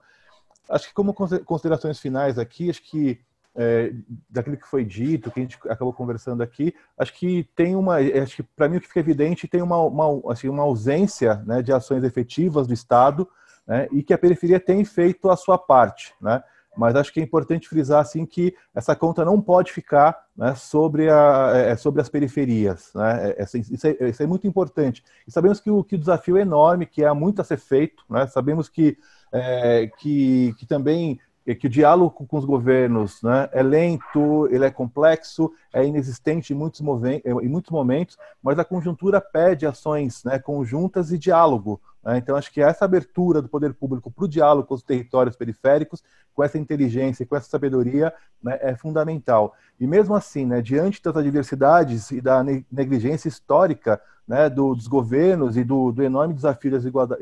[0.70, 3.20] Acho que como considerações finais aqui, acho que
[3.58, 3.92] é,
[4.30, 8.36] daquilo que foi dito, que a gente acabou conversando aqui, acho que tem uma, acho
[8.36, 11.74] que para mim o que fica evidente tem uma, uma, assim, uma ausência né, de
[11.74, 13.28] ações efetivas do Estado
[13.66, 16.44] né, e que a periferia tem feito a sua parte, né?
[16.78, 21.10] mas acho que é importante frisar assim que essa conta não pode ficar né, sobre,
[21.10, 22.92] a, é, é sobre as periferias.
[22.94, 23.30] Né?
[23.30, 25.04] É, é assim, isso, é, isso, é, muito importante.
[25.28, 28.04] E sabemos que o, que o desafio é enorme, que há muito a ser feito.
[28.08, 28.28] Né?
[28.28, 28.96] Sabemos que,
[29.32, 31.20] é, que, que também
[31.56, 36.56] que o diálogo com os governos né, é lento, ele é complexo, é inexistente em
[36.56, 41.80] muitos, em muitos momentos, mas a conjuntura pede ações né, conjuntas e diálogo.
[42.04, 42.18] Né?
[42.18, 46.04] Então, acho que essa abertura do poder público para o diálogo com os territórios periféricos
[46.34, 48.14] com essa inteligência e com essa sabedoria
[48.44, 49.56] né, é fundamental.
[49.80, 55.56] E mesmo assim, né, diante das adversidades e da negligência histórica né, do, dos governos
[55.56, 56.72] e do, do enorme desafio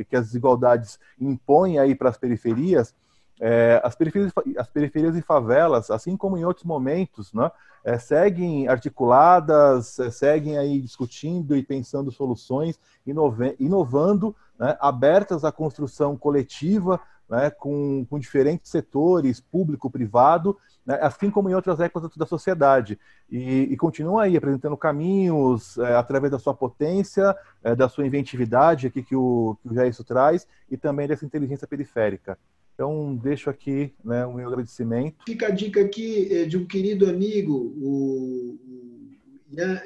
[0.10, 2.94] que as desigualdades impõem aí para as periferias,
[3.40, 7.52] é, as, periferias, as periferias e favelas, assim como em outros momentos, né,
[7.84, 12.80] é, seguem articuladas, é, seguem aí discutindo e pensando soluções,
[13.60, 17.00] inovando, né, abertas à construção coletiva
[17.30, 23.00] né, com, com diferentes setores, público, privado, né, assim como em outras épocas da sociedade.
[23.30, 28.88] E, e continua aí apresentando caminhos é, através da sua potência, é, da sua inventividade,
[28.88, 32.38] aqui que o, que o Jair traz, e também dessa inteligência periférica.
[32.76, 35.24] Então, deixo aqui né, o meu agradecimento.
[35.26, 38.60] Fica a dica aqui é, de um querido amigo, o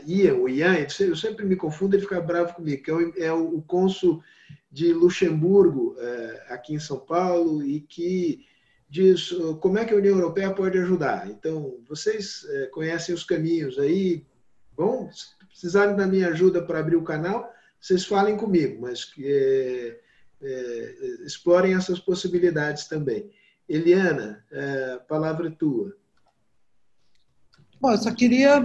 [0.07, 3.32] Ian, o Ian, eu sempre me confundo, ele fica bravo comigo, que é o, é
[3.32, 4.24] o cônsul
[4.72, 8.44] de Luxemburgo, é, aqui em São Paulo, e que
[8.90, 11.30] diz como é que a União Europeia pode ajudar.
[11.30, 14.26] Então, vocês é, conhecem os caminhos aí.
[14.76, 19.99] Bom, se precisarem da minha ajuda para abrir o canal, vocês falem comigo, mas é,
[20.41, 20.95] é,
[21.26, 23.30] explorem essas possibilidades também.
[23.68, 25.95] Eliana, é, palavra é tua.
[27.80, 28.57] Bom, eu só queria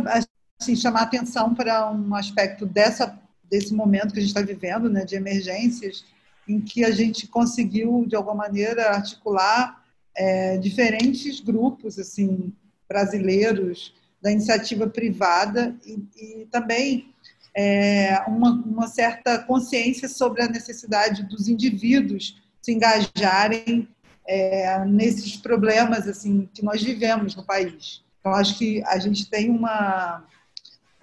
[0.61, 5.05] assim, chamar atenção para um aspecto dessa desse momento que a gente está vivendo, né,
[5.05, 6.05] de emergências,
[6.49, 9.85] em que a gente conseguiu de alguma maneira articular
[10.17, 12.53] é, diferentes grupos assim
[12.89, 17.14] brasileiros da iniciativa privada e, e também
[17.57, 23.89] é, uma, uma, certa consciência sobre a necessidade dos indivíduos se engajarem
[24.27, 28.03] é, nesses problemas assim que nós vivemos no país.
[28.19, 30.25] Então acho que a gente tem uma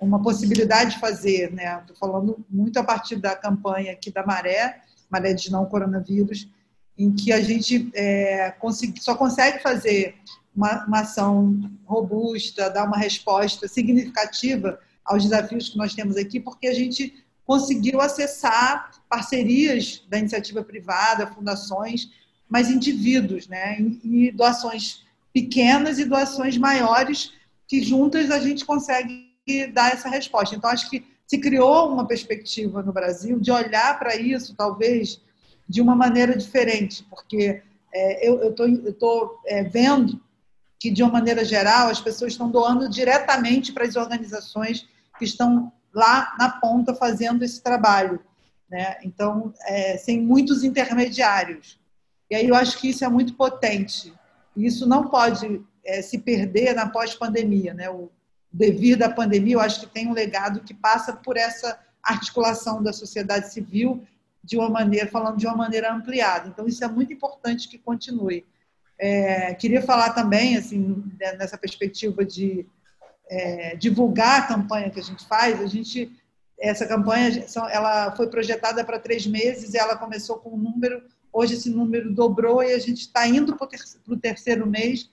[0.02, 1.80] uma possibilidade de fazer, né?
[1.80, 6.50] Estou falando muito a partir da campanha aqui da Maré, Maré de Não Coronavírus,
[6.98, 10.16] em que a gente é, consegui, só consegue fazer
[10.56, 14.80] uma, uma, ação robusta, dar uma resposta significativa
[15.12, 21.28] aos desafios que nós temos aqui, porque a gente conseguiu acessar parcerias da iniciativa privada,
[21.28, 22.10] fundações,
[22.50, 23.78] mas indivíduos, né?
[24.04, 27.34] E doações pequenas e doações maiores
[27.68, 29.32] que juntas a gente consegue
[29.74, 30.56] dar essa resposta.
[30.56, 35.22] Então, acho que se criou uma perspectiva no Brasil de olhar para isso, talvez,
[35.68, 37.62] de uma maneira diferente, porque
[37.94, 40.22] é, eu estou é, vendo
[40.78, 44.88] que, de uma maneira geral, as pessoas estão doando diretamente para as organizações
[45.22, 48.20] que estão lá na ponta fazendo esse trabalho.
[48.68, 48.98] Né?
[49.04, 51.80] Então, é, sem muitos intermediários.
[52.28, 54.12] E aí eu acho que isso é muito potente.
[54.56, 57.76] E isso não pode é, se perder na pós-pandemia.
[57.76, 57.88] Né?
[57.88, 58.10] O,
[58.52, 62.92] devido à pandemia, eu acho que tem um legado que passa por essa articulação da
[62.92, 64.04] sociedade civil
[64.44, 66.50] de uma maneira, falando de uma maneira ampliada.
[66.50, 68.44] Então, isso é muito importante que continue.
[68.98, 72.66] É, queria falar também, assim, né, nessa perspectiva de
[73.32, 75.62] é, divulgar a campanha que a gente faz.
[75.62, 76.12] A gente,
[76.60, 79.74] essa campanha, ela foi projetada para três meses.
[79.74, 81.02] Ela começou com um número,
[81.32, 83.70] hoje esse número dobrou e a gente está indo para
[84.08, 85.10] o terceiro mês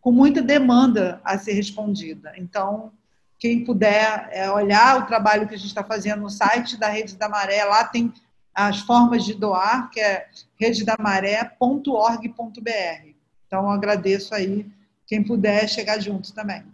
[0.00, 2.32] com muita demanda a ser respondida.
[2.36, 2.92] Então,
[3.38, 7.16] quem puder é, olhar o trabalho que a gente está fazendo no site da Rede
[7.16, 8.12] da Maré, lá tem
[8.52, 10.26] as formas de doar, que é
[10.58, 13.14] rededamaré.org.br.
[13.46, 14.66] Então, agradeço aí
[15.06, 16.64] quem puder chegar junto também.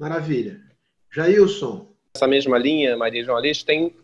[0.00, 0.58] Maravilha.
[1.12, 1.86] Jailson.
[2.16, 3.94] Essa mesma linha, Maria João Aleixo, tem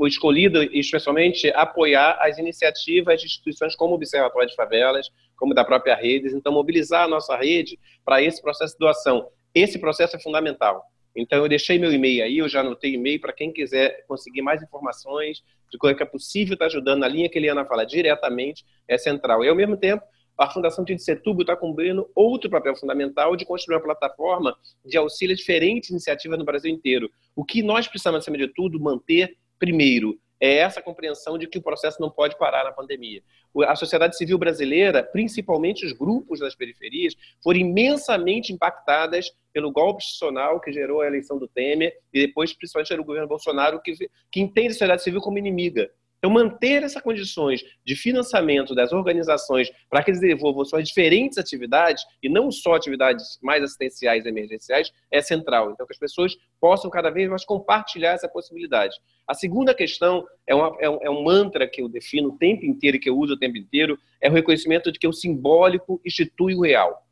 [0.00, 5.94] escolhido, especialmente, apoiar as iniciativas de instituições como o Observatório de Favelas, como da própria
[5.94, 9.28] Redes, então mobilizar a nossa rede para esse processo de doação.
[9.54, 10.82] Esse processo é fundamental.
[11.14, 14.62] Então, eu deixei meu e-mail aí, eu já anotei e-mail para quem quiser conseguir mais
[14.62, 17.84] informações de como é que é possível estar ajudando na linha que a Eliana fala
[17.84, 19.44] diretamente, é central.
[19.44, 20.02] E, ao mesmo tempo,
[20.36, 25.34] a Fundação de Setúbal está cumprindo outro papel fundamental de construir uma plataforma de auxílio
[25.34, 27.10] a diferentes iniciativas no Brasil inteiro.
[27.34, 31.62] O que nós precisamos, acima de tudo, manter primeiro é essa compreensão de que o
[31.62, 33.22] processo não pode parar na pandemia.
[33.66, 40.60] A sociedade civil brasileira, principalmente os grupos das periferias, foram imensamente impactadas pelo golpe institucional
[40.60, 43.94] que gerou a eleição do Temer e depois, principalmente, o governo Bolsonaro, que,
[44.30, 45.90] que entende a sociedade civil como inimiga.
[46.24, 52.02] Então, manter essas condições de financiamento das organizações para que eles desenvolvam suas diferentes atividades,
[52.22, 55.70] e não só atividades mais assistenciais e emergenciais, é central.
[55.70, 58.96] Então, que as pessoas possam cada vez mais compartilhar essa possibilidade.
[59.28, 62.64] A segunda questão é, uma, é, um, é um mantra que eu defino o tempo
[62.64, 66.00] inteiro e que eu uso o tempo inteiro, é o reconhecimento de que o simbólico
[66.06, 67.04] institui o real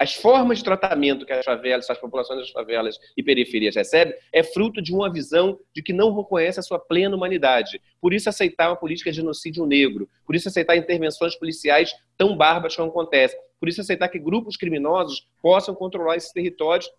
[0.00, 4.42] as formas de tratamento que as favelas, as populações das favelas e periferias recebem, é
[4.42, 7.78] fruto de uma visão de que não reconhece a sua plena humanidade.
[8.00, 12.74] Por isso aceitar uma política de genocídio negro, por isso aceitar intervenções policiais tão bárbaras
[12.76, 16.90] como acontece, por isso aceitar que grupos criminosos possam controlar esses territórios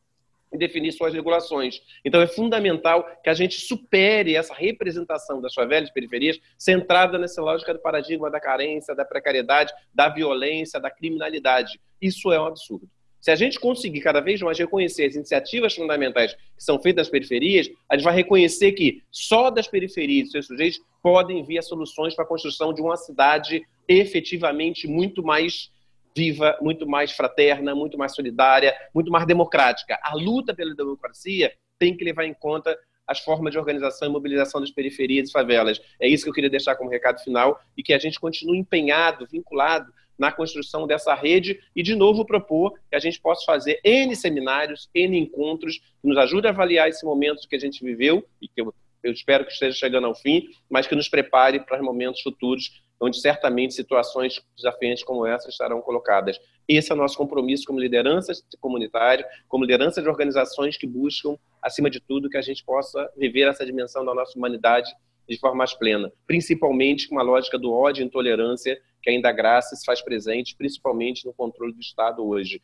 [0.52, 1.82] e definir suas regulações.
[2.03, 7.41] Então é fundamental que a gente supere essa representação das favelas e periferias centrada nessa
[7.41, 11.80] lógica do paradigma da carência, da precariedade, da violência, da criminalidade.
[12.02, 12.90] Isso é um absurdo.
[13.22, 17.11] Se a gente conseguir cada vez mais reconhecer as iniciativas fundamentais que são feitas nas
[17.11, 22.15] periferias, a gente vai reconhecer que só das periferias e seus sujeitos podem vir soluções
[22.15, 25.69] para a construção de uma cidade efetivamente muito mais
[26.15, 29.99] viva, muito mais fraterna, muito mais solidária, muito mais democrática.
[30.03, 32.77] A luta pela democracia tem que levar em conta
[33.07, 35.81] as formas de organização e mobilização das periferias e favelas.
[35.99, 39.27] É isso que eu queria deixar como recado final e que a gente continue empenhado,
[39.29, 44.15] vinculado na construção dessa rede e, de novo, propor que a gente possa fazer N
[44.15, 48.47] seminários, N encontros, que nos ajude a avaliar esse momento que a gente viveu e
[48.47, 48.73] que eu,
[49.03, 53.19] eu espero que esteja chegando ao fim, mas que nos prepare para momentos futuros onde
[53.19, 56.40] certamente situações desafiantes como essa estarão colocadas.
[56.68, 61.90] Esse é o nosso compromisso como liderança comunitária, como liderança de organizações que buscam, acima
[61.90, 64.91] de tudo, que a gente possa viver essa dimensão da nossa humanidade
[65.28, 69.76] de forma mais plena, principalmente com a lógica do ódio e intolerância que ainda graça
[69.76, 72.61] se faz presente, principalmente no controle do Estado hoje.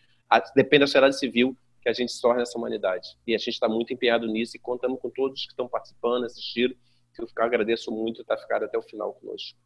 [0.56, 1.58] Depende da sociedade civil
[1.88, 3.18] que a gente se torne essa humanidade.
[3.26, 6.76] E a gente está muito empenhado nisso e contamos com todos que estão participando, assistindo.
[7.18, 9.58] Eu agradeço muito estar ficado até o final conosco.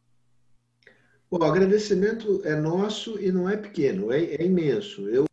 [1.28, 5.08] O agradecimento é nosso e não é pequeno, é, é imenso.
[5.08, 5.24] Eu,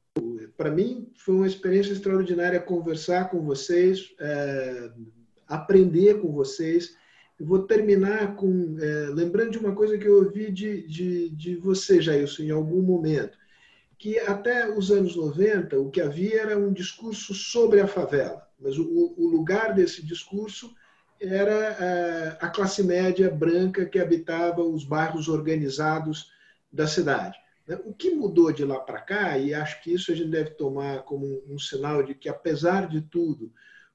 [0.57, 4.91] para mim, foi uma experiência extraordinária conversar com vocês, é,
[5.47, 6.95] aprender com vocês.
[7.39, 11.55] Eu vou terminar com é, lembrando de uma coisa que eu ouvi de, de, de
[11.55, 13.37] você, Jailson, em algum momento,
[13.99, 18.77] que até os anos 90 o que havia era um discurso sobre a favela, mas
[18.77, 20.73] o, o lugar desse discurso
[21.21, 26.31] era eh, a classe média branca que habitava os bairros organizados
[26.71, 27.37] da cidade.
[27.67, 27.77] Né?
[27.83, 31.03] O que mudou de lá para cá, e acho que isso a gente deve tomar
[31.03, 33.51] como um sinal de que, apesar de tudo,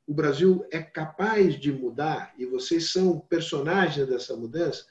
[0.06, 4.84] o Brasil é capaz de mudar, e vocês são personagens dessa mudança,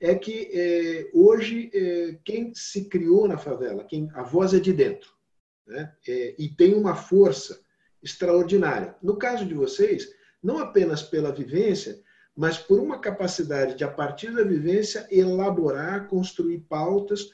[0.00, 4.72] é que é, hoje é, quem se criou na favela, quem a voz é de
[4.72, 5.10] dentro,
[5.66, 5.92] né?
[6.08, 7.60] é, e tem uma força
[8.02, 8.96] extraordinária.
[9.02, 10.08] No caso de vocês,
[10.42, 12.00] não apenas pela vivência,
[12.34, 17.28] mas por uma capacidade de, a partir da vivência, elaborar, construir pautas,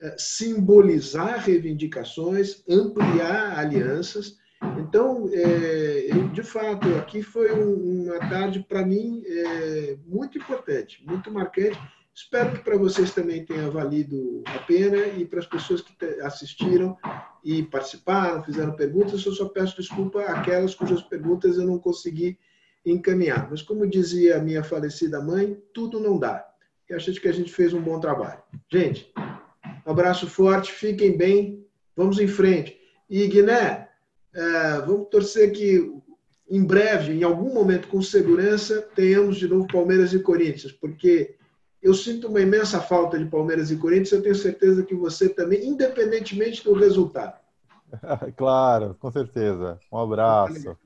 [0.00, 4.36] eh, simbolizar reivindicações, ampliar alianças.
[4.78, 11.78] Então, é, de fato, aqui foi uma tarde, para mim, é, muito importante, muito marcante.
[12.20, 16.96] Espero que para vocês também tenha valido a pena e para as pessoas que assistiram
[17.44, 22.36] e participaram, fizeram perguntas, eu só peço desculpa àquelas cujas perguntas eu não consegui
[22.84, 23.48] encaminhar.
[23.48, 26.44] Mas, como dizia a minha falecida mãe, tudo não dá.
[26.90, 28.42] E acho que a gente fez um bom trabalho.
[28.68, 29.12] Gente,
[29.86, 31.64] abraço forte, fiquem bem,
[31.94, 32.76] vamos em frente.
[33.08, 33.90] E, Guiné,
[34.34, 35.88] é, vamos torcer que
[36.50, 41.37] em breve, em algum momento, com segurança, tenhamos de novo Palmeiras e Corinthians, porque
[41.82, 45.66] eu sinto uma imensa falta de Palmeiras e Corinthians, eu tenho certeza que você também,
[45.66, 47.38] independentemente do resultado.
[48.36, 49.78] Claro, com certeza.
[49.90, 50.76] Um abraço.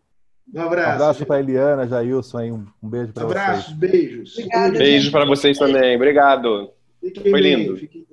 [0.55, 0.91] Um abraço.
[0.91, 3.41] Um abraço para Eliana, Jailson, aí, um, um beijo para vocês.
[3.41, 4.39] Abraços, beijos.
[4.39, 5.97] Obrigada, Beijo para vocês também.
[5.97, 6.71] Obrigado.
[7.01, 7.77] Fiquem Foi bem, lindo.
[7.77, 8.12] Fiquem bem.